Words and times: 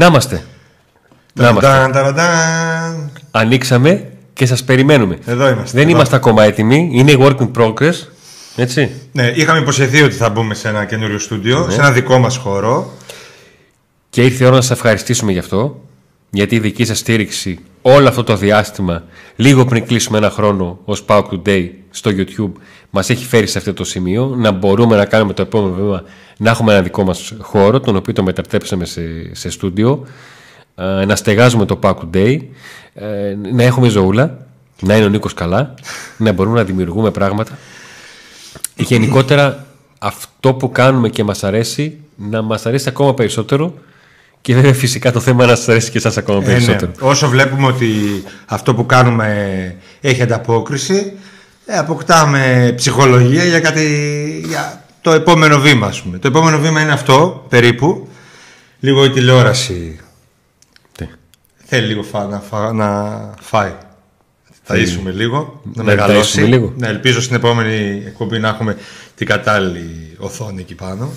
Να 0.00 0.06
είμαστε. 0.06 0.44
Να 1.34 1.48
είμαστε. 1.48 1.68
Ταν, 1.70 1.92
ταν, 1.92 2.14
ταν. 2.14 3.10
Ανοίξαμε 3.30 4.06
και 4.32 4.46
σας 4.46 4.64
περιμένουμε. 4.64 5.18
Εδώ 5.26 5.48
είμαστε. 5.48 5.78
Δεν 5.78 5.86
εδώ. 5.88 5.96
είμαστε 5.96 6.16
ακόμα 6.16 6.42
έτοιμοι. 6.44 6.90
Είναι 6.92 7.14
work 7.18 7.36
in 7.36 7.50
progress. 7.58 7.94
Έτσι. 8.56 8.90
Ναι, 9.12 9.32
είχαμε 9.34 9.58
υποσχεθεί 9.58 10.02
ότι 10.02 10.14
θα 10.14 10.28
μπούμε 10.30 10.54
σε 10.54 10.68
ένα 10.68 10.84
καινούριο 10.84 11.18
στούντιο, 11.18 11.64
Ναι. 11.66 11.72
σε 11.72 11.80
ένα 11.80 11.90
δικό 11.92 12.18
μας 12.18 12.36
χώρο. 12.36 12.92
Και 14.10 14.24
ήρθε 14.24 14.44
η 14.44 14.46
ώρα 14.46 14.56
να 14.56 14.60
σας 14.60 14.70
ευχαριστήσουμε 14.70 15.32
γι' 15.32 15.38
αυτό. 15.38 15.80
Γιατί 16.30 16.54
η 16.54 16.58
δική 16.60 16.84
σας 16.84 16.98
στήριξη 16.98 17.58
όλο 17.82 18.08
αυτό 18.08 18.24
το 18.24 18.36
διάστημα, 18.36 19.04
λίγο 19.36 19.64
πριν 19.64 19.86
κλείσουμε 19.86 20.18
ένα 20.18 20.30
χρόνο 20.30 20.78
ως 20.84 21.04
Power 21.08 21.22
Today 21.30 21.68
στο 21.90 22.10
YouTube, 22.16 22.52
μας 22.90 23.10
έχει 23.10 23.24
φέρει 23.24 23.46
σε 23.46 23.58
αυτό 23.58 23.72
το 23.74 23.84
σημείο 23.84 24.34
να 24.38 24.50
μπορούμε 24.50 24.96
να 24.96 25.04
κάνουμε 25.04 25.32
το 25.32 25.42
επόμενο 25.42 25.74
βήμα, 25.74 26.02
να 26.36 26.50
έχουμε 26.50 26.72
ένα 26.72 26.82
δικό 26.82 27.04
μας 27.04 27.32
χώρο, 27.38 27.80
τον 27.80 27.96
οποίο 27.96 28.12
το 28.12 28.22
μετατρέψαμε 28.22 28.84
σε, 28.84 29.34
σε 29.34 29.50
στούντιο, 29.50 30.06
ε, 30.74 31.04
να 31.04 31.16
στεγάζουμε 31.16 31.64
το 31.64 31.78
Power 31.82 31.94
Today, 31.94 32.38
ε, 32.94 33.36
να 33.52 33.62
έχουμε 33.62 33.88
ζωούλα, 33.88 34.46
να 34.80 34.96
είναι 34.96 35.04
ο 35.04 35.08
Νίκος 35.08 35.34
καλά, 35.34 35.74
να 36.16 36.32
μπορούμε 36.32 36.56
να 36.56 36.64
δημιουργούμε 36.64 37.10
πράγματα. 37.10 37.58
Γενικότερα 38.76 39.66
αυτό 39.98 40.54
που 40.54 40.70
κάνουμε 40.70 41.08
και 41.08 41.24
μας 41.24 41.44
αρέσει, 41.44 41.98
να 42.16 42.42
μας 42.42 42.66
αρέσει 42.66 42.88
ακόμα 42.88 43.14
περισσότερο 43.14 43.74
και 44.40 44.54
βέβαια 44.54 44.74
φυσικά 44.74 45.12
το 45.12 45.20
θέμα 45.20 45.42
είναι 45.42 45.52
να 45.52 45.58
σας 45.58 45.68
αρέσει 45.68 45.90
και 45.90 45.98
εσάς 45.98 46.16
ακόμα 46.16 46.38
Ε, 46.38 46.46
ναι. 46.46 46.52
περισσότερο. 46.52 46.92
Όσο 47.00 47.28
βλέπουμε 47.28 47.66
ότι 47.66 47.88
αυτό 48.46 48.74
που 48.74 48.86
κάνουμε 48.86 49.76
έχει 50.00 50.22
ανταπόκριση, 50.22 51.12
ε, 51.66 51.78
αποκτάμε 51.78 52.72
ψυχολογία 52.76 53.44
για, 53.44 53.60
κάτι, 53.60 53.84
για 54.48 54.84
το 55.00 55.10
επόμενο 55.12 55.58
βήμα, 55.60 55.86
ας 55.86 56.02
πούμε. 56.02 56.18
Το 56.18 56.28
επόμενο 56.28 56.58
βήμα 56.58 56.80
είναι 56.80 56.92
αυτό, 56.92 57.46
περίπου. 57.48 58.08
Λίγο 58.80 59.04
η 59.04 59.10
τηλεόραση 59.10 59.98
Τι; 60.96 61.06
θέλει 61.64 61.86
λίγο 61.86 62.02
φα, 62.02 62.24
να, 62.26 62.40
φα, 62.40 62.72
να 62.72 63.20
φάει. 63.40 63.72
Θα 64.62 64.76
ίσουμε 64.76 65.10
λίγο, 65.10 65.60
να, 65.64 65.82
Να 65.82 65.84
μεγαλώσει. 65.84 66.40
ταΐσουμε 66.42 66.48
λίγο. 66.48 66.72
Ναι, 66.76 66.86
ελπίζω 66.88 67.20
στην 67.20 67.36
επόμενη 67.36 68.02
εκπομπή 68.06 68.38
να 68.38 68.48
έχουμε 68.48 68.76
την 69.14 69.26
κατάλληλη 69.26 70.14
οθόνη 70.18 70.60
εκεί 70.60 70.74
πάνω. 70.74 71.10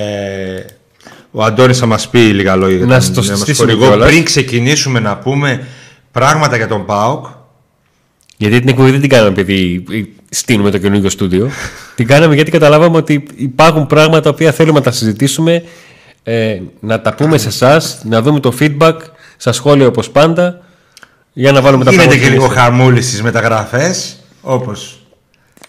ο 1.32 1.44
Αντώνης 1.44 1.78
θα 1.78 1.86
μας 1.86 2.10
πει 2.10 2.20
λίγα 2.20 2.56
λόγια 2.56 2.78
για 2.78 2.86
Να 2.86 2.92
τον 2.94 3.02
στο 3.02 3.22
νέο 3.22 3.30
μας 3.30 3.38
συστήσουμε 3.38 3.72
χορηγό. 3.72 3.88
κιόλας. 3.92 4.10
Πριν 4.10 4.24
ξεκινήσουμε 4.24 5.00
να 5.00 5.18
πούμε 5.18 5.68
πράγματα 6.20 6.56
για 6.56 6.68
τον 6.68 6.86
ΠΑΟΚ, 6.86 7.26
Γιατί 8.38 8.60
την 8.60 8.70
εκπομπή 8.70 8.92
δεν 8.92 9.00
την 9.02 9.10
κάναμε 9.10 9.40
επειδή 9.40 9.84
στείλουμε 10.30 10.72
το 10.72 10.78
καινούργιο 10.78 11.10
στούντιο. 11.10 11.50
την 11.96 12.08
κάναμε 12.08 12.36
γιατί 12.36 12.52
καταλάβαμε 12.52 12.98
ότι 12.98 13.28
υπάρχουν 13.36 13.88
πράγματα 13.88 14.22
τα 14.22 14.30
οποία 14.30 14.52
θέλουμε 14.52 14.78
να 14.78 14.84
τα 14.86 14.92
συζητήσουμε, 14.92 15.64
ε, 16.24 16.60
να 16.80 17.02
τα 17.02 17.14
πούμε 17.14 17.38
σε 17.38 17.48
εσάς, 17.48 18.02
να 18.04 18.22
δούμε 18.22 18.40
το 18.40 18.54
feedback, 18.60 18.96
στα 19.38 19.52
σχόλια 19.52 19.88
όπως 19.88 20.10
πάντα, 20.10 20.60
για 21.34 21.52
να 21.52 21.62
βάλουμε 21.62 21.84
τα 21.84 21.92
Γίνεται 21.92 22.08
πράγματα. 22.08 22.28
και 22.30 22.34
λίγο 22.34 22.46
στην 22.50 22.60
χαμούλη 22.60 23.02
στις 23.02 23.22
μεταγραφές, 23.22 24.16
όπως, 24.42 25.00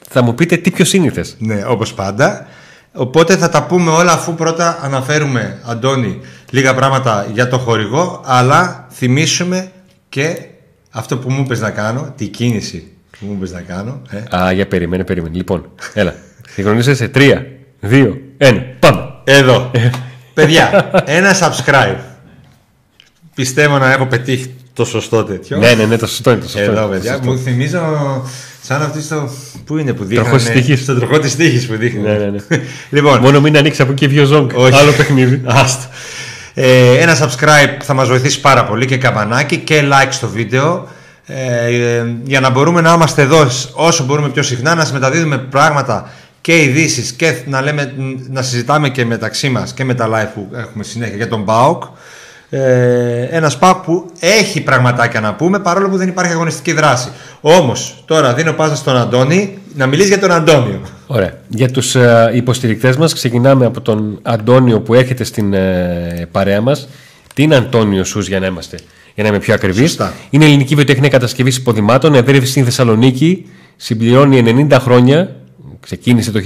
Θα 0.09 0.23
μου 0.23 0.35
πείτε 0.35 0.57
τι 0.57 0.71
πιο 0.71 0.85
σύνηθε. 0.85 1.25
ναι, 1.39 1.65
όπως 1.67 1.95
πάντα. 1.95 2.47
Οπότε 2.93 3.37
θα 3.37 3.49
τα 3.49 3.63
πούμε 3.63 3.91
όλα 3.91 4.13
αφού 4.13 4.35
πρώτα 4.35 4.79
αναφέρουμε, 4.83 5.61
Αντώνη, 5.65 6.21
λίγα 6.51 6.75
πράγματα 6.75 7.27
για 7.33 7.49
το 7.49 7.59
χορηγό, 7.59 8.23
αλλά 8.25 8.87
θυμίσουμε 8.93 9.71
και 10.17 10.37
αυτό 10.91 11.19
που 11.19 11.31
μου 11.31 11.41
είπες 11.41 11.61
να 11.61 11.71
κάνω, 11.71 12.13
τη 12.17 12.27
κίνηση 12.27 12.93
που 13.11 13.27
μου 13.27 13.33
είπες 13.33 13.53
να 13.53 13.61
κάνω. 13.61 14.03
Ε. 14.11 14.37
Α, 14.37 14.53
για 14.53 14.67
περίμενε, 14.67 15.05
περίμενε. 15.05 15.37
Λοιπόν, 15.37 15.71
έλα. 15.95 16.15
Συγχρονίζεσαι 16.49 17.05
σε 17.05 17.11
3, 17.15 17.43
2, 17.83 18.15
1. 18.39 18.63
Πάμε. 18.79 19.09
Εδώ. 19.25 19.71
Παιδιά, 20.35 20.91
ένα 21.07 21.35
subscribe. 21.41 21.99
Πιστεύω 23.35 23.79
να 23.79 23.93
έχω 23.93 24.07
πετύχει 24.07 24.55
το 24.73 24.85
σωστό 24.85 25.25
τέτοιο. 25.25 25.59
ναι, 25.59 25.75
ναι, 25.75 25.85
ναι, 25.85 25.97
το 25.97 26.07
σωστό 26.07 26.31
είναι 26.31 26.41
το 26.41 26.49
σωστό. 26.49 26.71
Εδώ, 26.71 26.73
είναι, 26.73 26.81
το 26.81 26.89
παιδιά, 26.89 27.13
σωστό. 27.13 27.31
μου 27.31 27.39
θυμίζω 27.39 27.81
σαν 28.63 28.83
αυτή 28.83 29.03
στο. 29.03 29.31
Πού 29.65 29.79
είναι 29.79 29.93
που 29.93 30.05
δείχνει. 30.05 30.23
Τροχός 30.23 30.43
της 30.43 30.53
τύχης. 30.53 30.83
Στο 30.83 30.95
τροχό 30.95 31.19
της 31.19 31.37
τύχη 31.37 31.67
που 31.67 31.77
δείχνει. 31.77 32.01
Ναι, 32.01 32.13
ναι, 32.13 32.31
ναι. 32.31 32.39
λοιπόν, 32.97 33.21
Μόνο 33.21 33.41
μην 33.41 33.57
ανοίξει 33.57 33.83
από 33.83 33.93
εκεί 33.93 34.09
πιο 34.09 34.25
ζόγκ. 34.25 34.51
Όχι. 34.55 34.75
Άλλο 34.75 34.93
παιχνίδι. 34.93 35.43
Άστο. 35.45 35.89
Ε, 36.59 36.99
ένα 36.99 37.17
subscribe 37.19 37.83
θα 37.83 37.95
μας 37.95 38.09
βοηθήσει 38.09 38.41
πάρα 38.41 38.65
πολύ 38.65 38.87
και 38.87 38.97
καμπανάκι 38.97 39.57
και 39.59 39.83
like 39.93 40.09
στο 40.11 40.29
βίντεο. 40.29 40.89
Ε, 41.27 41.67
ε, 41.67 42.15
για 42.23 42.41
να 42.41 42.51
μπορούμε 42.51 42.81
να 42.81 42.93
είμαστε 42.93 43.23
εδώ 43.23 43.47
όσο 43.73 44.05
μπορούμε 44.05 44.29
πιο 44.29 44.43
συχνά 44.43 44.75
να 44.75 44.81
σας 44.81 44.93
μεταδίδουμε 44.93 45.39
πράγματα 45.39 46.11
και 46.41 46.63
ειδήσεις 46.63 47.13
και 47.13 47.35
να, 47.47 47.61
λέμε, 47.61 47.95
να 48.31 48.43
συζητάμε 48.43 48.89
και 48.89 49.05
μεταξύ 49.05 49.49
μας 49.49 49.75
και 49.75 49.85
με 49.85 49.95
τα 49.95 50.09
live 50.09 50.31
που 50.35 50.49
έχουμε 50.55 50.85
συνέχεια 50.85 51.17
για 51.17 51.29
τον 51.29 51.45
ΠΑΟΚ 51.45 51.83
ε, 52.51 53.23
ένας 53.31 53.59
ΠΑΟΚ 53.59 53.77
που 53.85 54.11
έχει 54.21 54.61
πραγματάκια 54.61 55.21
να 55.21 55.35
πούμε 55.35 55.59
παρόλο 55.59 55.89
που 55.89 55.97
δεν 55.97 56.09
υπάρχει 56.09 56.33
αγωνιστική 56.33 56.73
δράση 56.73 57.09
όμως 57.41 58.03
τώρα 58.07 58.35
δίνω 58.35 58.53
πάσα 58.53 58.77
στον 58.77 58.97
Αντώνη 58.97 59.59
να 59.75 59.87
μιλήσει 59.87 60.09
για 60.09 60.19
τον 60.19 60.31
Αντώνιο 60.31 60.81
Ωραία. 61.07 61.33
Για 61.49 61.71
τους 61.71 61.95
ε, 61.95 62.31
υποστηρικτές 62.35 62.97
μας 62.97 63.15
ξεκινάμε 63.15 63.67
από 63.67 63.81
τον 63.81 64.19
Αντώνιο 64.23 64.81
που 64.81 64.95
έρχεται 64.95 65.25
στην 65.25 65.53
ε, 65.53 66.29
παρέα 66.33 66.61
μας. 66.61 66.89
Τι 67.35 67.43
είναι 67.43 67.55
Αντώνιο 67.55 68.05
Σούς 68.05 68.29
για 68.29 68.41
να 68.41 68.47
είμαστε, 68.47 68.79
για 69.15 69.23
να 69.23 69.29
είμαι 69.29 69.39
πιο 69.39 69.55
ακριβής; 69.55 69.89
Σωστά. 69.89 70.13
Είναι 70.31 70.45
ελληνική 70.45 70.75
βιοτεχνία 70.75 71.09
κατασκευής 71.09 71.57
υποδημάτων, 71.57 72.15
εδρεύει 72.15 72.47
στην 72.47 72.65
Θεσσαλονίκη, 72.65 73.47
συμπληρώνει 73.77 74.67
90 74.71 74.77
χρόνια, 74.81 75.37
ξεκίνησε 75.81 76.31
το 76.31 76.41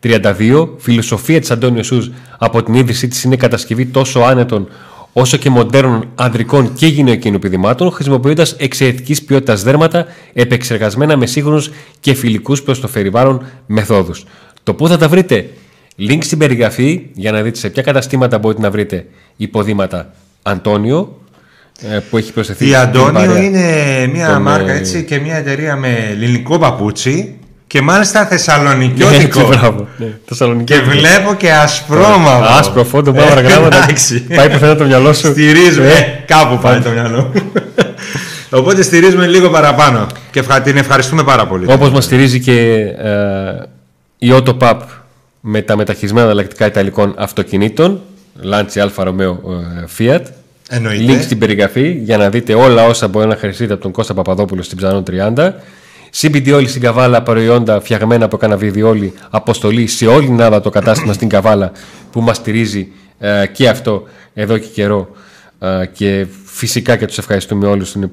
1932. 0.00 0.68
Φιλοσοφία 0.78 1.40
της 1.40 1.50
Αντώνιο 1.50 1.82
Σούς 1.82 2.10
από 2.38 2.62
την 2.62 2.74
ίδρυσή 2.74 3.08
της 3.08 3.22
είναι 3.22 3.36
κατασκευή 3.36 3.86
τόσο 3.86 4.20
άνετων 4.20 4.68
όσο 5.12 5.36
και 5.36 5.50
μοντέρνων 5.50 6.08
ανδρικών 6.14 6.74
και 6.74 6.86
γυναικείων 6.86 7.34
επιδημάτων, 7.34 7.90
χρησιμοποιώντας 7.90 8.52
εξαιρετικής 8.52 9.22
ποιότητας 9.22 9.62
δέρματα, 9.62 10.06
επεξεργασμένα 10.32 11.16
με 11.16 11.26
σύγχρονους 11.26 11.70
και 12.00 12.14
φιλικούς 12.14 12.62
προς 12.62 12.80
το 12.80 12.88
περιβάλλον 12.88 13.46
μεθόδους. 13.66 14.24
Το 14.62 14.74
πού 14.74 14.88
θα 14.88 14.96
τα 14.98 15.08
βρείτε, 15.08 15.48
link 15.98 16.18
στην 16.20 16.38
περιγραφή 16.38 17.06
για 17.14 17.32
να 17.32 17.42
δείτε 17.42 17.58
σε 17.58 17.70
ποια 17.70 17.82
καταστήματα 17.82 18.38
μπορείτε 18.38 18.60
να 18.60 18.70
βρείτε 18.70 19.06
υποδήματα 19.36 20.12
Αντώνιο, 20.42 21.20
ε, 21.80 21.98
που 22.10 22.16
έχει 22.16 22.32
προσθεθεί. 22.32 22.64
Η 22.64 22.68
στην 22.68 22.80
Αντώνιο 22.80 23.12
παρέα. 23.12 23.42
είναι 23.42 24.06
μια 24.06 24.32
Τον, 24.32 24.42
μάρκα 24.42 24.72
ε, 24.72 24.76
έτσι 24.76 25.04
και 25.04 25.20
μια 25.20 25.36
εταιρεία 25.36 25.76
με 25.76 26.08
ελληνικό 26.10 26.58
παπούτσι 26.58 27.38
και 27.72 27.82
μάλιστα 27.82 28.20
Έτσι, 28.20 28.32
θεσσαλονικιώτικο. 28.32 29.46
μπράβο. 29.46 29.88
Ναι, 29.96 30.06
Θεσσαλονίκη. 30.24 30.72
και 30.74 30.80
βλέπω 30.80 31.34
και 31.34 31.52
ασπρόμαυρο. 31.52 32.46
Άσπρο 32.58 32.84
φόντο, 32.84 33.12
μαύρα 33.12 33.40
Ε, 33.40 33.42
γράμματα. 33.42 33.76
εντάξει. 33.76 34.20
Πάει 34.36 34.50
πουθενά 34.50 34.76
το 34.76 34.84
μυαλό 34.84 35.12
σου. 35.12 35.26
Στηρίζουμε. 35.30 35.86
Ε, 35.86 35.90
Ε, 35.90 36.22
κάπου 36.26 36.58
πάει 36.58 36.80
το 36.80 36.90
μυαλό. 36.90 37.32
Οπότε 38.60 38.82
στηρίζουμε 38.82 39.26
λίγο 39.26 39.48
παραπάνω. 39.50 40.06
Και 40.30 40.38
ευχα- 40.38 40.60
την 40.60 40.76
ευχαριστούμε 40.76 41.22
πάρα 41.24 41.46
πολύ. 41.46 41.72
Όπως 41.72 41.90
μας 41.90 42.04
στηρίζει 42.04 42.40
και 42.40 42.60
ε, 42.98 43.62
η 44.18 44.28
Autopap 44.32 44.76
με 45.40 45.62
τα 45.62 45.76
μεταχειρισμένα 45.76 46.28
αλλακτικά 46.30 46.66
ιταλικών 46.66 47.14
αυτοκινήτων, 47.18 48.00
Lancia 48.50 48.82
Alfa 48.86 49.04
Romeo 49.08 49.36
ε, 49.78 49.84
Fiat. 49.98 50.20
Εννοείται. 50.68 51.12
Link 51.12 51.20
στην 51.22 51.38
περιγραφή 51.38 51.90
για 52.04 52.16
να 52.16 52.28
δείτε 52.30 52.54
όλα 52.54 52.84
όσα 52.86 53.08
μπορεί 53.08 53.26
να 53.26 53.36
χρειαστείτε 53.36 53.72
από 53.72 53.82
τον 53.82 53.90
Κώστα 53.92 54.14
Παπαδόπουλο 54.14 54.62
στην 54.62 54.76
Ψανών 54.78 55.02
30. 55.10 55.50
CBD 56.14 56.52
όλη 56.54 56.68
στην 56.68 56.82
Καβάλα, 56.82 57.22
προϊόντα 57.22 57.80
φτιαγμένα 57.80 58.24
από 58.24 58.36
καναβιδιόλη, 58.36 59.12
αποστολή 59.30 59.86
σε 59.86 60.06
όλη 60.06 60.24
την 60.24 60.32
Ελλάδα 60.32 60.60
το 60.60 60.70
κατάστημα 60.70 61.12
στην 61.12 61.28
Καβάλα 61.28 61.72
που 62.12 62.20
μας 62.20 62.36
στηρίζει 62.36 62.88
ε, 63.18 63.46
και 63.52 63.68
αυτό 63.68 64.02
εδώ 64.34 64.58
και 64.58 64.66
καιρό. 64.66 65.08
Ε, 65.58 65.86
και 65.92 66.26
φυσικά 66.44 66.96
και 66.96 67.06
τους 67.06 67.18
ευχαριστούμε 67.18 67.66
όλους. 67.66 67.94
Είναι 67.94 68.10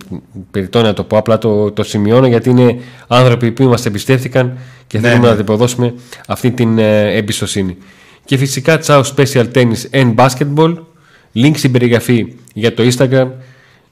περιττό 0.52 0.82
να 0.82 0.94
το 0.94 1.04
πω. 1.04 1.18
Απλά 1.18 1.38
το, 1.38 1.72
το 1.72 1.84
σημειώνω 1.84 2.28
γιατί 2.28 2.50
είναι 2.50 2.80
άνθρωποι 3.08 3.52
που 3.52 3.64
μας 3.64 3.86
εμπιστεύτηκαν 3.86 4.58
και 4.88 5.00
Ναι, 5.00 5.08
θέλουμε 5.08 5.24
ναι. 5.24 5.30
να 5.30 5.36
την 5.36 5.44
αποδώσουμε 5.44 5.94
αυτή 6.28 6.52
την 6.52 6.78
ε, 6.78 7.16
εμπιστοσύνη. 7.16 7.78
Και 8.26 8.38
φυσικά 8.38 8.80
Ciao 8.86 9.04
Special 9.16 9.46
Tennis 9.54 9.90
and 9.92 10.16
Basketball. 10.16 10.78
Link 11.36 11.52
στην 11.56 11.72
περιγραφή 11.72 12.34
για 12.54 12.74
το 12.74 12.84
Instagram. 12.84 13.28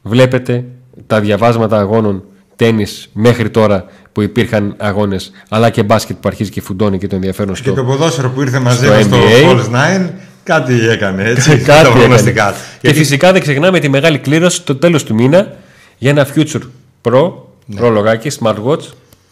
Βλέπετε 0.01 0.65
τα 1.07 1.19
διαβάσματα 1.19 1.77
αγώνων 1.77 2.23
τένις 2.57 3.09
μέχρι 3.13 3.49
τώρα 3.49 3.85
που 4.11 4.21
υπήρχαν 4.21 4.73
αγώνες 4.77 5.31
αλλά 5.49 5.69
και 5.69 5.83
μπάσκετ 5.83 6.15
που 6.21 6.27
αρχίζει 6.27 6.49
και 6.49 6.61
φουντώνει 6.61 6.97
και 6.97 7.07
το 7.07 7.15
ενδιαφέρον 7.15 7.53
Και 7.53 7.61
στο 7.61 7.73
το 7.73 7.83
ποδόσφαιρο 7.83 8.29
που 8.29 8.41
ήρθε 8.41 8.59
μαζί 8.59 8.85
στο 8.85 8.93
μας 8.93 9.03
στο 9.03 9.17
NBA. 9.17 9.75
Falls 9.75 10.05
9 10.05 10.09
Κάτι 10.43 10.89
έκανε 10.89 11.23
έτσι. 11.23 11.57
Κάτι 11.57 11.83
το 11.83 11.89
βρούμε 11.91 12.03
έκανε. 12.05 12.17
στην 12.19 12.35
κάτω. 12.35 12.53
Και 12.53 12.77
Γιατί 12.81 12.97
φυσικά 12.97 13.31
δεν 13.31 13.41
ξεχνάμε 13.41 13.79
τη 13.79 13.89
μεγάλη 13.89 14.17
κλήρωση 14.17 14.61
το 14.63 14.75
τέλος 14.75 15.03
του 15.03 15.13
μήνα 15.13 15.55
για 15.97 16.09
ένα 16.09 16.27
Future 16.35 16.61
Pro, 17.01 17.31
Pro 17.79 17.91
λογάκι, 17.91 18.31
smartwatch. 18.39 18.81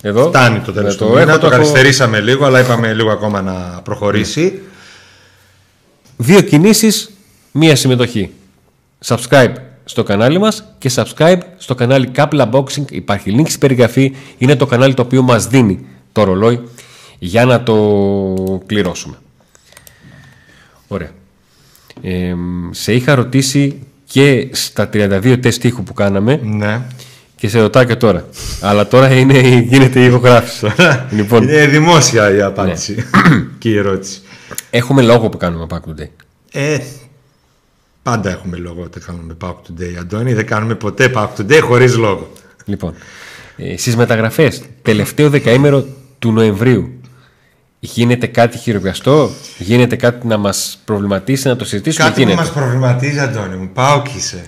Εδώ. 0.01 0.27
φτάνει 0.27 0.59
το 0.59 0.71
τέλος 0.71 0.99
Ναι, 0.99 1.05
του 1.07 1.13
μήνα. 1.13 1.21
έχω, 1.21 1.37
Το 1.39 1.47
έχω 1.47 1.55
καθυστερήσαμε 1.57 2.19
λίγο, 2.19 2.45
αλλά 2.45 2.59
είπαμε 2.59 2.93
λίγο 2.93 3.11
ακόμα 3.11 3.41
να 3.41 3.53
προχωρήσει. 3.83 4.61
Δύο 6.17 6.41
κινήσεις, 6.41 7.09
μία 7.51 7.75
συμμετοχή. 7.75 8.31
Subscribe 9.05 9.53
στο 9.85 10.03
κανάλι 10.03 10.39
μας 10.39 10.73
και 10.77 10.91
subscribe 10.95 11.39
στο 11.57 11.75
κανάλι 11.75 12.11
Kapla 12.15 12.49
Boxing. 12.51 12.91
Υπάρχει 12.91 13.35
link 13.37 13.45
στην 13.47 13.59
περιγραφή. 13.59 14.15
Είναι 14.37 14.55
το 14.55 14.65
κανάλι 14.65 14.93
το 14.93 15.01
οποίο 15.01 15.21
μας 15.21 15.47
δίνει 15.47 15.85
το 16.11 16.23
ρολόι 16.23 16.61
για 17.19 17.45
να 17.45 17.63
το 17.63 17.73
κληρώσουμε. 18.65 19.15
Ωραία. 20.87 21.09
Ε, 22.01 22.33
σε 22.71 22.93
είχα 22.93 23.15
ρωτήσει 23.15 23.79
και 24.05 24.47
στα 24.51 24.89
32 24.93 25.37
τεστ 25.41 25.63
ήχου 25.63 25.83
που 25.83 25.93
κάναμε 25.93 26.39
Ναι. 26.43 26.81
και 27.35 27.47
σε 27.47 27.59
ρωτάω 27.61 27.83
και 27.83 27.95
τώρα. 27.95 28.25
Αλλά 28.61 28.87
τώρα 28.87 29.13
είναι, 29.15 29.39
γίνεται 29.69 29.99
η 30.01 30.05
ηχογράφηση. 30.05 30.67
λοιπόν, 31.17 31.43
Είναι 31.43 31.65
δημόσια 31.65 32.35
η 32.35 32.41
απάντηση 32.41 32.95
και 33.59 33.69
η 33.69 33.77
ερώτηση. 33.77 34.21
έχουμε 34.69 35.01
λόγο 35.01 35.29
που 35.29 35.37
κάνουμε 35.37 35.65
Back 35.69 35.89
Today. 35.89 36.07
Ε, 36.51 36.77
πάντα 38.05 38.29
έχουμε 38.29 38.57
λόγο 38.57 38.81
όταν 38.81 39.03
κάνουμε 39.05 39.37
Back 39.41 39.49
Today, 39.49 39.95
Αντώνη. 39.99 40.33
Δεν 40.33 40.45
κάνουμε 40.45 40.75
ποτέ 40.75 41.11
Back 41.15 41.27
Today 41.37 41.59
χωρίς 41.61 41.95
λόγο. 41.95 42.31
Λοιπόν, 42.65 42.93
ε, 43.57 43.77
στις 43.77 43.95
μεταγραφές, 43.95 44.61
τελευταίο 44.81 45.29
δεκαήμερο 45.29 45.85
του 46.19 46.31
Νοεμβρίου, 46.31 46.89
γίνεται 47.79 48.27
κάτι 48.27 48.57
χειροπιαστό, 48.57 49.29
γίνεται 49.57 49.95
κάτι 49.95 50.27
να 50.27 50.37
μας 50.37 50.81
προβληματίσει, 50.85 51.47
να 51.47 51.55
το 51.55 51.65
συζητήσουμε, 51.65 52.07
Κάτι 52.07 52.21
που 52.21 52.27
γίνεται; 52.27 52.41
μας 52.41 52.51
προβληματίζει, 52.51 53.19
Αντώνη 53.19 53.55
μου. 53.55 53.69
Πάω 53.73 54.01
και 54.01 54.11
είσαι. 54.17 54.45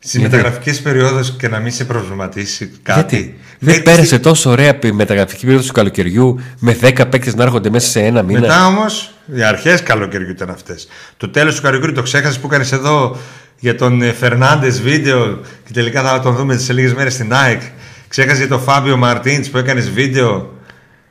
Στις 0.00 0.20
Γιατί; 0.20 0.36
μεταγραφικές 0.36 0.80
περιόδους 0.80 1.32
και 1.38 1.48
να 1.48 1.58
μην 1.58 1.72
σε 1.72 1.84
προβληματίσει 1.84 2.70
κάτι. 2.82 3.16
Γιατί; 3.16 3.38
Δεν 3.58 3.74
Ε, 3.74 3.78
πέρασε 3.78 4.18
τόσο 4.18 4.50
ωραία 4.50 4.78
η 4.82 4.92
μεταγραφική 4.92 5.40
περίοδος 5.40 5.66
του 5.66 5.72
καλοκαιριού 5.72 6.40
με 6.58 6.76
10 6.82 7.08
παίκτες 7.08 7.34
να 7.34 7.42
έρχονται 7.42 7.70
μέσα 7.70 7.88
σε 7.90 8.00
ένα 8.00 8.22
μήνα; 8.22 8.40
Μετά 8.40 8.66
όμως, 8.66 9.10
οι 9.34 9.42
αρχές 9.42 9.82
καλοκαιριού 9.82 10.30
ήταν 10.30 10.50
αυτές. 10.50 10.88
Το 11.16 11.28
τέλος 11.28 11.54
του 11.56 11.62
καλοκαιριού 11.62 11.94
το 11.94 12.02
ξέχασες 12.02 12.38
που 12.38 12.46
έκανε 12.46 12.64
εδώ 12.72 13.16
για 13.58 13.74
τον 13.76 14.02
Φερνάντες 14.18 14.82
βίντεο 14.82 15.40
και 15.64 15.72
τελικά 15.72 16.02
θα 16.02 16.20
τον 16.20 16.34
δούμε 16.36 16.56
σε 16.56 16.72
λίγες 16.72 16.94
μέρες 16.94 17.12
στην 17.12 17.34
ΑΕΚ. 17.34 17.60
Ξέχασες 18.08 18.38
για 18.38 18.48
τον 18.48 18.60
Φάμπιο 18.60 18.96
Μαρτίνς 18.96 19.48
που 19.48 19.58
έκανες 19.58 19.90
βίντεο. 19.90 20.52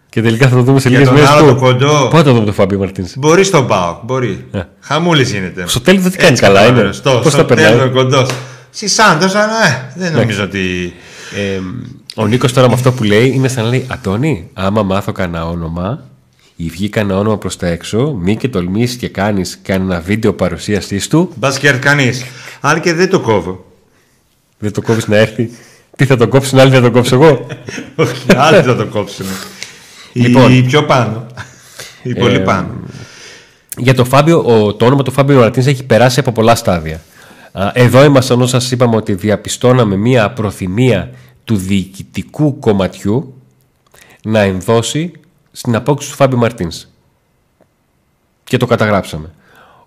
Και 0.10 0.22
τελικά 0.22 0.48
θα 0.48 0.56
το 0.56 0.62
δούμε 0.62 0.80
σε 0.80 0.89
Για 0.89 0.98
λίγες 1.00 1.13
τον 1.13 1.22
μέρες. 1.24 1.36
άλλο 1.36 1.48
πού; 1.48 1.60
το 1.60 1.60
κοντό. 1.66 2.07
Πότε 2.12 2.24
θα 2.24 2.34
δούμε 2.34 2.45
το 2.45 2.54
Φάμπιο 2.54 2.78
Μαρτίνς; 2.80 3.12
Μπορεί 3.18 3.44
στον 3.44 3.68
Πάο, 3.68 4.00
μπορεί. 4.04 4.45
Ε. 4.51 4.62
Χαμούλης 4.81 5.31
γίνεται. 5.31 5.63
Στο 5.68 5.81
τέλος 5.81 6.01
δεν 6.01 6.12
τι 6.12 6.18
κάνει 6.18 6.31
Έτσι, 6.31 6.42
καλά, 6.44 6.60
είναι. 6.60 6.69
κατάλαβες. 6.69 6.95
Στο, 6.95 7.19
Πώς 7.24 7.31
στο 7.31 7.42
τα 7.42 7.45
περνάει; 7.45 7.72
τέλος 7.72 7.92
κοντός. 7.94 8.30
Στη 8.77 8.88
Σάντος, 8.88 9.35
αλλά 9.35 9.68
ε, 9.68 9.94
δεν 9.95 10.13
νομίζω 10.13 10.44
ότι. 10.44 10.94
Ε, 11.35 11.59
ο 12.15 12.27
Νίκος 12.27 12.53
τώρα 12.53 12.68
με 12.68 12.74
αυτό 12.74 12.91
που 12.91 13.03
λέει 13.03 13.27
είναι 13.29 13.47
σαν 13.47 13.63
να 13.63 13.69
λέει 13.69 13.85
Αντώνη, 13.91 14.50
άμα 14.53 14.83
μάθω 14.83 15.12
κανένα 15.12 15.47
όνομα 15.47 16.03
ή 16.56 16.69
βγει 16.69 16.89
κανένα 16.89 17.19
όνομα 17.19 17.38
προς 17.38 17.57
τα 17.57 17.68
έξω, 17.68 18.13
μη 18.21 18.35
και 18.35 18.47
τολμήσεις 18.47 18.97
και 18.97 19.07
κάνεις 19.09 19.59
κανένα 19.63 20.00
βίντεο 20.00 20.33
παρουσίασής 20.33 21.07
του, 21.07 21.31
Μπας 21.35 21.57
και 21.59 21.68
έρθει 21.68 21.79
κανείς. 21.79 22.25
Αν 22.62 22.81
και 22.81 22.94
δεν 22.94 23.09
το 23.09 23.19
κόβω. 23.19 23.65
δεν 24.57 24.71
το 24.74 24.81
κόβεις 24.81 25.07
να 25.07 25.18
έρθει. 25.18 25.50
Τι 25.95 26.06
θα 26.06 26.18
το 26.18 26.27
κόψουν, 26.27 26.59
άλλοι 26.59 26.71
θα 26.71 26.81
το 26.81 26.91
κόψω 26.91 27.15
εγώ; 27.15 27.47
Όχι, 27.95 28.25
άλλοι 28.35 28.62
θα 28.62 28.75
το 28.75 28.85
κόψουν. 28.85 29.25
Λοιπόν. 30.13 30.53
Ή 30.53 30.63
πιο 30.63 30.83
πάνω. 30.85 31.25
Ή 32.03 32.15
πολύ 32.15 32.35
Ε, 32.35 32.39
πάνω. 32.39 32.69
Για 33.77 33.94
το, 33.94 34.06
Φάμπιο, 34.06 34.44
ο, 34.45 34.74
το 34.74 34.85
όνομα 34.85 35.03
του 35.03 35.12
Φάμπιο 35.12 35.39
Μαρτίνς 35.39 35.65
έχει 35.68 35.83
περάσει 35.83 36.19
από 36.19 36.31
πολλά 36.31 36.56
στάδια. 36.56 37.01
Α, 37.52 37.72
Εδώ 37.74 38.04
ήμασταν 38.04 38.38
όταν 38.38 38.62
σας 38.62 38.72
είπαμε 38.72 38.96
ότι 38.96 39.14
διαπιστώναμε 39.14 39.96
μία 39.96 40.32
προθυμία 40.32 41.12
του 41.44 41.56
διοικητικού 41.56 42.60
κομματιού 42.60 43.42
να 44.24 44.40
ενδώσει 44.40 45.12
στην 45.52 45.76
απόκτηση 45.76 46.10
του 46.10 46.16
Φάμπιο 46.16 46.38
Μαρτίνς. 46.38 46.88
Και 48.44 48.58
το 48.58 48.66
καταγράψαμε. 48.66 49.32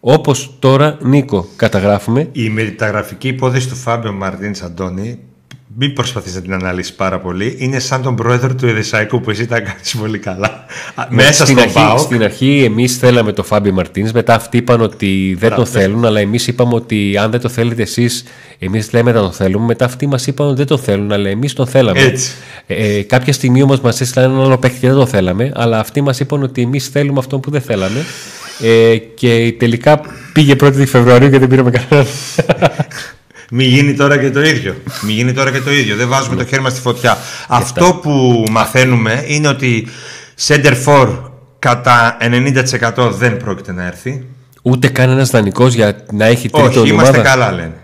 Όπως 0.01 0.57
τώρα, 0.59 0.99
Νίκο, 1.01 1.47
καταγράφουμε 1.57 2.29
Η 2.33 2.49
μεταγραφική 2.49 3.29
υπόθεση 3.29 3.69
του 3.69 3.77
Φάμπιο 3.77 4.12
Μαρτίνς 4.12 4.62
Αντώνη, 4.62 5.19
μην 5.76 5.93
προσπαθείς 5.93 6.34
να 6.34 6.40
την 6.40 6.52
αναλύσεις 6.52 6.93
πάρα 6.93 7.19
πολύ. 7.20 7.55
Είναι 7.58 7.78
σαν 7.78 8.02
τον 8.02 8.17
πρόεδρο 8.17 8.55
του 8.55 8.67
Εδεσαϊκού 8.67 9.20
που 9.20 9.31
εσύ 9.31 9.46
τα 9.46 9.61
κάνεις 9.61 9.96
πολύ 10.00 10.19
καλά. 10.19 10.64
Α, 10.94 11.06
Μέσα 11.08 11.32
στην 11.32 11.46
στον 11.46 11.58
αρχή, 11.58 11.75
ΠΑΟΚ. 11.75 11.99
Στην 11.99 12.22
αρχή 12.22 12.62
εμείς 12.64 12.96
θέλαμε 12.96 13.32
το 13.32 13.43
Φάμπιο 13.43 13.72
Μαρτίνς. 13.72 14.12
Μετά 14.12 14.34
αυτοί 14.34 14.56
είπαν 14.56 14.81
ότι 14.81 15.37
δεν 15.38 15.55
τον 15.55 15.67
θέλουν, 15.67 16.05
αλλά 16.05 16.20
εμείς 16.20 16.46
είπαμε 16.46 16.75
ότι 16.75 17.17
αν 17.17 17.31
δεν 17.31 17.40
το 17.40 17.49
θέλετε 17.49 17.82
εσείς, 17.82 18.25
εμείς 18.58 18.93
λέμε 18.93 19.12
να 19.12 19.20
τον 19.20 19.32
θέλουμε. 19.32 19.64
Μετά 19.64 19.84
αυτοί 19.84 20.06
μας 20.06 20.26
είπαν 20.26 20.46
ότι 20.46 20.56
δεν 20.56 20.67
τον 20.67 20.78
θέλουν, 20.78 21.12
αλλά 21.12 21.28
εμείς 21.28 21.52
τον 21.52 21.67
θέλαμε. 21.67 22.00
Έτσι. 22.00 22.31
Ε, 22.66 22.96
ε, 22.96 23.02
κάποια 23.02 23.32
στιγμή 23.32 23.62
όμως 23.62 23.81
μας 23.81 24.00
έστειλαν 24.00 24.31
έναν 24.31 24.44
άλλο 24.44 24.58
παίκτη 24.58 24.78
και 24.78 24.87
δεν 24.87 24.96
τον 24.96 25.06
θέλαμε, 25.06 25.52
αλλά 25.55 25.78
αυτοί 25.78 26.00
μας 26.00 26.20
είπαν 26.20 26.43
ότι 26.43 26.62
εμείς 26.62 26.88
θέλουμε 26.88 27.19
αυτόν 27.19 27.40
που 27.40 27.50
δεν 27.50 27.61
θέλαμε. 27.61 28.05
Ε, 28.62 28.96
και 28.96 29.55
τελικά 29.58 30.00
πήγε 30.32 30.55
1η 30.61 30.87
Φεβρουαρίου 30.87 31.31
και 31.31 31.38
δεν 31.38 31.49
πήραμε 31.49 31.70
κανέναν. 31.70 32.06
Μην 33.52 33.69
γίνει 33.69 33.94
τώρα 33.94 34.19
και 34.19 34.31
το 34.31 34.43
ίδιο. 34.43 34.75
Μην 35.02 35.14
γίνει 35.14 35.32
τώρα 35.32 35.50
και 35.50 35.61
το 35.61 35.70
ίδιο. 35.73 35.97
Δεν 35.97 36.08
βάζουμε 36.08 36.37
το 36.37 36.44
χέρι 36.44 36.62
μας 36.62 36.73
στη 36.73 36.81
φωτιά. 36.81 37.19
Αυτό 37.49 37.99
που 38.02 38.44
μαθαίνουμε 38.50 39.25
είναι 39.26 39.49
ότι 39.49 39.87
center 40.47 40.75
for 40.85 41.19
κατά 41.58 42.17
90% 42.97 43.11
δεν 43.12 43.37
πρόκειται 43.37 43.73
να 43.73 43.87
έρθει. 43.87 44.26
Ούτε 44.62 44.88
καν 44.88 45.11
ένα 45.11 45.25
δανεικός 45.25 45.75
για 45.75 46.05
να 46.12 46.25
έχει 46.25 46.49
τρίτο 46.50 46.67
Όχι, 46.69 46.79
η 46.79 46.91
είμαστε 46.93 47.19
ομάδα. 47.19 47.31
καλά 47.31 47.52
λένε. 47.52 47.75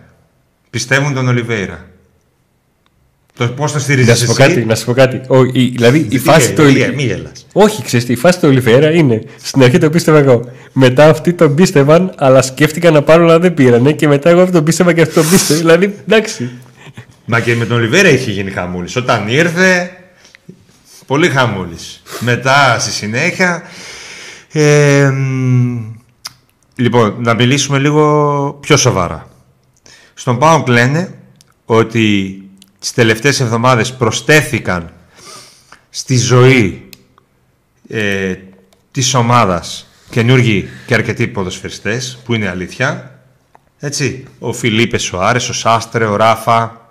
Πιστεύουν 0.71 1.15
τον 1.15 1.29
Ολιβέηρα. 1.29 1.85
Το 3.37 3.49
πώς 3.49 3.73
το 3.73 3.79
Να 3.79 3.83
στηρίζει 3.85 4.15
σου 4.17 4.27
πω 4.27 4.33
κάτι. 4.33 4.65
Να 4.65 4.75
σου 4.75 4.85
πω 4.85 4.93
κάτι. 4.93 5.21
Ο, 5.29 5.45
η, 5.45 5.65
δηλαδή 5.75 6.07
η 6.11 6.19
φάση 6.19 6.53
του. 6.53 6.63
Μη 6.63 7.03
γελάς. 7.03 7.47
Όχι, 7.53 7.83
ξέρεις 7.83 8.07
τι, 8.07 8.13
η 8.13 8.17
φάση 8.17 8.41
του 8.41 8.49
Ολιβέρα 8.49 8.91
είναι. 8.91 9.23
Στην 9.43 9.63
αρχή 9.63 9.79
το 9.79 9.91
πίστευα 9.91 10.19
εγώ. 10.19 10.51
Μετά 10.73 11.09
αυτοί 11.09 11.33
τον 11.33 11.55
πίστευαν, 11.55 12.13
αλλά 12.17 12.43
σκέφτηκαν 12.43 12.93
να 12.93 13.03
πάρουν, 13.03 13.25
αλλά 13.25 13.39
δεν 13.39 13.55
πήρανε. 13.55 13.93
Και 13.93 14.09
μετά 14.09 14.31
εγώ 14.31 14.51
τον 14.51 14.65
πίστευα 14.65 14.93
και 14.93 15.01
αυτό 15.01 15.21
τον 15.21 15.31
πίστευε. 15.31 15.59
Δηλαδή, 15.59 15.95
εντάξει. 16.09 16.51
Μα 17.25 17.41
και 17.41 17.55
με 17.55 17.65
τον 17.65 17.77
Ολιβέρα 17.77 18.09
είχε 18.09 18.31
γίνει 18.31 18.51
χαμούλης. 18.51 18.97
Όταν 18.97 19.29
ήρθε, 19.29 19.91
πολύ 21.07 21.29
χαμούλης. 21.29 22.03
Μετά 22.21 22.79
στη 22.79 22.91
συνέχεια. 22.91 23.63
ε, 24.53 25.11
μ, 25.11 25.95
λοιπόν, 26.77 27.15
να 27.19 27.35
μιλήσουμε 27.35 27.79
λίγο 27.79 28.59
πιο 28.61 28.77
σοβαρά. 28.77 29.29
Στον 30.15 30.39
ΠΑΟΚ 30.39 30.69
λένε 30.69 31.15
ότι 31.65 32.41
τις 32.87 32.95
τελευταίες 32.95 33.41
εβδομάδες 33.41 33.93
προστέθηκαν 33.93 34.93
στη 35.91 36.17
ζωή 36.17 36.89
ε, 37.89 38.35
της 38.91 39.15
ομάδας 39.15 39.87
καινούργοι 40.11 40.69
και 40.87 40.95
αρκετοί 40.95 41.27
ποδοσφαιριστές, 41.27 42.19
που 42.25 42.35
είναι 42.35 42.49
αλήθεια. 42.49 43.21
Έτσι, 43.79 44.25
ο 44.39 44.53
Φιλίπε 44.53 44.99
Σοάρες, 44.99 45.49
ο 45.49 45.53
Σάστρε, 45.53 46.05
ο 46.05 46.17
Ράφα, 46.17 46.89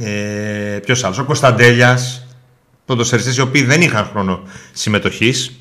ε, 0.00 0.78
ποιος 0.84 1.04
άλλος, 1.04 1.18
ο 1.18 1.24
Κωνσταντέλιας, 1.24 2.26
ποδοσφαιριστές 2.84 3.36
οι 3.36 3.40
οποίοι 3.40 3.62
δεν 3.62 3.80
είχαν 3.80 4.04
χρόνο 4.04 4.42
συμμετοχής. 4.72 5.52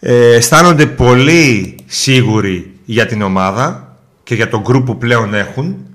Ε, 0.00 0.34
αισθάνονται 0.34 0.86
πολύ 0.86 1.76
σίγουροι 1.86 2.72
για 2.84 3.06
την 3.06 3.22
ομάδα 3.22 3.96
και 4.24 4.34
για 4.34 4.48
τον 4.48 4.60
γκρουπ 4.60 4.86
που 4.86 4.98
πλέον 4.98 5.34
έχουν 5.34 5.86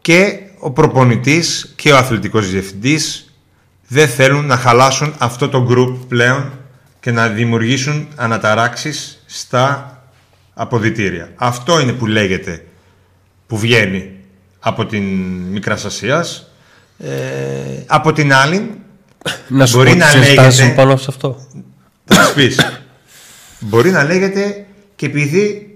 και 0.00 0.42
ο 0.58 0.70
προπονητής 0.70 1.72
και 1.76 1.92
ο 1.92 1.96
αθλητικός 1.96 2.50
διευθυντής 2.50 3.32
δεν 3.88 4.08
θέλουν 4.08 4.46
να 4.46 4.56
χαλάσουν 4.56 5.14
αυτό 5.18 5.48
το 5.48 5.62
γκρουπ 5.62 6.04
πλέον 6.08 6.52
και 7.00 7.10
να 7.10 7.28
δημιουργήσουν 7.28 8.08
αναταράξεις 8.16 9.22
στα 9.26 9.92
αποδητήρια. 10.54 11.32
Αυτό 11.36 11.80
είναι 11.80 11.92
που 11.92 12.06
λέγεται, 12.06 12.64
που 13.46 13.58
βγαίνει 13.58 14.10
από 14.60 14.86
την 14.86 15.02
Μικράς 15.50 15.84
Ασίας. 15.84 16.50
Ε, 16.98 17.08
από 17.86 18.12
την 18.12 18.32
άλλη, 18.34 18.70
Να 19.48 19.66
σου 19.66 19.76
Μπορεί 19.76 19.90
πω 19.90 19.96
να 19.96 20.04
τις 20.04 20.14
ενστάσεις 20.14 20.36
λέγεται- 20.60 20.64
μου 20.68 20.74
πάνω 20.74 20.96
σε 20.96 21.06
αυτό. 21.08 21.46
θα 22.04 22.16
μας 22.20 22.32
πεις, 22.32 22.60
μπορεί 23.60 23.90
να 23.90 24.04
λέγεται 24.04 24.66
και 24.96 25.06
επειδή 25.06 25.70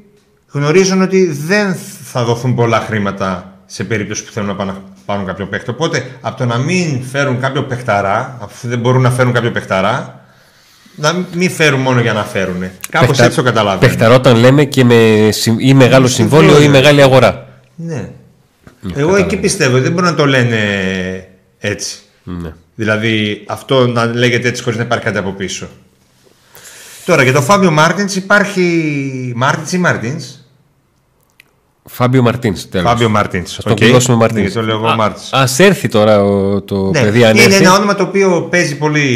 γνωρίζουν 0.48 1.02
ότι 1.02 1.26
δεν 1.26 1.74
θα 2.04 2.24
δοθούν 2.24 2.54
πολλά 2.54 2.80
χρήματα 2.80 3.51
σε 3.74 3.84
περίπτωση 3.84 4.24
που 4.24 4.32
θέλουν 4.32 4.48
να 4.48 4.54
πάνε- 4.54 4.74
πάρουν 5.06 5.26
κάποιο 5.26 5.46
παίχτη. 5.46 5.70
Οπότε 5.70 6.10
από 6.20 6.36
το 6.36 6.44
να 6.44 6.56
μην 6.58 7.02
φέρουν 7.04 7.40
κάποιο 7.40 7.62
παιχταρά, 7.64 8.38
αφού 8.42 8.68
δεν 8.68 8.78
μπορούν 8.78 9.02
να 9.02 9.10
φέρουν 9.10 9.32
κάποιο 9.32 9.50
παιχταρά, 9.50 10.20
να 10.94 11.24
μην 11.34 11.50
φέρουν 11.50 11.80
μόνο 11.80 12.00
για 12.00 12.12
να 12.12 12.24
φέρουν. 12.24 12.60
Κάπως 12.90 13.08
Παιχτα- 13.08 13.24
έτσι 13.24 13.36
το 13.36 13.42
καταλαβαίνω. 13.42 13.80
Παιχταρό 13.80 14.14
όταν 14.14 14.36
λέμε 14.36 14.64
και 14.64 14.84
με 14.84 15.28
συ- 15.30 15.54
ή 15.58 15.74
μεγάλο 15.74 16.06
συμβόλαιο 16.06 16.48
ή 16.48 16.52
συμβόλαιο. 16.52 16.70
μεγάλη 16.80 17.02
αγορά. 17.02 17.48
Ναι. 17.74 18.08
Εγώ 18.94 19.16
εκεί 19.16 19.36
πιστεύω, 19.36 19.80
δεν 19.80 19.92
μπορούν 19.92 20.08
να 20.10 20.14
το 20.16 20.26
λένε 20.26 20.58
έτσι. 21.58 21.96
Ναι. 22.24 22.52
Δηλαδή 22.74 23.44
αυτό 23.48 23.86
να 23.86 24.04
λέγεται 24.04 24.48
έτσι 24.48 24.62
χωρίς 24.62 24.78
να 24.78 24.84
υπάρχει 24.84 25.04
κάτι 25.04 25.18
από 25.18 25.30
πίσω. 25.30 25.68
Τώρα 27.04 27.22
για 27.22 27.32
το 27.32 27.42
Φάμπιο 27.42 27.70
Μάρτιν 27.70 28.06
υπάρχει. 28.14 29.32
Μάρτιν 29.36 29.78
ή 29.78 29.82
Μάρτιν. 29.82 30.20
Φάμπιο 31.84 32.22
Μαρτίνς. 32.22 32.66
Φάμπιο 32.82 33.08
Μάρτιν. 33.08 33.40
Α 33.40 33.62
το 33.62 33.74
πληρώσουμε 33.74 34.16
Μαρτίνς. 34.16 34.54
Ναι, 34.54 34.60
το 34.60 34.66
λέω 34.66 34.76
εγώ 34.76 34.94
Μάρτιν. 34.94 35.22
Α 35.38 35.48
έρθει 35.58 35.88
τώρα 35.88 36.24
ο, 36.24 36.60
το 36.62 36.90
Ναι, 36.90 37.00
παιδί 37.00 37.24
αν 37.24 37.34
είναι 37.36 37.44
έρθει. 37.44 37.56
ένα 37.64 37.74
όνομα 37.74 37.94
το 37.94 38.02
οποίο 38.02 38.42
παίζει 38.50 38.76
πολύ, 38.76 39.06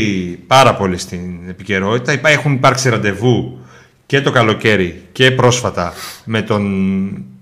πάρα 0.46 0.74
πολύ 0.74 0.98
στην 0.98 1.20
επικαιρότητα. 1.48 2.12
Υπά- 2.12 2.32
Έχουν 2.32 2.52
υπάρξει 2.52 2.88
ραντεβού 2.88 3.58
και 4.06 4.20
το 4.20 4.30
καλοκαίρι 4.30 5.02
και 5.12 5.30
πρόσφατα 5.30 5.92
με 6.24 6.42
τον 6.42 6.62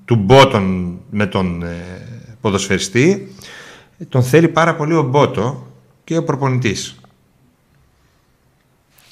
του 0.04 0.14
Μπότον 0.16 0.95
με 1.11 1.26
τον 1.26 1.62
ε, 1.62 1.76
ποδοσφαιριστή. 2.40 3.35
Τον 4.09 4.23
θέλει 4.23 4.49
πάρα 4.49 4.75
πολύ 4.75 4.95
ο 4.95 5.02
Μπότο 5.02 5.66
και 6.04 6.16
ο 6.16 6.25
προπονητής. 6.25 6.97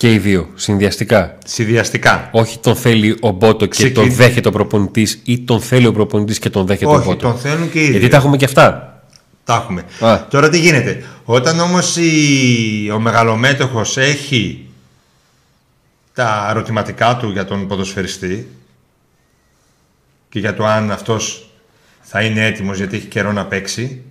Και 0.03 0.13
οι 0.13 0.19
δύο 0.19 0.49
συνδυαστικά. 0.55 1.39
Συνδυαστικά. 1.45 2.29
Όχι 2.33 2.59
τον 2.59 2.77
θέλει 2.77 3.17
ο 3.21 3.31
Μπότο 3.31 3.65
και 3.65 3.67
Ξεκι- 3.71 3.95
τον 3.95 4.13
δέχεται 4.13 4.49
ο 4.49 4.51
προπονητής 4.53 5.21
ή 5.25 5.41
τον 5.41 5.61
θέλει 5.61 5.87
ο 5.87 5.93
προπονητής 5.93 6.39
και 6.39 6.51
τον 6.51 6.67
δέχεται 6.67 6.87
ο 6.91 6.95
Όχι, 6.95 7.05
Μπότο. 7.07 7.17
τον 7.29 7.39
θέλουν 7.39 7.71
και 7.71 7.79
οι 7.79 7.83
Γιατί 7.83 7.99
δύο. 7.99 8.09
τα 8.09 8.17
έχουμε 8.17 8.37
και 8.37 8.45
αυτά. 8.45 9.03
Τα 9.45 9.55
έχουμε. 9.55 9.85
Α. 10.01 10.27
Τώρα 10.31 10.49
τι 10.49 10.59
γίνεται; 10.59 11.05
Όταν 11.25 11.61
όμως 11.61 11.97
η... 11.97 12.91
ο 12.95 12.99
μεγαλομέτωχος 13.01 13.97
έχει 13.97 14.67
τα 16.15 16.47
ερωτηματικά 16.51 17.17
του 17.17 17.31
για 17.31 17.45
τον 17.45 17.67
ποδοσφαιριστή 17.69 18.49
και 20.29 20.39
για 20.39 20.55
το 20.55 20.65
αν 20.67 20.91
αυτός 20.91 21.51
θα 22.01 22.23
είναι 22.23 22.47
έτοιμος 22.47 22.77
γιατί 22.77 22.97
έχει 22.97 23.07
καιρό 23.07 23.33
να 23.33 23.45
παίξει 23.45 24.03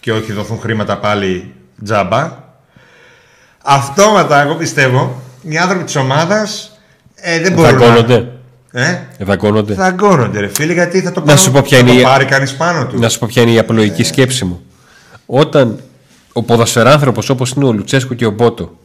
και 0.00 0.12
όχι 0.12 0.32
δοθούν 0.32 0.58
χρήματα 0.60 0.98
πάλι 0.98 1.52
τζάμπα 1.84 2.44
αυτόματα 3.62 4.40
εγώ 4.40 4.54
πιστεύω 4.54 5.20
οι 5.48 5.58
άνθρωποι 5.58 5.84
της 5.84 5.96
ομάδας 5.96 6.78
ε, 7.14 7.40
δεν 7.40 7.52
μπορούν 7.52 7.78
Δαγκώνονται. 7.78 8.28
να... 8.70 8.80
Ε, 8.86 9.08
Δαγκώνονται. 9.18 9.74
δαγκώνονται 9.74 10.40
ρε 10.40 10.48
φίλε 10.48 10.72
γιατί 10.72 11.00
θα 11.00 11.12
το, 11.12 11.20
Να 11.20 11.26
πάρω- 11.26 11.38
σου 11.40 11.50
πω 11.50 11.60
ποια 11.62 11.78
θα 11.78 11.84
είναι 11.84 11.92
το 11.92 11.98
η- 12.00 12.02
πάρει 12.02 12.24
κανείς 12.24 12.54
πάνω 12.56 12.86
του 12.86 12.98
Να 12.98 13.08
σου 13.08 13.18
πω 13.18 13.26
ποια 13.26 13.42
είναι 13.42 13.50
η 13.50 13.58
απλοϊκή 13.58 14.02
σκέψη 14.04 14.44
μου. 14.44 14.60
Όταν 15.26 15.80
ο 16.32 16.42
ποδοσφαιράνθρωπος 16.42 17.28
όπως 17.28 17.50
είναι 17.50 17.64
ο 17.64 17.72
Λουτσέσκο 17.72 18.14
και 18.14 18.26
ο 18.26 18.30
Μπότο 18.30 18.78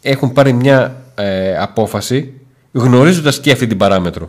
έχουν 0.00 0.32
πάρει 0.32 0.52
μια 0.52 1.02
ε, 1.14 1.56
απόφαση 1.58 2.32
γνωρίζοντας 2.72 3.40
και 3.40 3.52
αυτή 3.52 3.66
την 3.66 3.76
παράμετρο. 3.78 4.28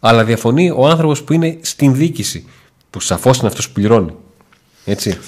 Αλλά 0.00 0.24
διαφωνεί 0.24 0.70
ο 0.76 0.88
άνθρωπος 0.88 1.22
που 1.22 1.32
είναι 1.32 1.58
στην 1.60 1.94
διοίκηση 1.94 2.46
που 2.90 3.00
σαφώς 3.00 3.38
είναι 3.38 3.46
αυτός 3.48 3.66
που 3.66 3.72
πληρώνει. 3.72 4.14
Έτσι. 4.84 5.18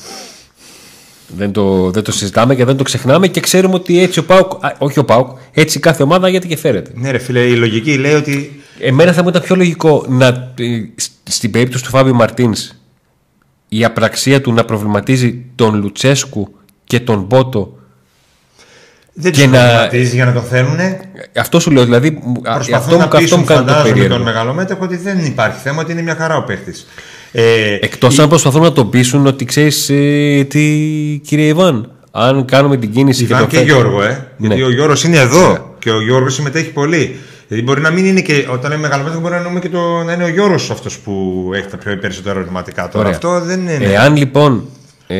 Δεν 1.28 1.52
το, 1.52 1.90
δεν 1.90 2.02
το 2.02 2.12
συζητάμε 2.12 2.54
και 2.54 2.64
δεν 2.64 2.76
το 2.76 2.82
ξεχνάμε 2.82 3.28
και 3.28 3.40
ξέρουμε 3.40 3.74
ότι 3.74 4.02
έτσι 4.02 4.18
ο 4.18 4.24
Πάουκ, 4.24 4.64
α, 4.64 4.74
όχι 4.78 4.98
ο 4.98 5.04
Πάουκ, 5.04 5.28
έτσι 5.54 5.80
κάθε 5.80 6.02
ομάδα 6.02 6.28
γιατί 6.28 6.46
και 6.48 6.56
φέρεται. 6.56 6.90
Ναι, 6.94 7.10
ρε 7.10 7.18
φίλε, 7.18 7.40
η 7.40 7.54
λογική 7.56 7.96
λέει 7.98 8.14
ότι. 8.14 8.60
Εμένα 8.80 9.12
θα 9.12 9.22
μου 9.22 9.28
ήταν 9.28 9.42
πιο 9.42 9.56
λογικό 9.56 10.04
να, 10.08 10.26
ε, 10.26 10.64
σ- 10.96 11.10
στην 11.24 11.50
περίπτωση 11.50 11.84
του 11.84 11.90
Φάβιο 11.90 12.14
Μαρτίνς 12.14 12.72
η 13.68 13.84
απραξία 13.84 14.40
του 14.40 14.52
να 14.52 14.64
προβληματίζει 14.64 15.44
τον 15.54 15.74
Λουτσέσκου 15.74 16.54
και 16.84 17.00
τον 17.00 17.22
Μπότο. 17.22 17.78
Δεν 19.12 19.32
Και 19.32 19.42
τους 19.42 19.50
να- 19.50 19.58
προβληματίζει 19.58 20.14
για 20.14 20.24
να 20.24 20.32
τον 20.32 20.42
θέλουν. 20.42 20.76
Αυτό 21.36 21.60
σου 21.60 21.70
λέω, 21.70 21.84
δηλαδή 21.84 22.10
μου- 22.10 22.42
α, 22.44 22.52
αυτό 22.52 22.54
Προσπαθούν 22.54 22.92
μου, 22.92 22.98
να 22.98 23.04
αυτό 23.04 23.16
μου 23.16 23.22
πείσουν, 23.22 23.44
κάνει 23.44 23.60
το 23.60 23.66
φαντάζομαι, 23.66 23.88
περίεργο. 23.92 24.14
τον 24.16 24.24
μεγαλομέτωχο 24.24 24.84
ότι 24.84 24.96
δεν 24.96 25.24
υπάρχει 25.24 25.60
θέμα, 25.62 25.82
ότι 25.82 25.92
είναι 25.92 26.02
μια 26.02 26.14
χαρά 26.16 26.36
ο 26.36 26.42
παίχτη. 26.44 26.72
Ε, 27.32 27.78
Εκτός 27.80 28.18
αν 28.18 28.28
προσπαθούν 28.28 28.62
να 28.62 28.72
τον 28.72 28.90
πείσουν 28.90 29.26
ότι 29.26 29.44
ξέρεις 29.44 29.84
τι, 30.48 31.20
κύριε 31.24 31.46
Ιβάν, 31.46 31.90
αν 32.10 32.44
κάνουμε 32.44 32.76
την 32.76 32.92
κίνηση 32.92 33.22
Ιβάν 33.22 33.38
τον 33.38 33.48
και 33.48 33.56
φέρνουμε- 33.56 33.80
Γιώργο, 33.82 34.02
ε. 34.02 34.28
Ναι. 34.36 34.46
Γιατί 34.46 34.62
ο 34.62 34.70
Γιώργος 34.70 35.04
είναι 35.04 35.16
εδώ 35.18 35.74
και 35.78 35.90
ο 35.90 36.02
Γιώργος 36.02 36.34
συμμετέχει 36.34 36.70
πολύ. 36.72 37.16
Δηλαδή 37.48 37.66
μπορεί 37.66 37.80
να 37.80 37.90
μην 37.90 38.04
είναι 38.04 38.20
και. 38.20 38.46
Όταν 38.52 38.70
είναι 38.72 38.80
μεγαλομέτωχο, 38.80 39.20
μπορεί 39.20 39.32
να, 39.32 39.38
εννοούμε 39.38 39.60
και 39.60 39.68
το, 39.68 40.02
να 40.02 40.12
είναι 40.12 40.24
ο 40.24 40.28
Γιώργος 40.28 40.70
αυτός 40.70 40.98
που 40.98 41.50
έχει 41.54 41.68
τα 41.68 41.76
πιο 41.76 41.96
περισσότερα 41.98 42.38
ερωτηματικά. 42.38 42.88
Τώρα 42.88 42.98
Ωραία. 42.98 43.10
αυτό 43.12 43.40
δεν 43.40 43.60
είναι. 43.60 43.84
Εάν 43.84 44.16
λοιπόν 44.16 44.64
ε, 45.06 45.16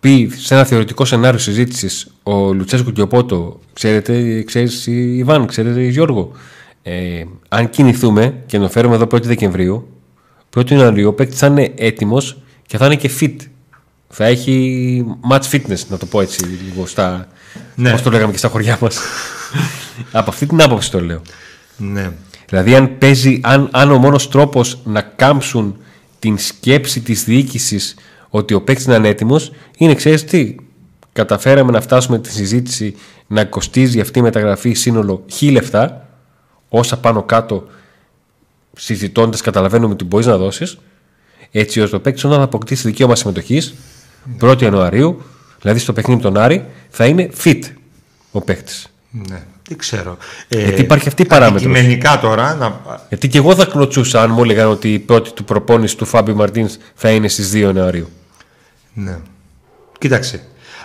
πει 0.00 0.30
σε 0.36 0.54
ένα 0.54 0.64
θεωρητικό 0.64 1.04
σενάριο 1.04 1.38
συζήτησης 1.38 2.06
ο 2.22 2.52
Λουτσέσκου 2.52 2.92
και 2.92 3.00
ο 3.00 3.06
Πότο, 3.06 3.60
ξέρετε, 3.72 4.42
ξέρεις 4.42 4.86
Ιβάν, 4.86 5.46
ξέρετε 5.46 5.82
Γιώργο, 5.82 6.30
ε, 6.82 6.92
αν 7.48 7.70
κινηθούμε 7.70 8.34
και 8.46 8.58
να 8.58 8.68
φέρουμε 8.68 8.94
εδώ 8.94 9.04
1η 9.10 9.22
Δεκεμβρίου, 9.22 9.88
1η 10.56 10.70
Ιανουαρίου 10.70 11.08
ο 11.08 11.12
παίκτης 11.12 11.38
θα 11.38 11.46
είναι 11.46 11.72
έτοιμος 11.76 12.36
και 12.66 12.76
θα 12.76 12.86
είναι 12.86 12.96
και 12.96 13.10
fit. 13.20 13.36
Θα 14.08 14.24
έχει 14.24 15.04
match 15.30 15.50
fitness, 15.50 15.86
να 15.88 15.96
το 15.96 16.06
πω 16.06 16.20
έτσι 16.20 16.44
λίγο 16.44 16.86
στα. 16.86 17.28
Ναι. 17.74 17.90
Πώς 17.90 18.02
το 18.02 18.10
λέγαμε 18.10 18.32
και 18.32 18.38
στα 18.38 18.48
χωριά 18.48 18.78
μας. 18.80 18.98
Από 20.12 20.30
αυτή 20.30 20.46
την 20.46 20.62
άποψη 20.62 20.90
το 20.90 21.00
λέω. 21.00 21.22
ναι. 21.76 22.12
Δηλαδή 22.48 22.74
αν 22.74 22.98
παίζει, 22.98 23.40
αν, 23.42 23.68
αν 23.72 23.90
ο 23.90 23.98
μόνος 23.98 24.28
τρόπος 24.28 24.78
να 24.84 25.00
κάμψουν 25.00 25.76
την 26.18 26.38
σκέψη 26.38 27.00
της 27.00 27.24
διοίκησης 27.24 27.94
ότι 28.28 28.54
ο 28.54 28.62
παίκτης 28.62 28.84
είναι 28.84 28.94
ανέτοιμος 28.94 29.52
είναι 29.78 29.94
ξέρεις 29.94 30.24
τι, 30.24 30.54
καταφέραμε 31.12 31.72
να 31.72 31.80
φτάσουμε 31.80 32.18
τη 32.18 32.32
συζήτηση 32.32 32.96
να 33.26 33.44
κοστίζει 33.44 34.00
αυτή 34.00 34.18
η 34.18 34.22
μεταγραφή 34.22 34.72
σύνολο 34.72 35.24
χι 35.26 35.50
λεφτά 35.50 36.08
όσα 36.68 36.98
πάνω 36.98 37.22
κάτω 37.22 37.66
συζητώντας 38.78 39.40
καταλαβαίνουμε 39.40 39.92
ότι 39.92 40.04
μπορείς 40.04 40.26
να 40.26 40.36
δώσεις 40.36 40.78
έτσι 41.50 41.80
ώστε 41.80 41.96
ο 41.96 42.00
παίκτης 42.00 42.24
όταν 42.24 42.38
θα 42.38 42.44
αποκτήσει 42.44 42.88
δικαίωμα 42.88 43.16
συμμετοχής 43.16 43.74
1η 44.40 44.62
Ιανουαρίου 44.62 45.22
δηλαδή 45.60 45.78
στο 45.78 45.92
παιχνίδι 45.92 46.22
με 46.22 46.30
τον 46.30 46.42
Άρη 46.42 46.64
θα 46.88 47.06
είναι 47.06 47.30
fit 47.44 47.60
ο 48.30 48.40
παίκτης 48.40 48.86
ναι. 49.28 49.42
Δεν 49.68 49.78
ξέρω. 49.78 50.16
Ε, 50.48 50.62
Γιατί 50.62 50.80
υπάρχει 50.80 51.08
αυτή 51.08 51.22
η 51.22 51.26
παράμετρος. 51.26 51.70
Αντικειμενικά 51.70 52.20
τώρα. 52.20 52.54
Να... 52.54 52.80
Γιατί 53.08 53.28
και 53.28 53.38
εγώ 53.38 53.54
θα 53.54 53.64
κλωτσούσα 53.64 54.22
αν 54.22 54.30
μου 54.30 54.42
έλεγαν 54.42 54.68
ότι 54.68 54.92
η 54.92 54.98
πρώτη 54.98 55.32
του 55.32 55.44
προπόνηση 55.44 55.96
του 55.96 56.04
Φάμπιο 56.04 56.34
Μαρτίνς 56.34 56.76
θα 56.94 57.10
είναι 57.10 57.28
στις 57.28 57.52
2 57.54 57.56
Ιανουαρίου. 57.56 58.08
Ναι. 58.92 59.18
Κοίταξε. 59.98 60.40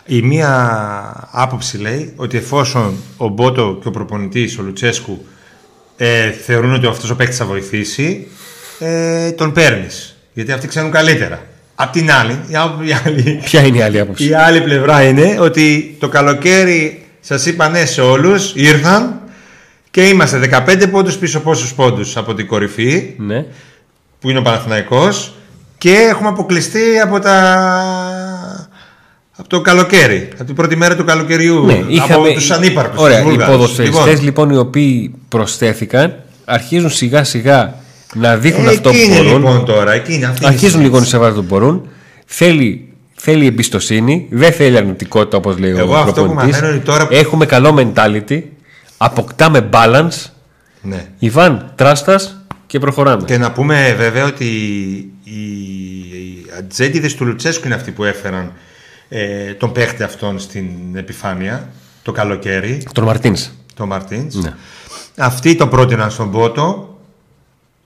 Η 0.06 0.22
μία 0.22 1.30
άποψη 1.32 1.78
λέει 1.78 2.14
ότι 2.16 2.38
εφόσον 2.38 2.94
ο 3.18 3.28
Μπότο 3.28 3.78
και 3.82 3.88
ο 3.88 3.92
προπονητής, 3.92 4.58
ο 4.58 4.64
Λουτσέσκου, 4.64 5.26
ε, 6.04 6.32
θεωρούν 6.32 6.74
ότι 6.74 6.86
αυτός 6.88 7.10
ο 7.10 7.16
παίκτης 7.16 7.38
θα 7.38 7.46
βοηθήσει, 7.46 8.28
ε, 8.80 9.32
τον 9.32 9.52
παίρνεις. 9.52 10.16
Γιατί 10.34 10.52
αυτοί 10.52 10.68
ξέρουν 10.68 10.92
καλύτερα. 10.92 11.40
Απ' 11.76 11.92
την 11.92 12.12
άλλη, 12.12 12.40
η 12.48 12.56
ά- 12.56 12.88
η 12.88 12.96
άλλη, 13.06 13.42
Ποια 13.44 13.62
είναι 13.66 13.78
η 13.78 13.82
άλλη 13.82 14.00
άποψη; 14.00 14.28
η 14.30 14.34
άλλη 14.34 14.62
πλευρά 14.62 15.04
είναι 15.04 15.38
ότι 15.40 15.96
το 16.00 16.10
καλοκαίρι 16.10 17.06
σας 17.20 17.46
είπα 17.46 17.70
ναι 17.70 17.86
σε 17.86 18.02
όλους, 18.02 18.52
ήρθαν 18.56 19.20
και 19.92 20.08
είμαστε 20.08 20.38
15 20.68 20.88
πόντους 20.92 21.16
πίσω 21.18 21.40
πόσους 21.40 21.74
πόντους 21.74 22.18
από 22.18 22.34
την 22.34 22.48
κορυφή 22.48 23.14
Ναι. 23.18 23.46
που 24.20 24.30
είναι 24.30 24.40
ο 24.40 24.42
Παναθηναϊκός 24.42 25.34
και 25.78 25.92
έχουμε 25.92 26.30
αποκλειστεί 26.30 27.00
από 27.04 27.20
τα... 27.20 28.31
Από 29.36 29.50
το 29.50 29.62
καλοκαίρι, 29.62 30.28
από 30.34 30.44
την 30.44 30.56
πρώτη 30.56 30.76
μέρα 30.76 30.96
του 30.96 31.04
καλοκαιριού. 31.06 31.66
ναι 31.66 31.84
από 32.10 32.24
τους 32.34 32.52
ανύπαρκτους. 32.52 33.02
Ωραία, 33.02 33.18
τους 33.18 33.26
οι 33.26 33.30
Βούλγαρους. 33.30 33.56
ποδοσφαιριστές 33.56 34.22
λοιπόν. 34.22 34.50
οι 34.50 34.58
οποίοι 34.58 35.14
προσθέθηκαν 35.30 36.16
αρχίζουν 36.46 36.90
σιγά 36.90 37.24
σιγά 37.24 37.74
να 38.14 38.38
δείχνουν 38.38 38.66
Ε, 38.66 38.70
αυτό 38.70 38.90
που 38.90 38.96
εκεί 38.96 39.06
είναι 39.06 39.16
μπορούν. 39.16 39.32
λοιπόν 39.42 39.66
τώρα, 39.66 39.92
εκεί 39.94 40.14
είναι 40.14 40.26
αυτή 40.26 40.44
η 40.44 40.46
Αρχίζουν 40.48 40.60
συζήτηση. 40.70 40.84
λοιπόν 40.84 41.06
σε 41.06 41.18
βάθο 41.18 41.36
που 41.36 41.46
μπορούν. 41.48 41.88
Θέλει, 42.26 42.94
θέλει 43.16 43.46
εμπιστοσύνη, 43.46 44.28
δεν 44.32 44.52
θέλει 44.52 44.78
αρνητικότητα 44.78 45.38
όπως 45.38 45.58
λέει 45.58 45.74
Εγώ 45.78 45.94
ο 45.94 45.98
αυτό 45.98 46.06
που 46.12 46.14
προπονητής. 46.28 46.52
μαθαίνω 46.56 46.72
είναι 46.74 46.84
τώρα 46.84 47.08
που- 47.08 47.14
Έχουμε 47.16 47.46
καλό 47.46 47.76
mentality, 47.96 48.42
αποκτάμε 48.98 49.70
balance, 49.74 50.30
Ναι. 50.82 51.06
Ιβάν, 51.20 51.72
τράστας 51.76 52.36
και 52.68 52.80
προχωράμε. 52.80 53.24
Και 53.26 53.38
να 53.38 53.52
πούμε 53.52 53.96
βέβαια 53.98 54.26
ότι 54.26 54.46
οι, 55.24 55.32
οι 55.34 56.46
ατζέντιδες 56.58 57.16
του 57.16 57.26
Λουτσέσκου 57.26 57.66
είναι 57.66 57.76
αυτοί 57.76 57.92
που 57.92 58.04
έφεραν 58.04 58.52
ε, 59.14 59.54
τον 59.54 59.72
παίχτη 59.72 60.04
αυτόν 60.04 60.40
στην 60.40 60.70
επιφάνεια 60.94 61.70
το 62.04 62.12
καλοκαίρι, 62.12 62.84
Τον 62.94 63.04
Μαρτίνς. 63.04 63.50
τον 63.74 63.88
Μαρτίνς. 63.88 64.36
Ναι. 64.36 64.54
Αυτοί 65.18 65.56
το 65.56 65.68
πρότειναν 65.68 66.12
στον 66.12 66.28
Μπότο 66.28 66.98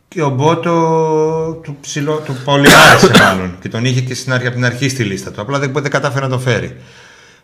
και 0.08 0.22
ο 0.22 0.30
Μπότο 0.30 1.60
του, 1.64 1.78
ψηλό, 1.82 2.22
του 2.26 2.36
πολύ 2.46 2.68
άρεσε 2.90 3.12
μάλλον 3.24 3.56
και 3.62 3.70
τον 3.70 3.86
είχε 3.86 4.02
και 4.02 4.14
στην 4.16 4.34
αρχή, 4.34 4.46
από 4.48 4.56
την 4.56 4.66
αρχή 4.66 4.90
στη 4.90 5.04
λίστα 5.04 5.32
του. 5.32 5.42
Απλά 5.42 5.60
δεν, 5.60 5.72
δεν 5.74 5.92
κατάφερε 5.92 6.26
να 6.26 6.32
τον 6.32 6.40
φέρει. 6.40 6.76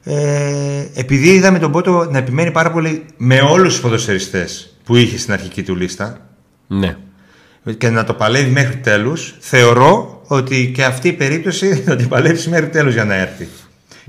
Ε, 0.04 0.86
επειδή 0.94 1.30
είδαμε 1.30 1.60
τον 1.60 1.70
Μπότο 1.70 2.08
να 2.12 2.18
επιμένει 2.18 2.52
πάρα 2.52 2.72
πολύ 2.72 3.06
με 3.18 3.42
όλους 3.42 3.74
τους 3.74 3.82
ποδοσφαιριστές 3.82 4.76
που 4.84 4.96
είχε 4.96 5.18
στην 5.18 5.34
αρχική 5.34 5.64
του 5.64 5.76
λίστα 5.76 6.18
Ναι. 6.68 6.98
και 7.78 7.90
να 7.90 8.04
το 8.04 8.14
παλεύει 8.14 8.50
μέχρι 8.50 8.76
τέλους 8.76 9.36
θεωρώ 9.40 10.22
ότι 10.28 10.72
και 10.76 10.84
αυτή 10.84 11.08
η 11.08 11.14
περίπτωση 11.14 11.76
θα 11.76 11.96
την 11.96 12.08
παλέψει 12.08 12.50
μέχρι 12.50 12.70
τέλους 12.70 12.94
για 12.94 13.06
να 13.06 13.14
έρθει. 13.16 13.48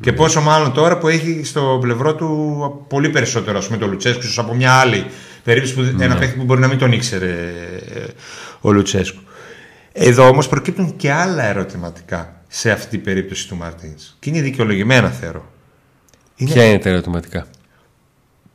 Και 0.00 0.12
πόσο 0.12 0.40
μάλλον 0.40 0.72
τώρα 0.72 0.99
που 0.99 1.08
έχει 1.08 1.40
στο 1.44 1.78
πλευρό 1.80 2.14
του 2.14 2.84
πολύ 2.88 3.08
περισσότερο 3.11 3.58
ας 3.58 3.66
πούμε 3.66 3.78
το 3.78 3.87
Λουτσέσκου 3.87 4.22
ίσως 4.22 4.38
από 4.38 4.54
μια 4.54 4.72
άλλη 4.72 5.06
περίπτωση 5.44 5.75
που, 5.75 6.02
ένα 6.02 6.16
παίχτη 6.16 6.38
που 6.38 6.44
μπορεί 6.44 6.61
να 6.61 6.68
μην 6.68 6.78
τον 6.78 6.92
ήξερε 6.92 7.30
ε, 7.94 8.04
ο 8.61 8.72
Λουτσέσκου. 8.72 9.20
Εδώ 9.92 10.28
όμως 10.28 10.49
προκύπτουν 10.49 10.96
και 10.96 11.12
άλλα 11.12 11.44
ερωτηματικά 11.44 12.42
σε 12.49 12.70
αυτή 12.70 12.87
την 12.88 13.02
περίπτωση 13.02 13.49
του 13.49 13.56
Μαρτίνς. 13.56 14.16
Και 14.18 14.30
είναι 14.30 14.40
δικαιολογημένα 14.40 15.08
θεωρώ. 15.08 15.50
Είναι 16.37 16.50
Ποια 16.50 16.64
είναι 16.64 16.78
τα 16.78 16.88
ερωτηματικά; 16.88 17.46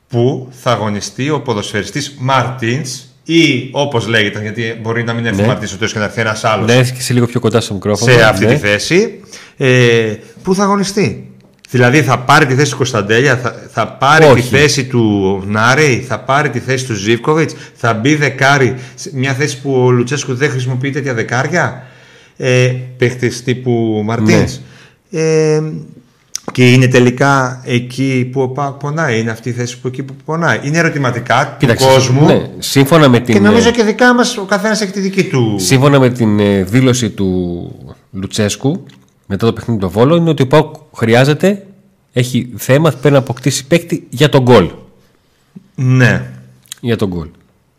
που 0.08 0.50
θα 0.52 0.72
αγωνιστεί 0.72 1.30
ο 1.30 1.42
ποδοσφαιριστής 1.42 2.16
Μαρτίνς 2.20 3.07
ή 3.30 3.70
όπως 3.72 4.08
λέγεται, 4.08 4.42
γιατί 4.42 4.78
μπορεί 4.82 5.04
να 5.04 5.14
μην 5.14 5.26
έρθει 5.26 5.42
Ναι. 5.42 5.48
Μαρτίνς 5.48 5.70
στο 5.70 5.78
τέλος 5.78 5.94
και 5.94 6.00
να 6.00 6.06
έρθει 6.06 6.20
ένας 6.22 6.44
άλλος 6.44 6.66
Ναι, 6.68 6.82
και 6.82 7.02
σε 7.02 7.14
λίγο 7.14 7.26
πιο 7.26 7.40
κοντά 7.40 7.62
στο 7.62 7.74
μικρόφωνο. 7.74 8.12
σε 8.12 8.24
αυτή 8.24 8.46
ναι. 8.46 8.54
τη 8.54 8.58
θέση, 8.60 9.20
ε, 9.58 10.14
που 10.44 10.56
θα 10.56 10.64
αγωνιστεί; 10.64 11.32
Δηλαδή 11.70 12.02
θα 12.02 12.20
πάρει 12.20 12.46
τη 12.46 12.56
θέση 12.56 12.72
του 12.72 12.78
Κωνσταντέλια, 12.78 13.38
θα, 13.38 13.56
θα 13.72 13.88
πάρει 13.88 14.26
Όχι. 14.26 14.42
τη 14.42 14.48
θέση 14.58 14.86
του 14.86 15.44
Νάρεϊ, 15.48 16.06
θα 16.08 16.20
πάρει 16.20 16.50
τη 16.50 16.60
θέση 16.60 16.86
του 16.86 16.94
Ζίβκοβιτς, 16.94 17.56
θα 17.76 17.94
μπει 17.94 18.16
δεκάρι, 18.16 18.76
σε 18.96 19.10
μια 19.14 19.34
θέση 19.34 19.62
που 19.62 19.74
ο 19.86 19.92
Λουτσέσκου 19.92 20.34
δεν 20.36 20.50
χρησιμοποιεί 20.50 20.90
τέτοια 20.90 21.14
δεκάρια; 21.14 21.84
Ε, 22.38 22.74
παίχτης 22.98 23.44
τύπου 23.44 24.02
Μαρτίνς. 24.06 24.60
Ναι. 25.10 25.22
Ε, 25.22 25.62
και 26.58 26.72
είναι 26.72 26.88
τελικά 26.88 27.62
εκεί 27.64 28.30
που 28.32 28.42
ο 28.42 28.48
Πάοκ 28.48 28.80
πονάει. 28.80 29.20
Είναι 29.20 29.32
αυτή 29.32 29.50
η 29.50 29.52
θέση 29.52 29.80
που 29.80 29.88
εκεί 29.88 30.04
που 30.04 30.14
πονάει. 30.26 30.60
Είναι 30.64 30.78
ερωτηματικά 30.78 31.56
Κοίταξε, 31.60 31.86
του 31.86 31.94
κόσμου. 31.94 32.26
Ναι, 32.26 32.50
σύμφωνα 32.60 33.10
με 33.10 33.20
την, 33.20 33.34
Και 33.34 33.40
νομίζω 33.40 33.68
ε, 33.70 33.72
και 33.72 33.84
δικά 33.84 34.14
μας 34.14 34.38
ο 34.38 34.44
καθένας 34.44 34.82
έχει 34.82 34.92
τη 34.92 35.00
δική 35.00 35.24
του. 35.24 35.56
σύμφωνα 35.60 36.00
με 36.00 36.10
την 36.10 36.40
ε, 36.40 36.64
δήλωση 36.64 37.10
του 37.10 37.72
Λουτσέσκου 38.12 38.84
μετά 39.26 39.46
το 39.46 39.54
παιχνίδι 39.54 39.80
του 39.80 39.90
Βόλο 39.90 40.16
είναι 40.16 40.30
ότι 40.30 40.42
ο 40.42 40.48
Πάουκ 40.48 40.76
χρειάζεται, 40.96 41.66
έχει 42.14 42.54
θέμα, 42.56 42.90
πρέπει 42.90 43.12
να 43.12 43.18
αποκτήσει 43.18 43.68
παίκτη 43.68 44.08
για 44.10 44.30
τον 44.30 44.42
γκολ. 44.42 44.70
Ναι. 45.76 46.30
Για 46.82 46.96
τον 46.96 47.08
γκολ. 47.08 47.28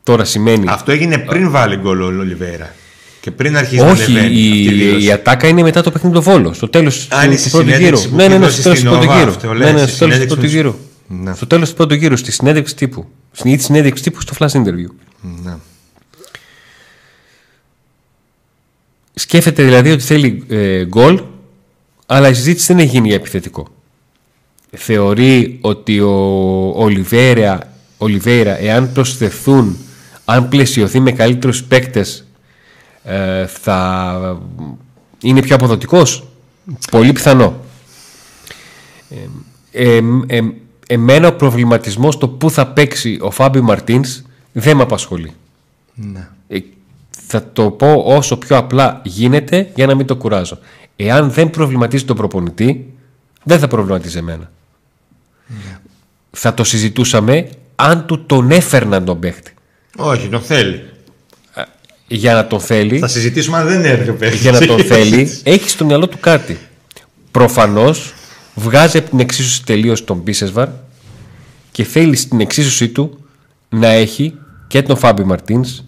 Τώρα 0.03 0.25
σημαίνει. 0.25 0.65
Αυτό 0.69 0.93
έγινε 0.93 1.19
πριν 1.19 1.51
βάλει 1.51 1.77
γκολ 1.77 2.01
ο 2.01 2.07
Ολιβέρα. 2.07 2.75
Και 3.21 3.31
πριν 3.31 3.57
αρχίσει 3.57 3.83
να 3.83 3.91
Όχι, 3.91 4.03
ανεβαίνει 4.05 4.27
αυτή 4.27 4.39
η 4.39 4.63
η, 4.65 4.69
δήλωση. 4.69 5.07
η 5.07 5.13
ατάκα 5.13 5.49
είναι 5.49 5.63
μετά 5.63 5.83
το 5.83 5.91
παιχνίδι 5.91 6.15
του 6.17 6.23
Βόλο. 6.23 6.53
Στο 6.53 6.69
τέλος 6.69 7.07
του, 7.09 7.17
Α, 7.17 7.25
είναι 7.25 7.35
του 7.35 7.41
στη 7.41 7.51
πρώτου 7.51 7.65
γύρου. 7.69 7.77
συνέντευξη 7.79 8.09
που 8.09 8.17
Ναι, 8.17 8.23
ναι, 8.27 8.29
έχει 8.29 8.39
ναι, 8.39 8.45
δώσει 8.45 8.55
στο 8.61 8.63
τέλος 8.63 8.79
στην 8.79 8.91
του 8.91 8.97
πρώτου 8.97 9.07
Νόβα, 9.11 9.19
γύρου. 9.21 9.31
αυτό 9.31 9.53
Ναι, 9.53 9.55
λέει, 9.59 9.73
ναι, 9.73 9.79
στη 9.79 9.89
στο 9.91 9.99
τέλος 9.99 10.15
του 10.19 10.21
συνέντευξη 10.25 10.27
πρώτου 10.37 10.41
του- 10.41 10.55
γύρου. 10.57 11.23
Ναι. 11.25 11.35
Στο 11.35 11.47
τέλος 11.47 11.69
του 11.71 11.75
πρώτου 11.77 11.95
γύρου, 11.95 12.17
στη 12.17 12.33
συνέντευξη 12.33 12.75
τύπου. 12.77 13.07
Στην 13.33 13.51
ή 13.53 13.57
τη 13.57 13.63
συνέντευξη 13.63 14.03
τύπου 14.03 14.21
στο 14.21 14.35
flash 14.39 14.51
interview. 14.63 14.91
Ναι. 15.45 15.55
Σκέφτεται 19.15 19.63
δηλαδή 19.63 19.91
ότι 19.91 20.03
θέλει 20.03 20.45
ε, 20.49 20.85
γκολ, 20.85 21.23
αλλά 22.07 22.29
η 22.29 22.35
συζήτηση 22.35 22.67
δεν 22.67 22.79
έχει 22.83 22.89
γίνει 22.91 23.07
για 23.07 23.17
επιθετικό. 23.17 23.69
Θεωρεί 24.77 25.59
ότι 25.61 26.01
ο 26.01 26.13
Ολιβέρα, 26.75 27.73
Ολιβέρα 27.99 28.61
εάν 28.61 28.93
προσθεθούν, 28.93 29.77
αν 30.25 30.49
πλαισιωθεί 30.49 31.01
με 31.01 31.13
καλύτερους 31.13 31.65
παίκτες, 31.65 32.27
ε, 33.09 33.47
θα 33.47 34.41
είναι 35.23 35.43
πιο 35.43 35.55
αποδοτικός; 35.55 36.29
Πολύ 36.91 37.13
πιθανό. 37.13 37.55
Ε, 39.73 39.97
ε, 39.97 40.01
ε, 40.27 40.41
εμένα 40.87 41.29
ο 41.29 41.33
προβληματισμός 41.33 42.19
το 42.19 42.29
πού 42.29 42.51
θα 42.51 42.67
παίξει 42.67 43.19
ο 43.21 43.31
Φάμπι 43.31 43.61
Μαρτίνς 43.61 44.23
δεν 44.53 44.77
με 44.77 44.83
απασχολεί. 44.83 45.33
Ναι. 45.95 46.29
Ε, 46.49 46.59
θα 47.11 47.51
το 47.53 47.71
πω 47.71 48.03
όσο 48.07 48.37
πιο 48.37 48.57
απλά 48.57 49.01
γίνεται 49.05 49.71
για 49.75 49.87
να 49.87 49.95
μην 49.95 50.07
το 50.07 50.17
κουράζω. 50.17 50.59
Εάν 50.97 51.31
δεν 51.31 51.51
προβληματίζει 51.51 52.05
τον 52.05 52.17
προπονητή, 52.17 52.93
δεν 53.43 53.59
θα 53.59 53.69
προβληματίζει 53.69 54.19
εμένα. 54.19 54.51
Θα 56.31 56.55
το 56.55 56.65
συζητούσαμε 56.65 57.49
αν 57.77 58.07
του 58.07 58.25
τον 58.27 58.51
έφερναν 58.51 59.05
τον 59.05 59.19
παίχτη. 59.19 59.53
Όχι, 59.97 60.29
τον 60.29 60.41
θέλει. 60.41 60.83
Για 62.09 62.35
να 62.35 62.47
τον 62.47 62.61
θέλει, 62.61 62.99
Θα 62.99 63.09
συζητήσουμε 63.09 63.57
αν 63.57 63.67
δεν 63.67 63.85
έρθει 63.85 64.11
ο 64.11 64.15
παίχτης. 64.15 64.41
για 64.41 64.53
να 64.53 64.67
τον 64.67 64.81
θέλει, 64.93 65.41
έχει 65.43 65.69
στο 65.69 65.85
μυαλό 65.85 66.09
του 66.09 66.17
κάτι. 66.21 66.59
Προφανώς 67.31 68.15
βγάζει 68.55 68.99
από 68.99 69.11
την 69.11 69.21
εξίσωση 69.21 69.65
τελείως 69.65 70.05
τον 70.05 70.17
Μπίσεσβαρ 70.17 70.69
και 71.73 71.85
θέλει 71.85 72.17
στην 72.17 72.41
εξίσωσή 72.41 72.89
του 72.89 73.25
να 73.69 73.89
έχει 73.89 74.35
και 74.67 74.83
τον 74.83 74.97
Φάμπι 74.97 75.25
Μαρτίνς 75.25 75.85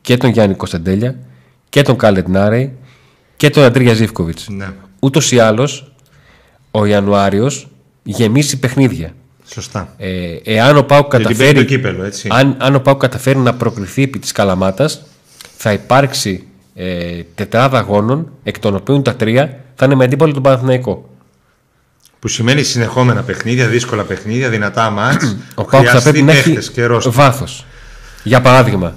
και 0.00 0.16
τον 0.16 0.30
Γιάννη 0.30 0.54
Κωνσταντέλια 0.54 1.16
και 1.68 1.82
τον 1.82 1.96
Κάλετ 1.96 2.28
Νάρεϊ 2.28 2.72
και 3.36 3.50
τον 3.50 3.64
Αντρίγια 3.64 3.94
Ζήφκοβιτς. 3.94 4.48
Ναι. 4.48 4.68
Ούτως 5.00 5.32
ή 5.32 5.38
άλλως, 5.38 5.92
ο 6.70 6.84
Ιανουάριος 6.84 7.68
γεμίσει 8.02 8.58
παιχνίδια. 8.58 9.14
Σωστά. 9.46 9.94
Ε, 9.98 10.36
εάν 10.44 10.76
ο 10.76 10.82
Πάουκ 10.82 11.14
Γιατί 11.14 11.22
παίρνει 11.24 11.36
καταφέρει, 11.38 11.58
το 11.58 11.74
κύπελο, 11.74 12.04
έτσι. 12.04 12.28
αν, 12.30 12.56
αν 12.58 12.74
ο 12.74 12.80
Πάουκ 12.80 13.00
καταφέρει 13.00 13.38
να 13.38 13.54
προκριθεί 13.54 14.02
επί 14.02 14.18
της 14.18 14.32
Καλαμάτας 14.32 15.02
θα 15.64 15.72
υπάρξει 15.72 16.46
ε, 16.74 17.22
τετράδα 17.34 17.78
αγώνων 17.78 18.32
εκ 18.42 18.58
των 18.58 18.74
οποίων 18.74 19.02
τα 19.02 19.16
τρία 19.16 19.64
θα 19.74 19.84
είναι 19.84 19.94
με 19.94 20.04
αντίπαλο 20.04 20.32
τον 20.32 20.42
Παναθηναϊκό. 20.42 21.08
Που 22.18 22.28
σημαίνει 22.28 22.62
συνεχόμενα 22.62 23.22
παιχνίδια, 23.22 23.66
δύσκολα 23.66 24.02
παιχνίδια, 24.02 24.48
δυνατά 24.48 24.90
μάτς. 24.90 25.36
Ο 25.54 25.64
Πάουκ 25.70 25.86
θα 25.90 26.02
πρέπει 26.02 26.22
να 26.22 26.32
έχει 26.32 26.42
παίχτες 26.42 26.70
και 26.70 26.84
ρόστερ. 26.84 27.12
βάθος. 27.12 27.66
Για 28.22 28.40
παράδειγμα, 28.40 28.96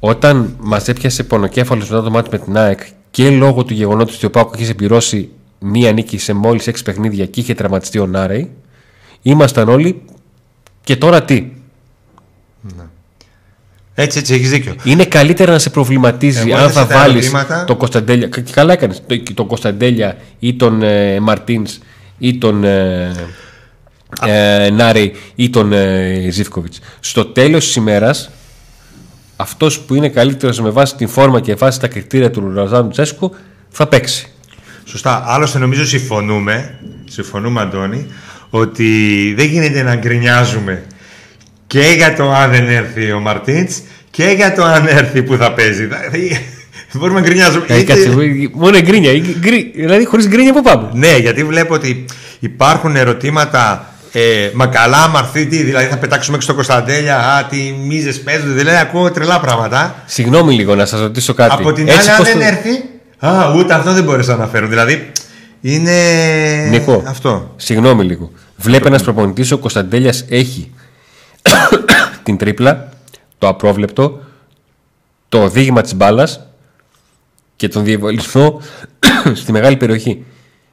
όταν 0.00 0.56
μας 0.60 0.88
έπιασε 0.88 1.22
πονοκέφαλος 1.22 1.90
μετά 1.90 2.02
το 2.02 2.10
μάτι 2.10 2.28
με 2.32 2.38
την 2.38 2.56
ΑΕΚ 2.56 2.80
και 3.10 3.30
λόγω 3.30 3.64
του 3.64 3.74
γεγονότος 3.74 4.14
ότι 4.16 4.26
ο 4.26 4.30
Πάουκ 4.30 4.54
είχε 4.54 4.64
συμπληρώσει 4.64 5.28
μία 5.58 5.92
νίκη 5.92 6.18
σε 6.18 6.32
μόλις 6.32 6.66
έξι 6.66 6.82
παιχνίδια 6.82 7.26
και 7.26 7.40
είχε 7.40 7.54
τραυματιστεί 7.54 7.98
ο 7.98 8.06
Νάρεϊ, 8.06 8.50
ήμασταν 9.22 9.68
όλοι 9.68 10.02
και 10.84 10.96
τώρα 10.96 11.22
τι. 11.22 11.52
Έτσι, 13.98 14.18
έτσι, 14.18 14.34
έχεις 14.34 14.50
δίκιο. 14.50 14.74
Είναι 14.84 15.04
καλύτερα 15.04 15.52
να 15.52 15.58
σε 15.58 15.70
προβληματίζει 15.70 16.40
Εγώ 16.40 16.56
αν 16.56 16.64
έθεσα 16.64 16.80
θα 16.80 16.86
τα 16.86 16.98
βάλεις 16.98 17.14
ερωτήματα. 17.14 17.64
τον 17.64 17.76
Κωνσταντέλια. 17.76 18.28
Και 18.28 18.42
καλά 18.52 18.72
έκανες. 18.72 19.02
Τον 19.34 19.46
Κωνσταντέλια 19.46 20.16
ή 20.38 20.54
τον 20.54 20.82
ε, 20.82 21.20
Μαρτίνς 21.20 21.78
ή 22.18 22.38
τον 22.38 22.64
ε, 22.64 23.12
ε, 24.26 24.70
Νάρεϊ 24.70 25.14
ή 25.34 25.50
τον 25.50 25.72
ε, 25.72 26.28
Ζήφκοβιτς. 26.30 26.80
Στο 27.00 27.24
τέλος 27.24 27.64
της 27.64 27.74
ημέρας, 27.74 28.30
αυτός 29.36 29.80
που 29.80 29.94
είναι 29.94 30.08
καλύτερος 30.08 30.60
με 30.60 30.70
βάση 30.70 30.96
την 30.96 31.08
φόρμα 31.08 31.40
και 31.40 31.54
βάση 31.54 31.80
τα 31.80 31.88
κριτήρια 31.88 32.30
του 32.30 32.52
Ροζάνου 32.54 32.88
Τσέσκου 32.88 33.34
θα 33.68 33.86
παίξει. 33.86 34.28
Σωστά. 34.84 35.24
Άλλωστε 35.26 35.58
νομίζω 35.58 35.86
συμφωνούμε, 35.86 36.78
συμφωνούμε 37.04 37.60
Αντώνη, 37.60 38.06
ότι 38.50 39.34
δεν 39.36 39.46
γίνεται 39.46 39.82
να 39.82 39.94
γκρινιάζουμε 39.94 40.84
και 41.66 41.80
για 41.96 42.14
το 42.14 42.30
αν 42.32 42.50
δεν 42.50 42.68
έρθει 42.68 43.12
ο 43.12 43.20
Μαρτίντς 43.20 43.82
και 44.10 44.24
για 44.36 44.54
το 44.54 44.64
αν 44.64 44.86
έρθει 44.86 45.22
που 45.22 45.36
θα 45.36 45.52
παίζει. 45.52 45.82
Δηλαδή, 45.84 46.46
Μπορούμε 46.92 47.20
να 47.20 47.26
γκρινιάζουμε. 47.26 47.64
Ε, 47.68 47.78
Είτε- 47.78 47.92
κάτσε, 47.92 48.10
μόνο 48.52 48.80
γκρίνια. 48.80 49.10
ή 49.12 49.22
γκρι- 49.40 49.74
Δηλαδή 49.74 50.04
χωρίς 50.04 50.28
γκρίνια 50.28 50.52
που 50.52 50.62
πάμε. 50.62 50.88
Ναι, 50.92 51.16
γιατί 51.16 51.44
βλέπω 51.44 51.74
ότι 51.74 52.04
υπάρχουν 52.38 52.96
ερωτήματα. 52.96 53.90
Ε, 54.12 54.50
μα 54.54 54.66
καλά, 54.66 54.96
άμα 55.02 55.18
έρθει 55.18 55.46
τι, 55.46 55.62
δηλαδή 55.62 55.86
θα 55.86 55.96
πετάξουμε 55.96 56.36
έξω 56.36 56.46
στο 56.48 56.56
Κωνσταντέλια. 56.56 57.18
Α, 57.18 57.44
τι 57.44 57.56
μίζες 57.86 58.20
παίζονται. 58.20 58.52
Δηλαδή, 58.52 58.76
ακούω 58.76 59.10
τρελά 59.10 59.40
πράγματα. 59.40 60.02
Συγγνώμη 60.06 60.54
λίγο 60.54 60.74
να 60.74 60.86
σας 60.86 61.00
ρωτήσω 61.00 61.34
κάτι. 61.34 61.52
Από 61.58 61.72
την 61.72 61.88
Έτσι 61.88 61.98
άλλη, 62.00 62.10
αν 62.10 62.16
πως 62.16 62.26
δεν 62.26 62.36
το- 62.38 62.44
έρθει. 62.44 62.70
Α, 63.18 63.52
ούτε 63.56 63.74
αυτό 63.74 63.92
δεν 63.92 64.04
μπορείς 64.04 64.26
να 64.26 64.34
αναφέρουν. 64.34 64.68
Δηλαδή, 64.68 65.10
είναι. 65.60 65.92
Νίκο, 66.70 67.02
Αυτό. 67.06 67.52
Συγγνώμη 67.56 68.04
λίγο. 68.04 68.30
Βλέπει 68.56 68.86
ένας 68.86 69.02
προπονητής 69.02 69.52
ο 69.52 69.58
Κωνσταντέλιας 69.58 70.24
έχει 70.28 70.70
την 72.22 72.36
τρίπλα, 72.36 72.88
το 73.38 73.48
απρόβλεπτο, 73.48 74.20
το 75.28 75.42
οδήγημα 75.42 75.80
της 75.80 75.94
μπάλας 75.94 76.46
και 77.56 77.68
τον 77.68 77.84
διαβολισμό 77.84 78.60
στη 79.40 79.52
μεγάλη 79.52 79.76
περιοχή. 79.76 80.24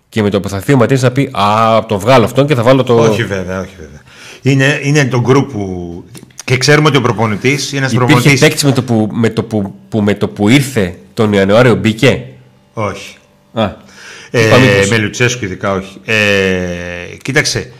Και 0.10 0.22
με 0.22 0.30
το 0.30 0.40
που 0.40 0.50
θα 0.50 0.56
έρθει 0.56 0.74
ο 0.74 0.78
Ματίνης 0.78 1.02
θα 1.02 1.12
πει 1.12 1.30
Α, 1.34 1.86
τον 1.88 1.98
βγάλω 2.00 2.26
αυτόν 2.26 2.48
και 2.48 2.56
θα 2.56 2.64
βάλω 2.64 2.84
το. 2.84 3.00
Όχι 3.00 3.24
βέβαια, 3.24 3.60
όχι 3.60 3.74
βέβαια. 3.80 4.02
Είναι, 4.42 4.80
είναι 4.84 5.06
το 5.06 5.24
group 5.28 5.48
που. 5.52 6.04
Και 6.46 6.58
ξέρουμε 6.58 6.88
ότι 6.88 6.98
ο 6.98 7.02
προπονητής 7.02 7.70
είναι 7.72 7.80
ένας 7.80 7.92
Υπήρχε 7.92 8.14
προπονητή. 8.14 8.40
παίκτης 8.40 8.64
με, 8.64 8.72
το 8.72 8.84
που, 8.84 9.10
με, 9.12 9.30
το 9.30 9.44
που, 9.44 9.76
που 9.90 10.02
με 10.02 10.14
το 10.16 10.28
που 10.28 10.50
ήρθε 10.50 10.98
τον 11.14 11.34
Ιανουάριο 11.34 11.76
μπήκε; 11.76 12.26
Όχι. 12.74 13.16
Α, 13.54 13.64
Ε, 14.32 14.46
είπα 14.48 14.58
μήπως. 14.58 14.90
με 14.90 14.98
Λουτσέσκου 14.98 15.46
ειδικά 15.46 15.72
όχι. 15.74 15.98
Ε, 16.06 16.16
κοίταξε. 17.22 17.72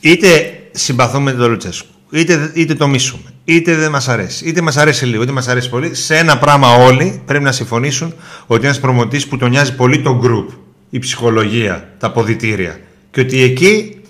Είτε 0.00 0.59
συμπαθούμε 0.80 1.32
τον 1.32 1.50
Λουτσέσκου, 1.50 1.86
είτε, 2.10 2.50
είτε 2.54 2.74
το 2.74 2.88
μίσουμε, 2.88 3.22
είτε 3.44 3.74
δεν 3.74 3.90
μας 3.90 4.08
αρέσει, 4.08 4.44
είτε 4.48 4.60
μας 4.60 4.76
αρέσει 4.76 5.06
λίγο, 5.06 5.22
είτε 5.22 5.32
μας 5.32 5.48
αρέσει 5.48 5.68
πολύ. 5.68 5.94
Σε 5.94 6.16
ένα 6.16 6.38
πράγμα 6.38 6.74
όλοι 6.74 7.22
πρέπει 7.26 7.44
να 7.44 7.52
συμφωνήσουν 7.52 8.14
ότι 8.46 8.64
ένας 8.64 8.80
προμοτής 8.80 9.26
που 9.26 9.36
τον 9.36 9.50
νοιάζει 9.50 9.74
πολύ 9.74 10.00
το 10.00 10.20
group, 10.24 10.54
η 10.90 10.98
ψυχολογία, 10.98 11.88
τα 11.98 12.10
ποδητήρια. 12.10 12.80
Και 13.10 13.20
ότι 13.20 13.42
εκεί 13.42 14.00